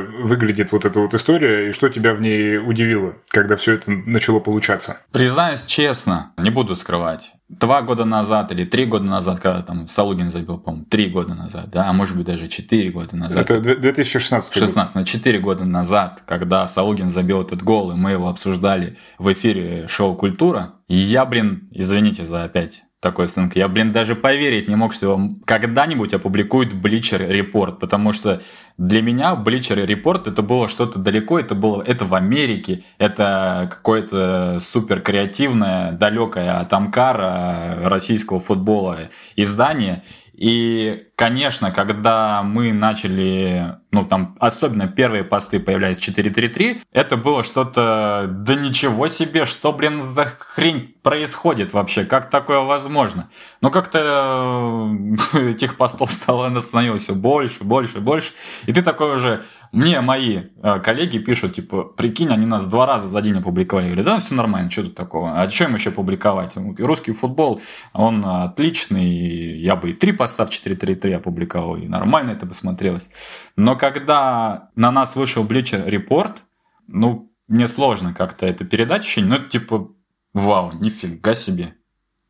выглядит 0.00 0.72
вот 0.72 0.84
эта 0.84 1.00
вот 1.00 1.14
история 1.14 1.68
и 1.68 1.72
что 1.72 1.88
тебя 1.88 2.14
в 2.14 2.20
ней 2.20 2.58
удивило, 2.58 3.14
когда 3.28 3.56
все 3.56 3.74
это 3.74 3.90
начало 3.90 4.40
получаться? 4.40 4.98
Признаюсь 5.12 5.64
честно, 5.64 6.32
не 6.38 6.50
буду 6.50 6.76
скрывать. 6.76 7.32
Два 7.48 7.82
года 7.82 8.04
назад 8.04 8.52
или 8.52 8.64
три 8.64 8.84
года 8.84 9.04
назад, 9.04 9.40
когда 9.40 9.62
там 9.62 9.88
Салугин 9.88 10.30
забил, 10.30 10.58
по-моему, 10.58 10.86
три 10.86 11.08
года 11.08 11.34
назад, 11.34 11.70
да, 11.70 11.88
а 11.88 11.92
может 11.92 12.16
быть 12.16 12.26
даже 12.26 12.48
четыре 12.48 12.90
года 12.90 13.16
назад. 13.16 13.50
Это 13.50 13.74
2016 13.74 14.54
год. 14.54 14.68
16, 14.68 14.94
на 14.94 15.04
четыре 15.04 15.40
года 15.40 15.64
назад, 15.64 16.22
когда 16.26 16.66
Салугин 16.68 17.08
забил 17.08 17.42
этот 17.42 17.62
гол, 17.62 17.90
и 17.90 17.96
мы 17.96 18.12
его 18.12 18.28
обсуждали 18.28 18.96
в 19.18 19.32
эфире 19.32 19.88
шоу 19.88 20.14
«Культура», 20.14 20.74
я, 20.86 21.24
блин, 21.24 21.68
извините 21.72 22.24
за 22.24 22.44
опять 22.44 22.82
такой 23.00 23.28
сценки. 23.28 23.58
Я, 23.58 23.68
блин, 23.68 23.92
даже 23.92 24.14
поверить 24.14 24.68
не 24.68 24.76
мог, 24.76 24.92
что 24.92 25.06
его 25.06 25.30
когда-нибудь 25.46 26.12
опубликует 26.12 26.74
Bleacher 26.74 27.30
Report, 27.30 27.78
потому 27.78 28.12
что 28.12 28.42
для 28.76 29.00
меня 29.00 29.34
Bleacher 29.34 29.86
Report 29.86 30.30
это 30.30 30.42
было 30.42 30.68
что-то 30.68 30.98
далеко, 30.98 31.40
это 31.40 31.54
было 31.54 31.82
это 31.82 32.04
в 32.04 32.14
Америке, 32.14 32.84
это 32.98 33.68
какое-то 33.70 34.58
супер 34.60 35.00
креативное, 35.00 35.92
далекое 35.92 36.60
от 36.60 36.72
Амкара 36.72 37.78
российского 37.88 38.38
футбола 38.38 39.08
издание. 39.34 40.02
И, 40.34 41.08
конечно, 41.20 41.70
когда 41.70 42.42
мы 42.42 42.72
начали, 42.72 43.76
ну 43.92 44.06
там, 44.06 44.36
особенно 44.40 44.88
первые 44.88 45.22
посты 45.22 45.60
появлялись 45.60 45.98
4.3.3, 45.98 46.80
это 46.92 47.18
было 47.18 47.42
что-то, 47.42 48.24
да 48.26 48.54
ничего 48.54 49.06
себе, 49.06 49.44
что, 49.44 49.74
блин, 49.74 50.00
за 50.00 50.24
хрень 50.24 50.94
происходит 51.02 51.74
вообще, 51.74 52.06
как 52.06 52.30
такое 52.30 52.60
возможно? 52.60 53.28
Но 53.60 53.70
как-то 53.70 54.88
э, 55.34 55.50
этих 55.50 55.76
постов 55.76 56.10
стало 56.10 56.58
становилось 56.58 57.02
все 57.02 57.14
больше, 57.14 57.64
больше, 57.64 58.00
больше, 58.00 58.32
и 58.64 58.72
ты 58.72 58.80
такой 58.80 59.14
уже, 59.14 59.44
мне 59.72 60.00
мои 60.00 60.44
э, 60.62 60.80
коллеги 60.80 61.18
пишут, 61.18 61.54
типа, 61.54 61.84
прикинь, 61.84 62.32
они 62.32 62.46
нас 62.46 62.66
два 62.66 62.86
раза 62.86 63.08
за 63.08 63.20
день 63.20 63.38
опубликовали. 63.38 63.84
Я 63.84 63.92
говорю, 63.92 64.04
да, 64.06 64.18
все 64.20 64.34
нормально, 64.34 64.70
что 64.70 64.84
тут 64.84 64.94
такого? 64.94 65.38
А 65.38 65.50
что 65.50 65.64
им 65.64 65.74
еще 65.74 65.90
публиковать? 65.90 66.56
Русский 66.78 67.12
футбол, 67.12 67.60
он 67.92 68.24
отличный, 68.24 69.60
я 69.60 69.76
бы 69.76 69.90
и 69.90 69.92
три 69.92 70.12
поста 70.12 70.46
в 70.46 70.48
4.3.3 70.48 71.09
опубликовал, 71.16 71.76
и 71.76 71.88
нормально 71.88 72.30
это 72.30 72.46
бы 72.46 72.54
смотрелось. 72.54 73.10
Но 73.56 73.76
когда 73.76 74.70
на 74.76 74.90
нас 74.90 75.16
вышел 75.16 75.44
Bleacher 75.44 75.88
Report, 75.88 76.38
ну, 76.86 77.32
мне 77.48 77.66
сложно 77.68 78.14
как-то 78.14 78.46
это 78.46 78.64
передать 78.64 79.02
ощущение, 79.02 79.30
ну, 79.30 79.36
это 79.36 79.48
типа, 79.48 79.88
вау, 80.32 80.72
нифига 80.74 81.34
себе. 81.34 81.74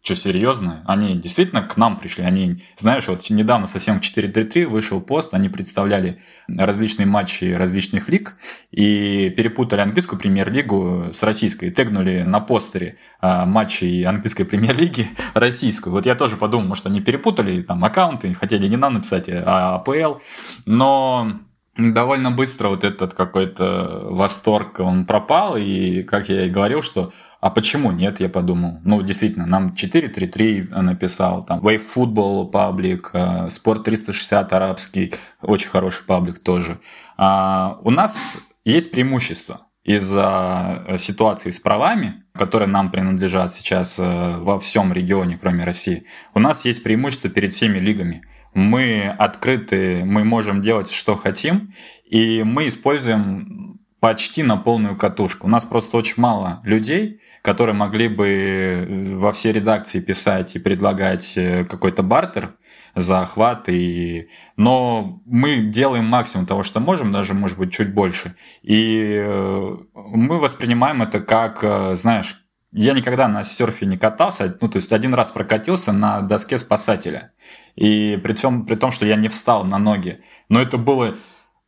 Что, 0.03 0.17
серьезно? 0.17 0.83
Они 0.87 1.15
действительно 1.15 1.61
к 1.61 1.77
нам 1.77 1.99
пришли. 1.99 2.25
Они, 2.25 2.63
знаешь, 2.79 3.07
вот 3.07 3.29
недавно 3.29 3.67
совсем 3.67 4.01
в 4.01 4.03
4.3 4.03 4.67
вышел 4.67 4.99
пост, 5.03 5.35
они 5.35 5.51
представляли 5.51 6.23
различные 6.49 7.05
матчи 7.05 7.53
различных 7.53 8.09
лиг 8.09 8.37
и 8.71 9.29
перепутали 9.29 9.83
английскую 9.83 10.19
премьер-лигу 10.19 11.11
с 11.13 11.23
российской. 11.23 11.67
И 11.67 11.71
тегнули 11.71 12.23
на 12.23 12.41
постере 12.41 12.97
а, 13.21 13.45
матчей 13.45 14.05
английской 14.05 14.45
премьер-лиги 14.45 15.11
российскую. 15.35 15.93
Вот 15.93 16.07
я 16.07 16.15
тоже 16.15 16.39
подумал, 16.39 16.69
может, 16.69 16.87
они 16.87 17.03
перепутали 17.03 17.61
там 17.61 17.85
аккаунты, 17.85 18.33
хотели 18.33 18.69
не 18.69 18.79
нам 18.79 18.95
написать, 18.95 19.29
а 19.29 19.75
АПЛ. 19.75 20.21
Но 20.65 21.41
довольно 21.77 22.31
быстро 22.31 22.69
вот 22.69 22.85
этот 22.85 23.13
какой-то 23.13 24.07
восторг, 24.11 24.81
он 24.81 25.05
пропал. 25.05 25.59
И, 25.59 26.03
как 26.05 26.31
я 26.31 26.47
и 26.47 26.51
говорил, 26.51 26.83
что 26.83 27.13
а 27.41 27.51
почему 27.51 27.91
нет, 27.91 28.21
я 28.21 28.29
подумал. 28.29 28.81
Ну, 28.85 29.03
действительно, 29.03 29.47
нам 29.47 29.75
433 29.75 30.69
написал, 30.71 31.45
там, 31.45 31.61
Wave 31.61 31.83
Football 31.95 32.51
паблик, 32.51 33.11
Sport 33.15 33.83
360 33.85 34.53
арабский, 34.53 35.15
очень 35.41 35.69
хороший 35.69 36.05
паблик 36.05 36.39
тоже. 36.41 36.81
А 37.17 37.79
у 37.83 37.91
нас 37.91 38.39
есть 38.65 38.91
преимущество 38.91 39.67
из-за 39.85 40.97
ситуации 40.99 41.51
с 41.51 41.59
правами, 41.59 42.25
которые 42.35 42.69
нам 42.69 42.91
принадлежат 42.91 43.53
сейчас 43.53 43.99
э, 43.99 44.37
во 44.39 44.59
всем 44.59 44.93
регионе, 44.93 45.39
кроме 45.41 45.65
России. 45.65 46.05
У 46.35 46.39
нас 46.39 46.65
есть 46.65 46.83
преимущество 46.83 47.31
перед 47.31 47.53
всеми 47.53 47.79
лигами. 47.79 48.23
Мы 48.53 49.09
открыты, 49.09 50.05
мы 50.05 50.25
можем 50.25 50.61
делать, 50.61 50.91
что 50.91 51.15
хотим, 51.15 51.73
и 52.05 52.43
мы 52.43 52.69
используем 52.69 53.81
почти 54.01 54.43
на 54.43 54.57
полную 54.57 54.97
катушку. 54.97 55.47
У 55.47 55.51
нас 55.51 55.65
просто 55.65 55.97
очень 55.97 56.15
мало 56.17 56.61
людей, 56.65 57.21
которые 57.43 57.75
могли 57.75 58.09
бы 58.09 58.87
во 59.15 59.33
все 59.33 59.53
редакции 59.53 60.01
писать 60.01 60.57
и 60.57 60.59
предлагать 60.59 61.37
э, 61.37 61.65
какой-то 61.65 62.03
бартер 62.03 62.55
за 62.95 63.21
охват. 63.21 63.69
И... 63.69 64.29
Но 64.57 65.21
мы 65.25 65.59
делаем 65.61 66.05
максимум 66.05 66.47
того, 66.47 66.63
что 66.63 66.81
можем, 66.81 67.13
даже, 67.13 67.35
может 67.35 67.59
быть, 67.59 67.73
чуть 67.73 67.95
больше. 67.95 68.37
И 68.63 69.15
э, 69.17 69.77
мы 69.95 70.39
воспринимаем 70.39 71.03
это 71.03 71.21
как, 71.21 71.65
э, 71.65 71.95
знаешь, 71.95 72.45
я 72.73 72.93
никогда 72.93 73.27
на 73.27 73.43
серфе 73.43 73.87
не 73.87 73.99
катался, 73.99 74.57
ну, 74.61 74.69
то 74.69 74.77
есть 74.77 74.93
один 74.93 75.13
раз 75.13 75.33
прокатился 75.33 75.93
на 75.93 76.21
доске 76.21 76.57
спасателя. 76.57 77.33
И 77.75 78.19
при, 78.23 78.33
том, 78.35 78.65
при 78.65 78.77
том, 78.77 78.91
что 78.93 79.07
я 79.07 79.17
не 79.17 79.29
встал 79.29 79.65
на 79.65 79.79
ноги. 79.79 80.21
Но 80.49 80.61
это 80.61 80.79
было 80.79 81.17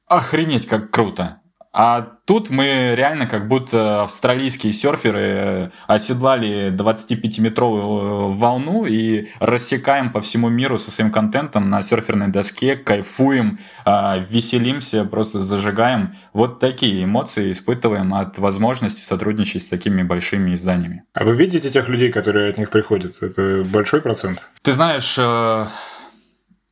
охренеть 0.06 0.66
как 0.68 0.90
круто. 0.90 1.41
А 1.72 2.02
тут 2.26 2.50
мы 2.50 2.94
реально 2.94 3.26
как 3.26 3.48
будто 3.48 4.02
австралийские 4.02 4.74
серферы 4.74 5.20
э, 5.20 5.70
оседлали 5.86 6.70
25-метровую 6.70 7.80
э, 7.80 8.34
волну 8.34 8.84
и 8.84 9.28
рассекаем 9.40 10.12
по 10.12 10.20
всему 10.20 10.50
миру 10.50 10.76
со 10.76 10.90
своим 10.90 11.10
контентом 11.10 11.70
на 11.70 11.80
серферной 11.80 12.28
доске, 12.28 12.76
кайфуем, 12.76 13.58
а, 13.86 14.18
веселимся, 14.18 15.04
просто 15.06 15.40
зажигаем. 15.40 16.14
Вот 16.34 16.60
такие 16.60 17.04
эмоции 17.04 17.50
испытываем 17.52 18.12
от 18.12 18.38
возможности 18.38 19.00
сотрудничать 19.00 19.62
с 19.62 19.66
такими 19.66 20.02
большими 20.02 20.52
изданиями. 20.52 21.04
А 21.14 21.24
вы 21.24 21.34
видите 21.36 21.70
тех 21.70 21.88
людей, 21.88 22.12
которые 22.12 22.50
от 22.50 22.58
них 22.58 22.68
приходят? 22.68 23.22
Это 23.22 23.64
большой 23.64 24.02
процент? 24.02 24.46
Ты 24.60 24.72
знаешь, 24.72 25.16
э, 25.18 25.66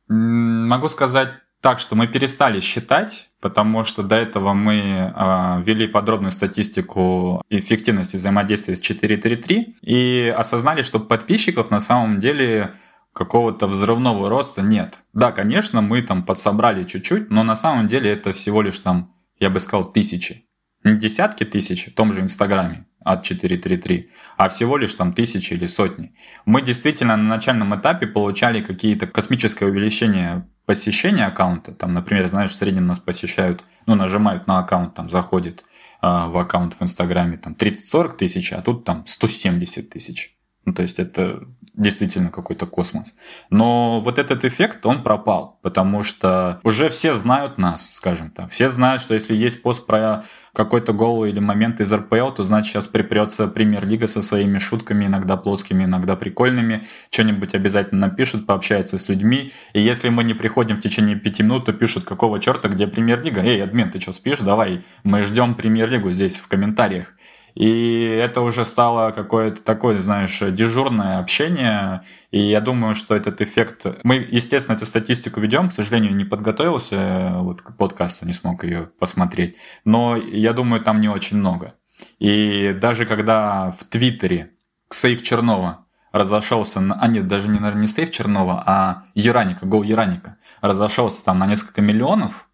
могу 0.07 0.89
сказать 0.89 1.33
так, 1.61 1.79
что 1.79 1.95
мы 1.95 2.07
перестали 2.07 2.59
считать, 2.59 3.29
потому 3.39 3.83
что 3.83 4.03
до 4.03 4.15
этого 4.15 4.53
мы 4.53 4.75
э, 4.75 5.63
ввели 5.63 5.87
подробную 5.87 6.31
статистику 6.31 7.43
эффективности 7.49 8.15
взаимодействия 8.15 8.75
с 8.75 8.81
4.3.3 8.81 9.75
и 9.81 10.33
осознали, 10.35 10.81
что 10.81 10.99
подписчиков 10.99 11.69
на 11.69 11.79
самом 11.79 12.19
деле 12.19 12.73
какого-то 13.13 13.67
взрывного 13.67 14.29
роста 14.29 14.61
нет. 14.61 15.03
Да, 15.13 15.31
конечно, 15.31 15.81
мы 15.81 16.01
там 16.01 16.23
подсобрали 16.23 16.83
чуть-чуть, 16.83 17.29
но 17.29 17.43
на 17.43 17.55
самом 17.55 17.87
деле 17.87 18.11
это 18.11 18.33
всего 18.33 18.61
лишь 18.61 18.79
там, 18.79 19.13
я 19.39 19.49
бы 19.49 19.59
сказал, 19.59 19.91
тысячи. 19.91 20.45
Не 20.83 20.95
десятки 20.95 21.43
тысяч 21.43 21.87
в 21.87 21.93
том 21.93 22.11
же 22.11 22.21
Инстаграме 22.21 22.87
от 23.03 23.29
4.3.3, 23.29 24.05
а 24.37 24.49
всего 24.49 24.77
лишь 24.77 24.93
там 24.93 25.13
тысячи 25.13 25.53
или 25.53 25.67
сотни. 25.67 26.11
Мы 26.45 26.61
действительно 26.61 27.15
на 27.17 27.23
начальном 27.23 27.75
этапе 27.75 28.07
получали 28.07 28.61
какие-то 28.61 29.05
космическое 29.05 29.65
увеличение 29.67 30.47
посещения 30.65 31.25
аккаунта, 31.25 31.73
там, 31.73 31.93
например, 31.93 32.27
знаешь, 32.27 32.51
в 32.51 32.55
среднем 32.55 32.87
нас 32.87 32.99
посещают, 32.99 33.63
ну, 33.85 33.95
нажимают 33.95 34.47
на 34.47 34.59
аккаунт, 34.59 34.93
там, 34.93 35.09
заходит 35.09 35.63
э, 36.01 36.07
в 36.07 36.37
аккаунт 36.37 36.75
в 36.75 36.81
Инстаграме, 36.81 37.37
там, 37.37 37.53
30-40 37.53 38.17
тысяч, 38.17 38.53
а 38.53 38.61
тут 38.61 38.85
там 38.85 39.05
170 39.05 39.89
тысяч. 39.89 40.35
Ну, 40.65 40.73
то 40.73 40.81
есть 40.81 40.99
это 40.99 41.43
действительно 41.73 42.29
какой-то 42.29 42.65
космос. 42.65 43.15
Но 43.49 44.01
вот 44.01 44.19
этот 44.19 44.43
эффект, 44.43 44.85
он 44.85 45.03
пропал, 45.03 45.57
потому 45.61 46.03
что 46.03 46.59
уже 46.63 46.89
все 46.89 47.13
знают 47.13 47.57
нас, 47.57 47.93
скажем 47.93 48.29
так. 48.29 48.51
Все 48.51 48.69
знают, 48.69 49.01
что 49.01 49.13
если 49.13 49.33
есть 49.33 49.63
пост 49.63 49.85
про 49.87 50.25
какой-то 50.53 50.91
гол 50.91 51.23
или 51.23 51.39
момент 51.39 51.79
из 51.79 51.91
РПЛ, 51.93 52.31
то 52.31 52.43
значит 52.43 52.73
сейчас 52.73 52.87
припрется 52.87 53.47
премьер-лига 53.47 54.07
со 54.07 54.21
своими 54.21 54.57
шутками, 54.57 55.05
иногда 55.05 55.37
плоскими, 55.37 55.85
иногда 55.85 56.17
прикольными, 56.17 56.87
что-нибудь 57.09 57.55
обязательно 57.55 58.07
напишут, 58.07 58.45
пообщаются 58.45 58.97
с 58.97 59.07
людьми. 59.07 59.51
И 59.71 59.81
если 59.81 60.09
мы 60.09 60.25
не 60.25 60.33
приходим 60.33 60.77
в 60.77 60.81
течение 60.81 61.15
пяти 61.15 61.41
минут, 61.41 61.65
то 61.65 61.73
пишут, 61.73 62.03
какого 62.03 62.41
черта, 62.41 62.67
где 62.67 62.85
премьер-лига? 62.85 63.41
Эй, 63.41 63.63
админ, 63.63 63.91
ты 63.91 63.99
что 64.01 64.11
спишь? 64.11 64.39
Давай, 64.39 64.83
мы 65.03 65.23
ждем 65.23 65.55
премьер-лигу 65.55 66.11
здесь 66.11 66.37
в 66.37 66.47
комментариях. 66.49 67.13
И 67.55 68.03
это 68.03 68.41
уже 68.41 68.65
стало 68.65 69.11
какое-то 69.11 69.61
такое, 69.61 69.99
знаешь, 70.01 70.39
дежурное 70.39 71.19
общение. 71.19 72.03
И 72.31 72.39
я 72.39 72.61
думаю, 72.61 72.95
что 72.95 73.15
этот 73.15 73.41
эффект... 73.41 73.85
Мы, 74.03 74.27
естественно, 74.29 74.75
эту 74.75 74.85
статистику 74.85 75.39
ведем. 75.39 75.69
К 75.69 75.73
сожалению, 75.73 76.15
не 76.15 76.23
подготовился 76.23 77.31
вот, 77.39 77.61
к 77.61 77.75
подкасту, 77.75 78.25
не 78.25 78.33
смог 78.33 78.63
ее 78.63 78.89
посмотреть. 78.99 79.55
Но 79.85 80.15
я 80.15 80.53
думаю, 80.53 80.81
там 80.81 81.01
не 81.01 81.09
очень 81.09 81.37
много. 81.37 81.75
И 82.19 82.75
даже 82.79 83.05
когда 83.05 83.71
в 83.71 83.83
Твиттере 83.85 84.51
сейф 84.89 85.21
Чернова 85.21 85.85
разошелся, 86.11 86.79
на, 86.79 86.95
а 86.95 87.07
нет, 87.07 87.27
даже 87.27 87.47
не, 87.47 87.59
наверное, 87.59 87.81
не 87.81 87.87
сейф 87.87 88.11
Чернова, 88.11 88.63
а 88.65 89.03
Яраника, 89.15 89.65
гол 89.65 89.83
Яраника, 89.83 90.37
разошелся 90.61 91.23
там 91.23 91.39
на 91.39 91.47
несколько 91.47 91.81
миллионов, 91.81 92.47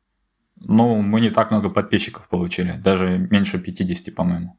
ну, 0.59 1.01
мы 1.01 1.21
не 1.21 1.29
так 1.29 1.51
много 1.51 1.69
подписчиков 1.69 2.27
получили, 2.29 2.73
даже 2.73 3.17
меньше 3.17 3.59
50, 3.59 4.13
по-моему. 4.15 4.57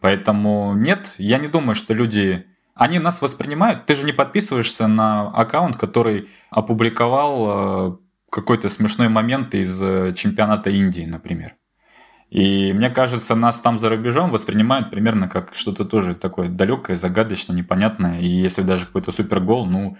Поэтому 0.00 0.74
нет, 0.74 1.16
я 1.18 1.38
не 1.38 1.48
думаю, 1.48 1.74
что 1.74 1.94
люди... 1.94 2.46
Они 2.74 3.00
нас 3.00 3.20
воспринимают. 3.20 3.86
Ты 3.86 3.96
же 3.96 4.04
не 4.04 4.12
подписываешься 4.12 4.86
на 4.86 5.28
аккаунт, 5.30 5.76
который 5.76 6.28
опубликовал 6.48 7.94
э, 7.94 7.96
какой-то 8.30 8.68
смешной 8.68 9.08
момент 9.08 9.52
из 9.54 9.82
э, 9.82 10.14
чемпионата 10.14 10.70
Индии, 10.70 11.02
например. 11.02 11.56
И 12.30 12.72
мне 12.72 12.90
кажется, 12.90 13.34
нас 13.34 13.58
там 13.58 13.78
за 13.78 13.88
рубежом 13.88 14.30
воспринимают 14.30 14.90
примерно 14.90 15.28
как 15.28 15.54
что-то 15.54 15.84
тоже 15.84 16.14
такое 16.14 16.48
далекое, 16.48 16.96
загадочное, 16.96 17.56
непонятное. 17.56 18.20
И 18.20 18.28
если 18.28 18.62
даже 18.62 18.86
какой-то 18.86 19.12
супергол, 19.12 19.66
ну, 19.66 19.96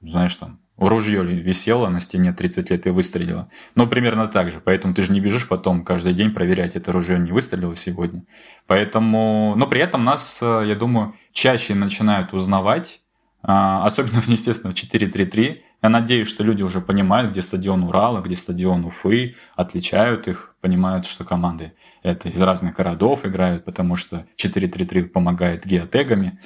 знаешь, 0.00 0.34
там, 0.36 0.60
ружье 0.76 1.22
висело 1.24 1.88
на 1.88 2.00
стене 2.00 2.32
30 2.32 2.70
лет 2.70 2.86
и 2.86 2.90
выстрелило. 2.90 3.50
Ну, 3.74 3.86
примерно 3.86 4.26
так 4.26 4.50
же. 4.50 4.60
Поэтому 4.64 4.94
ты 4.94 5.02
же 5.02 5.12
не 5.12 5.20
бежишь 5.20 5.46
потом 5.46 5.84
каждый 5.84 6.14
день 6.14 6.32
проверять, 6.32 6.74
это 6.74 6.90
ружье 6.90 7.18
не 7.18 7.32
выстрелило 7.32 7.76
сегодня. 7.76 8.24
Поэтому, 8.66 9.54
но 9.56 9.66
при 9.66 9.80
этом 9.80 10.04
нас, 10.04 10.40
э, 10.42 10.64
я 10.66 10.74
думаю, 10.74 11.14
чаще 11.32 11.74
начинают 11.74 12.32
узнавать, 12.32 13.02
а, 13.42 13.84
особенно, 13.84 14.20
естественно, 14.26 14.72
в 14.72 14.76
4-3-3. 14.76 15.58
Я 15.82 15.88
надеюсь, 15.88 16.28
что 16.28 16.44
люди 16.44 16.62
уже 16.62 16.80
понимают, 16.80 17.30
где 17.32 17.42
стадион 17.42 17.84
Урала, 17.84 18.20
где 18.20 18.36
стадион 18.36 18.84
Уфы, 18.84 19.34
отличают 19.56 20.28
их, 20.28 20.54
понимают, 20.60 21.06
что 21.06 21.24
команды 21.24 21.72
это 22.02 22.28
из 22.28 22.40
разных 22.40 22.76
городов 22.76 23.24
играют, 23.26 23.64
потому 23.64 23.96
что 23.96 24.26
4-3-3 24.36 25.04
помогает 25.04 25.66
геотегами. 25.66 26.38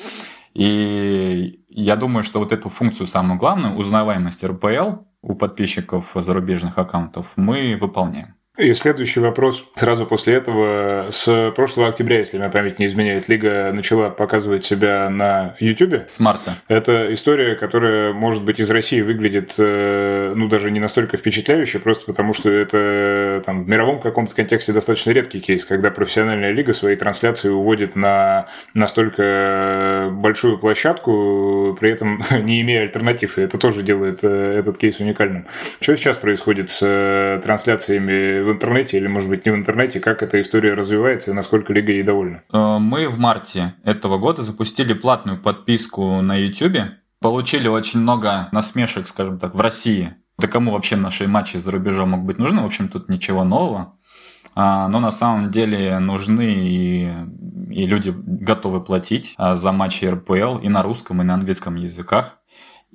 И 0.55 1.65
я 1.69 1.97
думаю, 1.97 2.23
что 2.23 2.39
вот 2.39 2.53
эту 2.53 2.69
функцию, 2.69 3.07
самую 3.07 3.39
главную, 3.39 3.77
узнаваемость 3.77 4.45
РПЛ 4.45 5.03
у 5.21 5.35
подписчиков 5.35 6.13
зарубежных 6.15 6.79
аккаунтов, 6.79 7.27
мы 7.37 7.77
выполняем. 7.77 8.37
И 8.57 8.73
следующий 8.75 9.19
вопрос 9.19 9.69
сразу 9.75 10.07
после 10.07 10.35
этого. 10.35 11.09
С 11.11 11.53
прошлого 11.57 11.89
октября, 11.89 12.19
если 12.19 12.39
моя 12.39 12.51
память 12.51 12.79
не 12.79 12.87
изменяет, 12.87 13.29
Лига 13.29 13.73
начала 13.73 14.11
показывать 14.11 14.65
себя 14.65 15.11
на 15.11 15.57
YouTube. 15.59 16.09
С 16.09 16.21
марта. 16.21 16.55
Это 16.69 17.13
история, 17.13 17.57
которая, 17.57 18.13
может 18.13 18.45
быть, 18.45 18.61
из 18.61 18.71
России 18.71 19.01
выглядит, 19.01 19.57
э, 19.59 20.35
ну, 20.37 20.49
даже 20.49 20.71
не 20.71 20.79
настолько 20.79 21.17
впечатляюще, 21.17 21.81
просто 21.81 22.07
потому 22.07 22.33
что 22.33 22.49
это 22.49 23.43
там 23.45 23.65
в 23.65 23.69
мировом 23.69 23.99
каком-то 23.99 24.33
контексте 24.33 24.73
достаточно 24.73 25.11
редкий 25.11 25.41
кейс, 25.41 25.65
когда 25.65 25.91
профессиональная 25.91 26.53
лига 26.53 26.75
свои 26.75 26.95
трансляции 26.95 27.49
уводит 27.49 27.97
на 27.97 28.47
настолько 28.73 30.11
большую 30.13 30.59
площадку, 30.59 31.77
при 31.81 31.91
этом 31.91 32.23
не 32.45 32.61
имея 32.61 32.83
альтернатив. 32.83 33.37
И 33.37 33.43
это 33.43 33.59
тоже 33.59 33.83
делает 33.83 34.21
э, 34.23 34.59
этот 34.61 34.79
кейс 34.79 35.01
уникальным. 35.01 35.45
Что 35.81 35.97
сейчас 35.97 36.19
происходит 36.19 36.71
с 36.71 36.83
э, 36.85 37.41
трансляциями 37.43 38.44
в 38.45 38.53
интернете 38.53 38.99
или, 38.99 39.07
может 39.07 39.29
быть, 39.29 39.45
не 39.45 39.53
в 39.53 39.57
интернете, 39.57 40.01
как 40.01 40.23
эта 40.23 40.41
история 40.41 40.75
развивается 40.75 41.31
и 41.31 41.35
насколько 41.35 41.73
Лига 41.73 41.93
ей 41.93 42.03
довольна? 42.03 42.43
Э, 42.53 42.79
мы 42.79 43.09
в 43.09 43.19
марте 43.19 43.75
этого 43.85 44.19
года 44.19 44.43
запустили 44.43 44.93
платную 44.93 45.41
подписку 45.41 46.21
на 46.21 46.37
YouTube, 46.37 46.79
получили 47.21 47.69
очень 47.69 48.01
много 48.01 48.49
насмешек, 48.53 49.09
скажем 49.09 49.39
так, 49.39 49.55
в 49.55 49.61
России. 49.61 50.15
Да 50.39 50.49
кому 50.49 50.73
вообще 50.73 50.97
наши 50.97 51.27
матчи 51.27 51.57
за 51.57 51.71
рубежом 51.71 52.11
могут 52.11 52.27
быть 52.27 52.39
нужны? 52.39 52.63
В 52.63 52.67
общем, 52.67 52.89
тут 52.89 53.09
ничего 53.09 53.45
нового. 53.45 53.97
А, 54.55 54.89
но 54.89 55.01
на 55.01 55.11
самом 55.11 55.51
деле 55.51 55.99
нужны 55.99 56.55
и, 56.55 57.11
и 57.71 57.87
люди 57.87 58.15
готовы 58.15 58.83
платить 58.83 59.35
а, 59.37 59.55
за 59.55 59.73
матчи 59.73 60.05
РПЛ 60.05 60.59
и 60.59 60.69
на 60.69 60.83
русском, 60.83 61.23
и 61.23 61.25
на 61.25 61.35
английском 61.35 61.77
языках. 61.77 62.39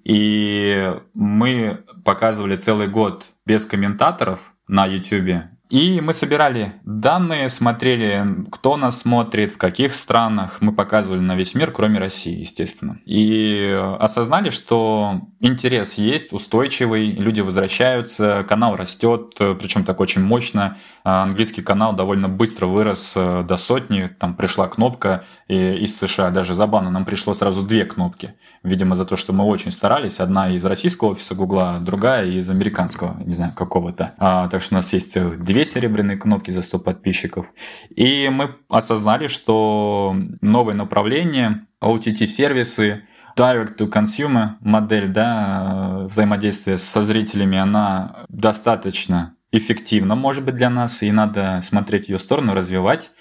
И 0.03 0.93
мы 1.13 1.83
показывали 2.05 2.55
целый 2.55 2.87
год 2.87 3.33
без 3.45 3.65
комментаторов, 3.65 4.53
на 4.69 4.85
YouTube. 4.85 5.49
И 5.69 6.01
мы 6.01 6.13
собирали 6.13 6.73
данные, 6.83 7.47
смотрели, 7.47 8.25
кто 8.49 8.75
нас 8.75 9.01
смотрит, 9.01 9.51
в 9.51 9.57
каких 9.59 9.93
странах. 9.93 10.57
Мы 10.61 10.71
показывали 10.71 11.19
на 11.19 11.35
весь 11.35 11.53
мир, 11.53 11.71
кроме 11.71 11.99
России, 11.99 12.39
естественно. 12.39 12.99
И 13.05 13.71
осознали, 13.99 14.49
что 14.49 15.21
интерес 15.39 15.99
есть, 15.99 16.33
устойчивый, 16.33 17.11
люди 17.11 17.41
возвращаются, 17.41 18.43
канал 18.49 18.77
растет, 18.77 19.35
причем 19.37 19.83
так 19.83 19.99
очень 19.99 20.23
мощно. 20.23 20.77
А 21.03 21.21
английский 21.21 21.61
канал 21.61 21.93
довольно 21.93 22.29
быстро 22.29 22.65
вырос 22.65 23.13
э, 23.15 23.43
до 23.47 23.55
сотни, 23.55 24.09
там 24.19 24.35
пришла 24.35 24.67
кнопка 24.67 25.25
из 25.47 25.97
США, 25.97 26.31
даже 26.31 26.55
забавно, 26.55 26.89
нам 26.89 27.05
пришло 27.05 27.33
сразу 27.35 27.63
две 27.63 27.85
кнопки. 27.85 28.33
Видимо, 28.63 28.95
за 28.95 29.05
то, 29.05 29.15
что 29.15 29.31
мы 29.33 29.45
очень 29.45 29.71
старались. 29.71 30.19
Одна 30.19 30.49
из 30.53 30.65
российского 30.65 31.09
офиса 31.09 31.33
Гугла, 31.35 31.79
другая 31.81 32.25
из 32.25 32.49
американского, 32.49 33.15
не 33.23 33.33
знаю, 33.33 33.53
какого-то. 33.55 34.13
А, 34.17 34.47
так 34.49 34.61
что 34.61 34.75
у 34.75 34.77
нас 34.77 34.91
есть 34.91 35.17
две 35.37 35.65
серебряные 35.65 36.17
кнопки 36.17 36.51
за 36.51 36.61
100 36.61 36.79
подписчиков. 36.79 37.53
И 37.95 38.29
мы 38.29 38.55
осознали, 38.67 39.27
что 39.27 40.15
новое 40.41 40.73
направление, 40.73 41.65
OTT-сервисы, 41.81 43.03
direct 43.37 43.77
to 43.77 43.89
consumer 43.89 44.55
модель 44.59 45.07
да, 45.07 46.05
взаимодействия 46.09 46.77
со 46.77 47.01
зрителями, 47.01 47.57
она 47.57 48.25
достаточно 48.27 49.35
эффективна, 49.51 50.15
может 50.15 50.45
быть, 50.45 50.55
для 50.55 50.69
нас, 50.69 51.01
и 51.01 51.11
надо 51.11 51.59
смотреть 51.63 52.09
ее 52.09 52.19
сторону, 52.19 52.53
развивать. 52.53 53.11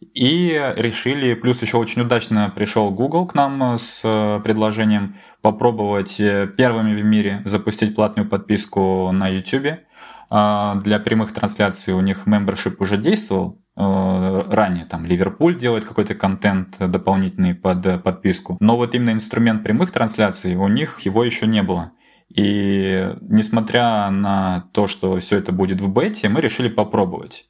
И 0.00 0.50
решили, 0.76 1.34
плюс 1.34 1.62
еще 1.62 1.78
очень 1.78 2.02
удачно 2.02 2.52
пришел 2.54 2.90
Google 2.90 3.26
к 3.26 3.34
нам 3.34 3.76
с 3.78 4.02
э, 4.04 4.40
предложением 4.42 5.16
попробовать 5.40 6.20
э, 6.20 6.48
первыми 6.56 7.00
в 7.00 7.04
мире 7.04 7.42
запустить 7.44 7.94
платную 7.94 8.28
подписку 8.28 9.10
на 9.12 9.28
YouTube. 9.28 9.80
А, 10.28 10.74
для 10.76 10.98
прямых 10.98 11.32
трансляций 11.32 11.94
у 11.94 12.00
них 12.00 12.26
membership 12.26 12.76
уже 12.80 12.98
действовал, 12.98 13.62
э, 13.76 14.42
ранее 14.48 14.84
там 14.84 15.06
Ливерпуль 15.06 15.56
делает 15.56 15.84
какой-то 15.84 16.14
контент 16.14 16.76
дополнительный 16.78 17.54
под 17.54 18.02
подписку. 18.02 18.56
Но 18.60 18.76
вот 18.76 18.94
именно 18.94 19.10
инструмент 19.10 19.62
прямых 19.62 19.92
трансляций 19.92 20.56
у 20.56 20.68
них 20.68 21.00
его 21.00 21.24
еще 21.24 21.46
не 21.46 21.62
было. 21.62 21.92
И 22.28 23.14
несмотря 23.20 24.10
на 24.10 24.68
то, 24.72 24.88
что 24.88 25.18
все 25.20 25.38
это 25.38 25.52
будет 25.52 25.80
в 25.80 25.88
бете, 25.88 26.28
мы 26.28 26.40
решили 26.40 26.68
попробовать. 26.68 27.46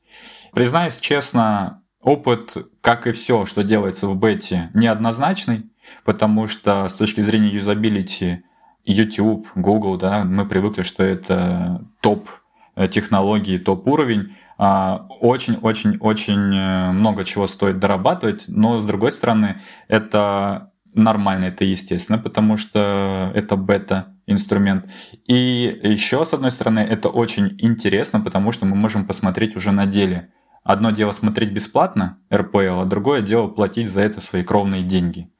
Признаюсь 0.52 0.98
честно, 0.98 1.82
Опыт, 2.06 2.56
как 2.82 3.08
и 3.08 3.10
все, 3.10 3.44
что 3.46 3.64
делается 3.64 4.06
в 4.06 4.16
бете, 4.16 4.70
неоднозначный, 4.74 5.66
потому 6.04 6.46
что 6.46 6.86
с 6.86 6.94
точки 6.94 7.20
зрения 7.20 7.48
юзабилити 7.48 8.44
YouTube, 8.84 9.48
Google, 9.56 9.98
да, 9.98 10.22
мы 10.22 10.46
привыкли, 10.46 10.82
что 10.82 11.02
это 11.02 11.84
топ 12.00 12.30
э, 12.76 12.86
технологии, 12.86 13.58
топ 13.58 13.88
уровень. 13.88 14.36
Очень-очень-очень 14.56 16.56
а, 16.56 16.90
э, 16.90 16.92
много 16.92 17.24
чего 17.24 17.48
стоит 17.48 17.80
дорабатывать, 17.80 18.44
но 18.46 18.78
с 18.78 18.84
другой 18.84 19.10
стороны, 19.10 19.60
это 19.88 20.70
нормально, 20.94 21.46
это 21.46 21.64
естественно, 21.64 22.18
потому 22.18 22.56
что 22.56 23.32
это 23.34 23.56
бета 23.56 24.14
инструмент. 24.28 24.88
И 25.26 25.80
еще, 25.82 26.24
с 26.24 26.32
одной 26.32 26.52
стороны, 26.52 26.78
это 26.78 27.08
очень 27.08 27.56
интересно, 27.58 28.20
потому 28.20 28.52
что 28.52 28.64
мы 28.64 28.76
можем 28.76 29.06
посмотреть 29.06 29.56
уже 29.56 29.72
на 29.72 29.86
деле– 29.86 30.30
Одно 30.66 30.90
дело 30.90 31.12
смотреть 31.12 31.52
бесплатно 31.52 32.18
РПЛ, 32.32 32.80
а 32.80 32.84
другое 32.86 33.22
дело 33.22 33.46
платить 33.46 33.88
за 33.88 34.02
это 34.02 34.20
свои 34.20 34.42
кровные 34.42 34.82
деньги. 34.82 35.30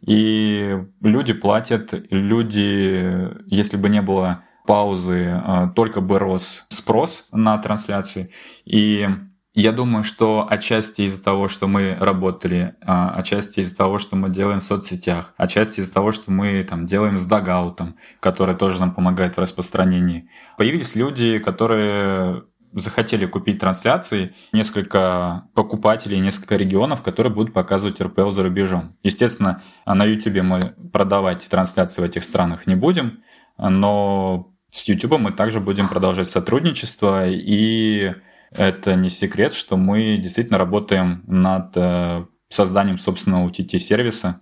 И 0.00 0.74
люди 1.02 1.34
платят, 1.34 1.92
люди, 2.10 3.28
если 3.46 3.76
бы 3.76 3.90
не 3.90 4.00
было 4.00 4.42
паузы, 4.66 5.28
а, 5.32 5.68
только 5.68 6.00
бы 6.00 6.18
рос 6.18 6.64
спрос 6.70 7.28
на 7.30 7.58
трансляции. 7.58 8.30
И 8.64 9.06
Я 9.52 9.72
думаю, 9.72 10.04
что 10.04 10.46
отчасти 10.48 11.02
из-за 11.02 11.24
того, 11.24 11.48
что 11.48 11.66
мы 11.66 11.96
работали, 11.98 12.76
а, 12.82 13.10
отчасти 13.10 13.60
из-за 13.60 13.76
того, 13.76 13.98
что 13.98 14.14
мы 14.14 14.30
делаем 14.30 14.60
в 14.60 14.62
соцсетях, 14.62 15.34
отчасти 15.36 15.80
из-за 15.80 15.92
того, 15.92 16.12
что 16.12 16.30
мы 16.30 16.62
там 16.62 16.86
делаем 16.86 17.18
с 17.18 17.26
Дагаутом, 17.26 17.96
который 18.20 18.54
тоже 18.54 18.78
нам 18.78 18.94
помогает 18.94 19.36
в 19.36 19.40
распространении, 19.40 20.30
появились 20.56 20.94
люди, 20.94 21.40
которые 21.40 22.44
захотели 22.72 23.26
купить 23.26 23.58
трансляции, 23.58 24.34
несколько 24.52 25.44
покупателей, 25.54 26.18
несколько 26.20 26.56
регионов, 26.56 27.02
которые 27.02 27.32
будут 27.32 27.52
показывать 27.52 28.00
РПЛ 28.00 28.30
за 28.30 28.42
рубежом. 28.42 28.96
Естественно, 29.02 29.62
на 29.86 30.04
YouTube 30.04 30.42
мы 30.42 30.60
продавать 30.92 31.48
трансляции 31.48 32.00
в 32.00 32.04
этих 32.04 32.24
странах 32.24 32.66
не 32.66 32.74
будем, 32.74 33.22
но 33.58 34.52
с 34.70 34.88
YouTube 34.88 35.18
мы 35.18 35.32
также 35.32 35.60
будем 35.60 35.88
продолжать 35.88 36.28
сотрудничество 36.28 37.28
и 37.28 38.14
это 38.50 38.96
не 38.96 39.08
секрет, 39.08 39.54
что 39.54 39.76
мы 39.76 40.16
действительно 40.16 40.58
работаем 40.58 41.22
над 41.26 41.76
э, 41.76 42.26
созданием 42.48 42.98
собственного 42.98 43.48
UTT-сервиса, 43.48 44.40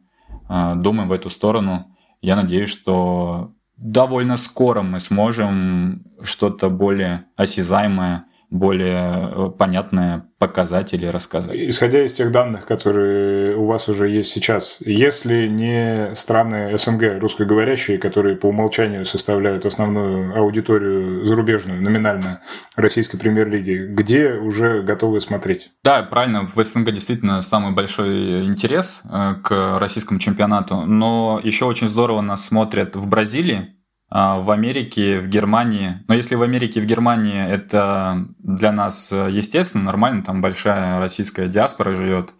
э, 0.48 0.72
думаем 0.76 1.08
в 1.08 1.12
эту 1.12 1.28
сторону. 1.28 1.94
Я 2.22 2.36
надеюсь, 2.36 2.70
что 2.70 3.52
довольно 3.78 4.36
скоро 4.36 4.82
мы 4.82 5.00
сможем 5.00 6.04
что-то 6.22 6.68
более 6.68 7.26
осязаемое 7.36 8.26
более 8.50 9.30
э, 9.30 9.50
понятные 9.50 10.24
показатели 10.38 11.06
рассказать. 11.06 11.54
Исходя 11.56 12.04
из 12.04 12.14
тех 12.14 12.32
данных, 12.32 12.64
которые 12.64 13.56
у 13.56 13.66
вас 13.66 13.88
уже 13.88 14.08
есть 14.08 14.30
сейчас, 14.30 14.78
если 14.80 15.46
не 15.48 16.14
страны 16.14 16.76
СНГ 16.78 17.20
русскоговорящие, 17.20 17.98
которые 17.98 18.36
по 18.36 18.46
умолчанию 18.46 19.04
составляют 19.04 19.66
основную 19.66 20.34
аудиторию 20.36 21.24
зарубежную, 21.24 21.82
номинально 21.82 22.40
российской 22.76 23.18
премьер-лиги, 23.18 23.86
где 23.88 24.32
уже 24.32 24.82
готовы 24.82 25.20
смотреть? 25.20 25.70
Да, 25.84 26.02
правильно, 26.02 26.46
в 26.46 26.62
СНГ 26.62 26.92
действительно 26.92 27.42
самый 27.42 27.74
большой 27.74 28.46
интерес 28.46 29.02
э, 29.04 29.34
к 29.42 29.78
российскому 29.78 30.20
чемпионату, 30.20 30.82
но 30.82 31.40
еще 31.42 31.66
очень 31.66 31.88
здорово 31.88 32.22
нас 32.22 32.46
смотрят 32.46 32.96
в 32.96 33.08
Бразилии, 33.08 33.77
в 34.10 34.50
Америке, 34.50 35.20
в 35.20 35.28
Германии. 35.28 36.02
Но 36.08 36.14
если 36.14 36.34
в 36.34 36.42
Америке 36.42 36.80
в 36.80 36.86
Германии 36.86 37.46
это 37.46 38.26
для 38.38 38.72
нас 38.72 39.12
э, 39.12 39.28
естественно, 39.30 39.84
нормально, 39.84 40.22
там 40.22 40.40
большая 40.40 40.98
российская 40.98 41.48
диаспора 41.48 41.94
живет, 41.94 42.34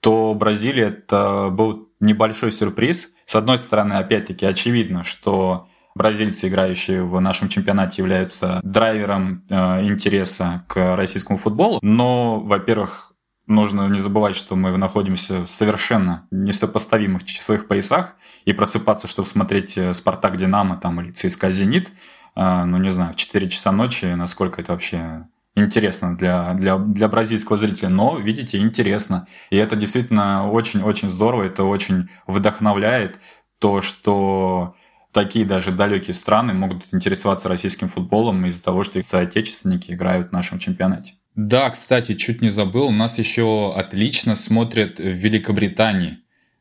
то 0.00 0.34
Бразилия 0.34 0.88
это 0.88 1.48
был 1.50 1.88
небольшой 2.00 2.52
сюрприз. 2.52 3.12
С 3.24 3.34
одной 3.34 3.58
стороны, 3.58 3.94
опять-таки, 3.94 4.44
очевидно, 4.44 5.02
что 5.02 5.68
бразильцы, 5.94 6.48
играющие 6.48 7.02
в 7.02 7.18
нашем 7.20 7.48
чемпионате, 7.48 8.02
являются 8.02 8.60
драйвером 8.62 9.44
э, 9.48 9.86
интереса 9.86 10.64
к 10.68 10.96
российскому 10.96 11.38
футболу. 11.38 11.78
Но, 11.80 12.40
во-первых, 12.40 13.05
нужно 13.46 13.88
не 13.88 13.98
забывать, 13.98 14.36
что 14.36 14.56
мы 14.56 14.76
находимся 14.76 15.44
в 15.44 15.46
совершенно 15.48 16.26
несопоставимых 16.30 17.24
часовых 17.24 17.68
поясах, 17.68 18.16
и 18.44 18.52
просыпаться, 18.52 19.08
чтобы 19.08 19.26
смотреть 19.26 19.76
э, 19.76 19.92
«Спартак 19.92 20.36
Динамо» 20.36 20.76
там, 20.76 21.00
или 21.00 21.10
«ЦСКА 21.10 21.50
Зенит», 21.50 21.92
э, 22.34 22.64
ну, 22.64 22.78
не 22.78 22.90
знаю, 22.90 23.12
в 23.12 23.16
4 23.16 23.48
часа 23.48 23.72
ночи, 23.72 24.06
насколько 24.06 24.60
это 24.60 24.72
вообще 24.72 25.26
интересно 25.56 26.16
для, 26.16 26.54
для, 26.54 26.76
для 26.78 27.08
бразильского 27.08 27.56
зрителя, 27.56 27.88
но, 27.88 28.18
видите, 28.18 28.58
интересно. 28.58 29.26
И 29.50 29.56
это 29.56 29.74
действительно 29.74 30.50
очень-очень 30.50 31.08
здорово, 31.08 31.44
это 31.44 31.64
очень 31.64 32.08
вдохновляет 32.26 33.18
то, 33.58 33.80
что 33.80 34.76
такие 35.12 35.46
даже 35.46 35.72
далекие 35.72 36.14
страны 36.14 36.52
могут 36.52 36.84
интересоваться 36.92 37.48
российским 37.48 37.88
футболом 37.88 38.44
из-за 38.46 38.62
того, 38.62 38.84
что 38.84 38.98
их 38.98 39.06
соотечественники 39.06 39.92
играют 39.92 40.28
в 40.28 40.32
нашем 40.32 40.58
чемпионате. 40.58 41.14
Да, 41.36 41.68
кстати, 41.68 42.14
чуть 42.14 42.40
не 42.40 42.48
забыл, 42.48 42.90
нас 42.90 43.18
еще 43.18 43.74
отлично 43.76 44.36
смотрят 44.36 44.98
в 44.98 45.02
Великобритании. 45.02 46.18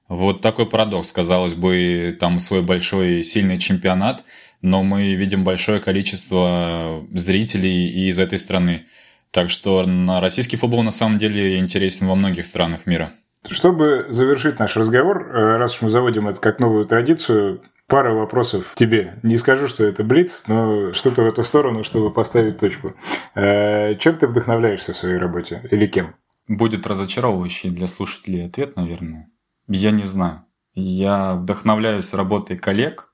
Вот 0.10 0.42
такой 0.42 0.66
парадокс, 0.66 1.12
казалось 1.14 1.54
бы, 1.54 2.16
там 2.20 2.40
свой 2.40 2.62
большой 2.62 3.24
сильный 3.24 3.58
чемпионат, 3.58 4.24
но 4.62 4.84
мы 4.84 5.16
видим 5.16 5.46
большое 5.46 5.80
количество 5.80 7.06
зрителей 7.14 8.10
из 8.10 8.20
этой 8.20 8.38
страны. 8.38 8.86
Так 9.32 9.50
что 9.50 9.84
на 9.86 10.20
российский 10.20 10.58
футбол 10.58 10.84
на 10.84 10.92
самом 10.92 11.20
деле 11.20 11.58
интересен 11.58 12.08
во 12.08 12.16
многих 12.16 12.46
странах 12.46 12.86
мира. 12.86 13.14
Чтобы 13.48 14.06
завершить 14.10 14.60
наш 14.60 14.76
разговор, 14.76 15.28
э, 15.28 15.58
раз 15.58 15.76
уж 15.76 15.84
мы 15.84 15.90
заводим 15.90 16.28
это 16.28 16.42
как 16.42 16.60
новую 16.60 16.86
традицию, 16.86 17.62
пара 17.88 18.14
вопросов 18.14 18.74
тебе. 18.76 19.16
Не 19.24 19.38
скажу, 19.38 19.68
что 19.68 19.84
это 19.84 20.04
блиц, 20.04 20.44
но 20.48 20.94
что-то 20.94 21.24
в 21.24 21.28
эту 21.28 21.44
сторону, 21.44 21.84
чтобы 21.84 22.12
поставить 22.12 22.58
точку. 22.58 22.94
Э, 23.36 23.96
чем 23.96 24.18
ты 24.18 24.28
вдохновляешься 24.28 24.94
в 24.94 24.98
своей 24.98 25.18
работе 25.18 25.62
или 25.72 25.88
кем? 25.88 26.16
Будет 26.48 26.88
разочаровывающий 26.88 27.70
для 27.70 27.88
слушателей 27.88 28.46
ответ, 28.46 28.76
наверное. 28.76 29.30
Я 29.68 29.92
не 29.92 30.04
знаю. 30.04 30.46
Я 30.74 31.36
вдохновляюсь 31.36 32.14
работой 32.14 32.58
коллег, 32.58 33.14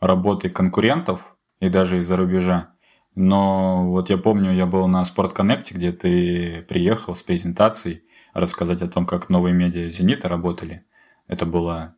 работой 0.00 0.50
конкурентов 0.50 1.36
и 1.60 1.68
даже 1.68 1.98
из-за 1.98 2.16
рубежа. 2.16 2.70
Но 3.14 3.90
вот 3.90 4.10
я 4.10 4.16
помню, 4.16 4.52
я 4.52 4.66
был 4.66 4.88
на 4.88 5.04
Спортконнекте, 5.04 5.74
где 5.74 5.92
ты 5.92 6.64
приехал 6.68 7.14
с 7.14 7.22
презентацией 7.22 8.02
рассказать 8.32 8.82
о 8.82 8.88
том, 8.88 9.06
как 9.06 9.28
новые 9.28 9.54
медиа 9.54 9.88
«Зенита» 9.88 10.28
работали. 10.28 10.84
Это 11.28 11.46
было 11.46 11.94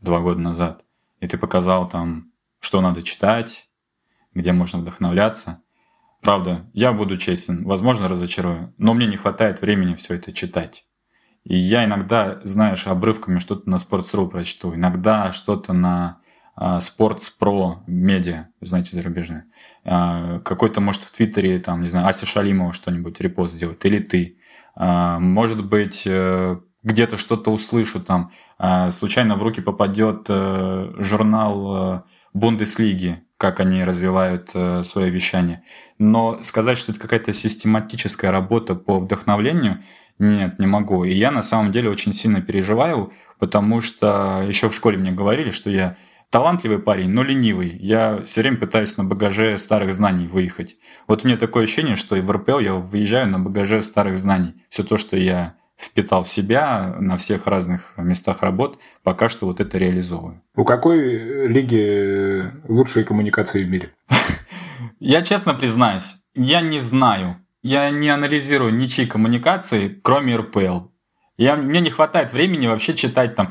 два 0.00 0.20
года 0.20 0.38
назад 0.38 0.84
и 1.20 1.26
ты 1.26 1.38
показал 1.38 1.88
там, 1.88 2.32
что 2.60 2.80
надо 2.80 3.02
читать, 3.02 3.68
где 4.34 4.52
можно 4.52 4.78
вдохновляться. 4.80 5.62
Правда, 6.20 6.68
я 6.74 6.92
буду 6.92 7.16
честен, 7.16 7.64
возможно, 7.64 8.08
разочарую, 8.08 8.74
но 8.76 8.92
мне 8.94 9.06
не 9.06 9.16
хватает 9.16 9.60
времени 9.60 9.94
все 9.94 10.14
это 10.14 10.32
читать. 10.32 10.84
И 11.44 11.56
я 11.56 11.84
иногда, 11.84 12.38
знаешь, 12.42 12.86
обрывками 12.86 13.38
что-то 13.38 13.68
на 13.70 13.76
Sports.ru 13.76 14.28
прочту, 14.28 14.74
иногда 14.74 15.32
что-то 15.32 15.72
на 15.72 16.20
Sports 16.58 17.30
Pro 17.40 17.78
медиа, 17.86 18.48
знаете, 18.60 18.94
зарубежное. 18.94 19.46
Uh, 19.84 20.40
какой-то, 20.40 20.82
может, 20.82 21.02
в 21.02 21.10
Твиттере, 21.10 21.58
там, 21.58 21.80
не 21.80 21.88
знаю, 21.88 22.06
Ася 22.06 22.26
Шалимова 22.26 22.74
что-нибудь 22.74 23.18
репост 23.20 23.54
сделает, 23.54 23.84
или 23.86 23.98
ты. 23.98 24.38
Uh, 24.76 25.18
может 25.18 25.66
быть, 25.66 26.06
uh, 26.06 26.60
где-то 26.82 27.16
что-то 27.16 27.50
услышу 27.50 28.00
там, 28.00 28.32
а, 28.58 28.90
случайно 28.90 29.36
в 29.36 29.42
руки 29.42 29.60
попадет 29.60 30.26
э, 30.28 30.92
журнал 30.98 31.76
э, 31.76 32.02
Бундеслиги, 32.32 33.22
как 33.36 33.60
они 33.60 33.84
развивают 33.84 34.50
э, 34.54 34.82
свое 34.82 35.10
вещание. 35.10 35.62
Но 35.98 36.42
сказать, 36.42 36.78
что 36.78 36.92
это 36.92 37.00
какая-то 37.00 37.32
систематическая 37.32 38.30
работа 38.30 38.74
по 38.74 38.98
вдохновлению, 39.00 39.82
нет, 40.18 40.58
не 40.58 40.66
могу. 40.66 41.04
И 41.04 41.14
я 41.14 41.30
на 41.30 41.42
самом 41.42 41.72
деле 41.72 41.90
очень 41.90 42.12
сильно 42.12 42.42
переживаю, 42.42 43.12
потому 43.38 43.80
что 43.80 44.44
еще 44.46 44.68
в 44.68 44.74
школе 44.74 44.98
мне 44.98 45.12
говорили, 45.12 45.50
что 45.50 45.70
я 45.70 45.96
талантливый 46.30 46.78
парень, 46.78 47.08
но 47.10 47.22
ленивый. 47.22 47.76
Я 47.78 48.22
все 48.24 48.42
время 48.42 48.58
пытаюсь 48.58 48.96
на 48.96 49.04
багаже 49.04 49.58
старых 49.58 49.92
знаний 49.92 50.26
выехать. 50.26 50.76
Вот 51.08 51.24
у 51.24 51.26
меня 51.26 51.36
такое 51.36 51.64
ощущение, 51.64 51.96
что 51.96 52.16
и 52.16 52.20
в 52.20 52.30
РПЛ 52.30 52.58
я 52.60 52.74
выезжаю 52.74 53.28
на 53.28 53.38
багаже 53.38 53.82
старых 53.82 54.16
знаний. 54.16 54.62
Все 54.68 54.84
то, 54.84 54.96
что 54.96 55.16
я 55.16 55.54
впитал 55.80 56.24
в 56.24 56.28
себя 56.28 56.96
на 57.00 57.16
всех 57.16 57.46
разных 57.46 57.94
местах 57.96 58.42
работ, 58.42 58.78
пока 59.02 59.28
что 59.28 59.46
вот 59.46 59.60
это 59.60 59.78
реализовываю. 59.78 60.42
У 60.54 60.64
какой 60.64 61.48
лиги 61.48 62.50
лучшие 62.68 63.04
коммуникации 63.04 63.64
в 63.64 63.70
мире? 63.70 63.92
Я 65.00 65.22
честно 65.22 65.54
признаюсь, 65.54 66.16
я 66.34 66.60
не 66.60 66.78
знаю. 66.78 67.36
Я 67.62 67.90
не 67.90 68.08
анализирую 68.08 68.74
ничьи 68.74 69.06
коммуникации, 69.06 69.88
кроме 70.02 70.36
РПЛ. 70.36 70.88
Я, 71.36 71.56
мне 71.56 71.80
не 71.80 71.90
хватает 71.90 72.32
времени 72.32 72.66
вообще 72.66 72.94
читать 72.94 73.34
там. 73.34 73.50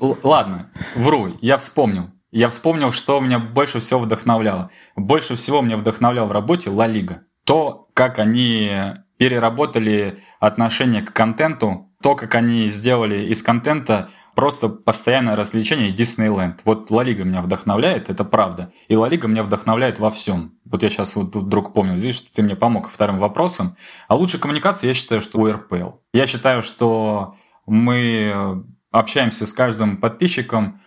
Ладно, 0.22 0.70
вру, 0.94 1.28
я 1.40 1.56
вспомнил. 1.56 2.10
Я 2.30 2.48
вспомнил, 2.50 2.92
что 2.92 3.20
меня 3.20 3.38
больше 3.38 3.78
всего 3.80 4.00
вдохновляло. 4.00 4.70
Больше 4.96 5.36
всего 5.36 5.62
меня 5.62 5.78
вдохновлял 5.78 6.26
в 6.28 6.32
работе 6.32 6.70
Ла 6.70 6.86
Лига. 6.86 7.22
То, 7.44 7.88
как 7.94 8.18
они 8.18 8.94
переработали 9.18 10.22
отношение 10.40 11.02
к 11.02 11.12
контенту, 11.12 11.90
то, 12.02 12.14
как 12.14 12.34
они 12.34 12.68
сделали 12.68 13.26
из 13.26 13.42
контента 13.42 14.10
просто 14.34 14.68
постоянное 14.68 15.34
развлечение 15.34 15.90
Диснейленд. 15.90 16.60
Вот 16.64 16.90
Ла 16.90 17.02
Лига 17.02 17.24
меня 17.24 17.40
вдохновляет, 17.40 18.10
это 18.10 18.22
правда. 18.22 18.70
И 18.86 18.94
Ла 18.94 19.08
Лига 19.08 19.26
меня 19.26 19.42
вдохновляет 19.42 19.98
во 19.98 20.10
всем. 20.10 20.52
Вот 20.64 20.82
я 20.82 20.90
сейчас 20.90 21.16
вот 21.16 21.34
вдруг 21.34 21.72
помню, 21.72 21.98
здесь, 21.98 22.16
что 22.16 22.32
ты 22.32 22.42
мне 22.42 22.54
помог 22.54 22.88
вторым 22.88 23.18
вопросом. 23.18 23.76
А 24.08 24.14
лучшая 24.14 24.40
коммуникация, 24.40 24.88
я 24.88 24.94
считаю, 24.94 25.22
что 25.22 25.38
у 25.38 25.50
РПЛ. 25.50 25.92
Я 26.12 26.26
считаю, 26.26 26.62
что 26.62 27.34
мы 27.66 28.62
общаемся 28.90 29.46
с 29.46 29.52
каждым 29.52 29.96
подписчиком 29.96 30.82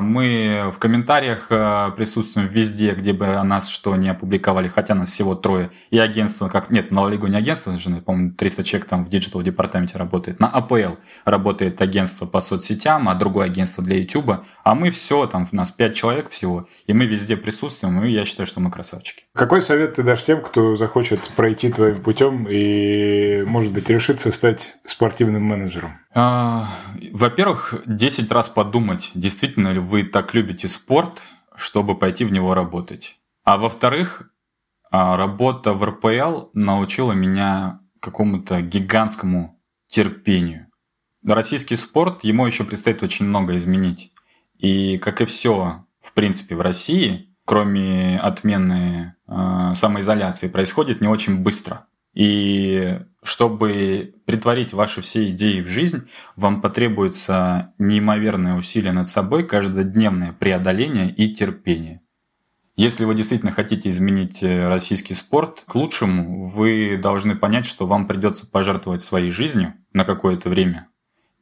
мы 0.00 0.70
в 0.72 0.78
комментариях 0.78 1.48
э, 1.50 1.90
присутствуем 1.96 2.46
везде, 2.46 2.94
где 2.94 3.12
бы 3.12 3.42
нас 3.42 3.68
что 3.68 3.96
не 3.96 4.08
опубликовали, 4.08 4.68
хотя 4.68 4.94
нас 4.94 5.10
всего 5.10 5.34
трое. 5.34 5.72
И 5.90 5.98
агентство, 5.98 6.48
как 6.48 6.70
нет, 6.70 6.92
на 6.92 7.00
Ла 7.00 7.08
Лигу 7.08 7.36
агентство, 7.36 7.76
же, 7.76 7.90
по-моему, 8.00 8.32
300 8.32 8.64
человек 8.64 8.88
там 8.88 9.04
в 9.04 9.08
диджитал 9.08 9.42
департаменте 9.42 9.98
работает. 9.98 10.38
На 10.38 10.48
АПЛ 10.48 10.94
работает 11.24 11.82
агентство 11.82 12.26
по 12.26 12.40
соцсетям, 12.40 13.08
а 13.08 13.14
другое 13.14 13.46
агентство 13.46 13.82
для 13.82 13.98
YouTube. 13.98 14.44
А 14.68 14.74
мы 14.74 14.90
все, 14.90 15.26
там 15.26 15.48
у 15.50 15.56
нас 15.56 15.70
5 15.70 15.96
человек 15.96 16.28
всего, 16.28 16.68
и 16.86 16.92
мы 16.92 17.06
везде 17.06 17.38
присутствуем, 17.38 18.04
и 18.04 18.12
я 18.12 18.26
считаю, 18.26 18.46
что 18.46 18.60
мы 18.60 18.70
красавчики. 18.70 19.24
Какой 19.32 19.62
совет 19.62 19.94
ты 19.94 20.02
дашь 20.02 20.24
тем, 20.24 20.42
кто 20.42 20.76
захочет 20.76 21.26
пройти 21.34 21.72
твоим 21.72 22.02
путем 22.02 22.46
и, 22.46 23.44
может 23.46 23.72
быть, 23.72 23.88
решиться 23.88 24.30
стать 24.30 24.74
спортивным 24.84 25.42
менеджером? 25.42 25.92
А, 26.12 26.68
во-первых, 27.12 27.82
10 27.86 28.30
раз 28.30 28.50
подумать, 28.50 29.10
действительно 29.14 29.72
ли 29.72 29.78
вы 29.78 30.04
так 30.04 30.34
любите 30.34 30.68
спорт, 30.68 31.22
чтобы 31.56 31.98
пойти 31.98 32.26
в 32.26 32.32
него 32.32 32.52
работать. 32.52 33.16
А 33.44 33.56
во-вторых, 33.56 34.30
а, 34.90 35.16
работа 35.16 35.72
в 35.72 35.82
РПЛ 35.82 36.50
научила 36.52 37.12
меня 37.12 37.80
какому-то 38.00 38.60
гигантскому 38.60 39.58
терпению. 39.88 40.66
Российский 41.24 41.76
спорт, 41.76 42.22
ему 42.22 42.46
еще 42.46 42.64
предстоит 42.64 43.02
очень 43.02 43.24
много 43.24 43.56
изменить. 43.56 44.12
И 44.58 44.98
как 44.98 45.20
и 45.20 45.24
все, 45.24 45.84
в 46.00 46.12
принципе, 46.12 46.56
в 46.56 46.60
России, 46.60 47.28
кроме 47.44 48.18
отмены 48.18 49.14
э, 49.26 49.72
самоизоляции, 49.74 50.48
происходит 50.48 51.00
не 51.00 51.08
очень 51.08 51.38
быстро. 51.38 51.86
И 52.14 53.00
чтобы 53.22 54.14
притворить 54.26 54.72
ваши 54.72 55.00
все 55.00 55.30
идеи 55.30 55.60
в 55.60 55.68
жизнь, 55.68 56.08
вам 56.34 56.60
потребуется 56.60 57.72
неимоверное 57.78 58.54
усилие 58.56 58.92
над 58.92 59.08
собой, 59.08 59.46
каждодневное 59.46 60.32
преодоление 60.32 61.10
и 61.10 61.32
терпение. 61.32 62.00
Если 62.74 63.04
вы 63.04 63.14
действительно 63.14 63.50
хотите 63.50 63.88
изменить 63.88 64.42
э, 64.42 64.68
российский 64.68 65.14
спорт 65.14 65.64
к 65.66 65.74
лучшему, 65.74 66.48
вы 66.48 66.96
должны 66.96 67.34
понять, 67.36 67.66
что 67.66 67.86
вам 67.86 68.06
придется 68.06 68.48
пожертвовать 68.48 69.02
своей 69.02 69.30
жизнью 69.30 69.74
на 69.92 70.04
какое-то 70.04 70.48
время 70.48 70.88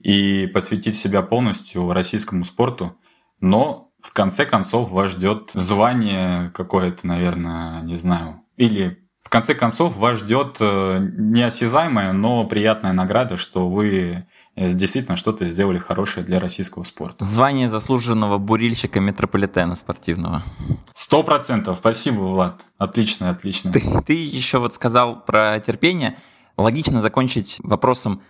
и 0.01 0.47
посвятить 0.47 0.95
себя 0.95 1.21
полностью 1.23 1.93
российскому 1.93 2.45
спорту, 2.45 2.97
но 3.41 3.91
в 4.01 4.13
конце 4.13 4.47
концов 4.47 4.91
вас 4.91 5.11
ждет 5.11 5.51
звание 5.55 6.51
какое-то, 6.51 7.07
наверное, 7.07 7.83
не 7.83 7.97
знаю, 7.97 8.43
или 8.57 9.07
в 9.27 9.29
конце 9.29 9.57
концов 9.57 9.97
вас 9.97 10.19
ждет 10.19 10.59
э, 10.61 11.01
неосязаемая, 11.19 12.13
но 12.13 12.45
приятная 12.45 12.93
награда, 12.93 13.37
что 13.37 13.69
вы 13.69 14.25
э, 14.55 14.71
действительно 14.71 15.17
что-то 15.17 15.45
сделали 15.45 15.79
хорошее 15.79 16.25
для 16.25 16.39
российского 16.39 16.85
спорта. 16.85 17.25
Звание 17.25 17.69
заслуженного 17.69 18.39
бурильщика 18.39 19.01
метрополитена 19.01 19.75
спортивного. 19.75 20.45
Сто 20.93 21.25
процентов. 21.25 21.79
Спасибо, 21.79 22.21
Влад. 22.21 22.61
Отлично, 22.79 23.31
отлично. 23.31 23.73
Ты, 23.73 23.83
ты 24.07 24.13
еще 24.13 24.61
вот 24.61 24.75
сказал 24.75 25.25
про 25.25 25.59
терпение. 25.59 26.17
Логично 26.57 27.01
закончить 27.01 27.59
вопросом, 27.65 28.23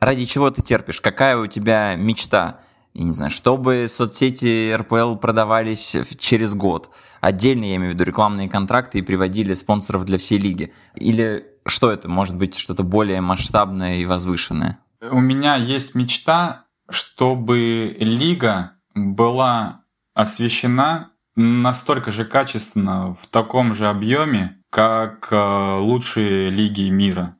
ради 0.00 0.26
чего 0.26 0.50
ты 0.50 0.60
терпишь? 0.60 1.00
Какая 1.00 1.38
у 1.38 1.46
тебя 1.46 1.96
мечта? 1.96 2.60
Я 2.94 3.04
не 3.04 3.12
знаю, 3.12 3.30
чтобы 3.30 3.86
соцсети 3.88 4.74
РПЛ 4.74 5.16
продавались 5.16 5.96
через 6.18 6.54
год– 6.54 6.90
отдельно, 7.22 7.64
я 7.64 7.76
имею 7.76 7.92
в 7.92 7.94
виду, 7.94 8.04
рекламные 8.04 8.50
контракты 8.50 8.98
и 8.98 9.02
приводили 9.02 9.54
спонсоров 9.54 10.04
для 10.04 10.18
всей 10.18 10.38
лиги? 10.38 10.74
Или 10.94 11.46
что 11.64 11.90
это? 11.90 12.08
Может 12.08 12.36
быть, 12.36 12.56
что-то 12.56 12.82
более 12.82 13.22
масштабное 13.22 13.96
и 13.96 14.04
возвышенное? 14.04 14.80
У 15.10 15.20
меня 15.20 15.56
есть 15.56 15.94
мечта, 15.94 16.66
чтобы 16.90 17.96
лига 17.98 18.72
была 18.94 19.84
освещена 20.14 21.12
настолько 21.34 22.10
же 22.10 22.26
качественно, 22.26 23.14
в 23.14 23.26
таком 23.28 23.72
же 23.72 23.88
объеме, 23.88 24.62
как 24.68 25.28
э, 25.30 25.76
лучшие 25.78 26.50
лиги 26.50 26.90
мира. 26.90 27.36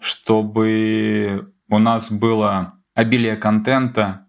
Чтобы 0.00 1.52
у 1.68 1.78
нас 1.78 2.10
было 2.10 2.74
обилие 2.96 3.36
контента, 3.36 4.26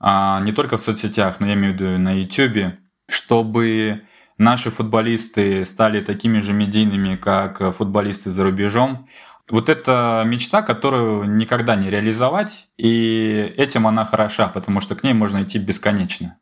не 0.00 0.52
только 0.52 0.76
в 0.76 0.80
соцсетях, 0.80 1.40
но 1.40 1.46
я 1.46 1.54
имею 1.54 1.72
в 1.72 1.80
виду 1.80 1.98
на 1.98 2.12
YouTube, 2.12 2.74
чтобы 3.08 4.02
наши 4.38 4.70
футболисты 4.70 5.64
стали 5.64 6.00
такими 6.00 6.40
же 6.40 6.52
медийными, 6.52 7.16
как 7.16 7.74
футболисты 7.74 8.30
за 8.30 8.44
рубежом. 8.44 9.08
Вот 9.48 9.68
это 9.68 10.24
мечта, 10.26 10.62
которую 10.62 11.36
никогда 11.36 11.76
не 11.76 11.88
реализовать, 11.88 12.68
и 12.76 13.54
этим 13.56 13.86
она 13.86 14.04
хороша, 14.04 14.48
потому 14.48 14.80
что 14.80 14.96
к 14.96 15.04
ней 15.04 15.12
можно 15.12 15.44
идти 15.44 15.58
бесконечно. 15.58 16.36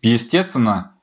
Естественно, 0.00 0.94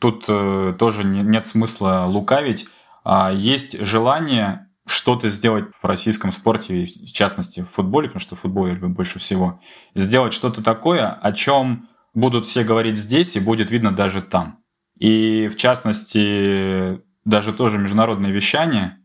тут 0.00 0.26
э, 0.28 0.74
тоже 0.78 1.04
нет 1.04 1.46
смысла 1.46 2.04
лукавить, 2.06 2.68
а 3.04 3.32
есть 3.32 3.80
желание 3.84 4.65
что-то 4.86 5.28
сделать 5.28 5.66
в 5.82 5.86
российском 5.86 6.32
спорте, 6.32 6.84
в 6.84 7.12
частности 7.12 7.60
в 7.60 7.70
футболе, 7.70 8.08
потому 8.08 8.20
что 8.20 8.36
в 8.36 8.40
футболе 8.40 8.70
я 8.70 8.74
люблю 8.76 8.94
больше 8.94 9.18
всего, 9.18 9.60
сделать 9.94 10.32
что-то 10.32 10.62
такое, 10.62 11.08
о 11.08 11.32
чем 11.32 11.88
будут 12.14 12.46
все 12.46 12.64
говорить 12.64 12.96
здесь 12.96 13.36
и 13.36 13.40
будет 13.40 13.70
видно 13.70 13.90
даже 13.90 14.22
там. 14.22 14.60
И 14.98 15.48
в 15.48 15.56
частности, 15.56 17.00
даже 17.24 17.52
тоже 17.52 17.78
международное 17.78 18.30
вещание, 18.30 18.98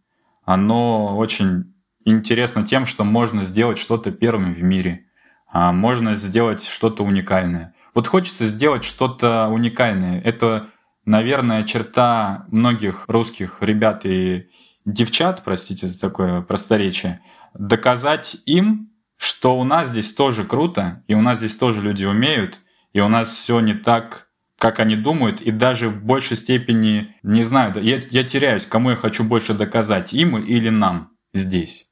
оно 0.45 1.17
очень 1.17 1.73
интересно 2.05 2.65
тем, 2.65 2.85
что 2.85 3.03
можно 3.03 3.43
сделать 3.43 3.77
что-то 3.77 4.11
первым 4.11 4.53
в 4.53 4.61
мире, 4.61 5.07
а 5.47 5.71
можно 5.71 6.15
сделать 6.15 6.65
что-то 6.65 7.03
уникальное. 7.03 7.73
Вот 7.93 8.07
хочется 8.07 8.45
сделать 8.45 8.83
что-то 8.83 9.49
уникальное. 9.49 10.21
Это, 10.21 10.67
наверное, 11.05 11.63
черта 11.63 12.45
многих 12.49 13.05
русских 13.07 13.57
ребят 13.61 14.05
и 14.05 14.47
девчат, 14.85 15.43
простите 15.43 15.87
за 15.87 15.99
такое 15.99 16.41
просторечие, 16.41 17.21
доказать 17.53 18.37
им, 18.45 18.91
что 19.17 19.57
у 19.59 19.63
нас 19.63 19.89
здесь 19.89 20.13
тоже 20.13 20.43
круто, 20.43 21.03
и 21.07 21.13
у 21.13 21.21
нас 21.21 21.37
здесь 21.37 21.55
тоже 21.55 21.81
люди 21.81 22.05
умеют, 22.05 22.59
и 22.93 22.99
у 22.99 23.07
нас 23.07 23.29
все 23.29 23.59
не 23.59 23.73
так 23.73 24.27
как 24.61 24.79
они 24.79 24.95
думают, 24.95 25.41
и 25.41 25.49
даже 25.49 25.89
в 25.89 26.03
большей 26.03 26.37
степени, 26.37 27.15
не 27.23 27.41
знаю, 27.41 27.73
я, 27.83 27.99
я 28.11 28.23
теряюсь, 28.23 28.67
кому 28.67 28.91
я 28.91 28.95
хочу 28.95 29.23
больше 29.23 29.55
доказать, 29.55 30.13
им 30.13 30.37
или 30.37 30.69
нам 30.69 31.13
здесь. 31.33 31.89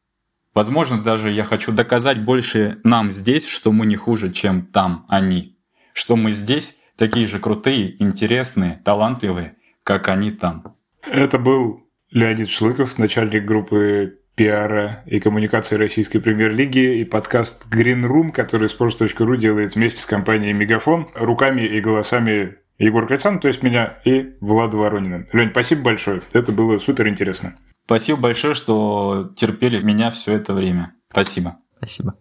Возможно, 0.53 1.01
даже 1.01 1.31
я 1.31 1.43
хочу 1.43 1.71
доказать 1.71 2.23
больше 2.23 2.79
нам 2.83 3.11
здесь, 3.11 3.47
что 3.47 3.71
мы 3.71 3.87
не 3.87 3.95
хуже, 3.95 4.31
чем 4.31 4.67
там 4.67 5.07
они. 5.09 5.57
Что 5.93 6.15
мы 6.15 6.31
здесь 6.31 6.77
такие 6.95 7.25
же 7.25 7.39
крутые, 7.39 7.99
интересные, 8.03 8.81
талантливые, 8.85 9.55
как 9.83 10.07
они 10.07 10.29
там. 10.29 10.75
Это 11.01 11.39
был 11.39 11.88
Леонид 12.11 12.49
Шлыков, 12.49 12.97
начальник 12.97 13.45
группы 13.45 14.19
пиара 14.35 15.03
и 15.05 15.19
коммуникации 15.19 15.75
российской 15.75 16.19
премьер-лиги 16.19 16.99
и 16.99 17.03
подкаст 17.03 17.67
Green 17.71 18.03
Room, 18.03 18.31
который 18.31 18.67
sports.ru 18.67 19.37
делает 19.37 19.75
вместе 19.75 20.01
с 20.01 20.05
компанией 20.05 20.53
Мегафон 20.53 21.07
руками 21.13 21.61
и 21.61 21.81
голосами 21.81 22.55
Егор 22.77 23.05
Кайцан, 23.05 23.39
то 23.39 23.47
есть 23.47 23.61
меня, 23.61 23.99
и 24.05 24.35
Влада 24.39 24.77
Воронина. 24.77 25.27
Лень, 25.33 25.49
спасибо 25.51 25.83
большое. 25.83 26.21
Это 26.31 26.51
было 26.51 26.79
супер 26.79 27.09
интересно. 27.09 27.55
Спасибо 27.85 28.19
большое, 28.19 28.53
что 28.53 29.31
терпели 29.35 29.79
меня 29.81 30.09
все 30.11 30.35
это 30.35 30.53
время. 30.53 30.93
Спасибо. 31.11 31.57
Спасибо. 31.77 32.15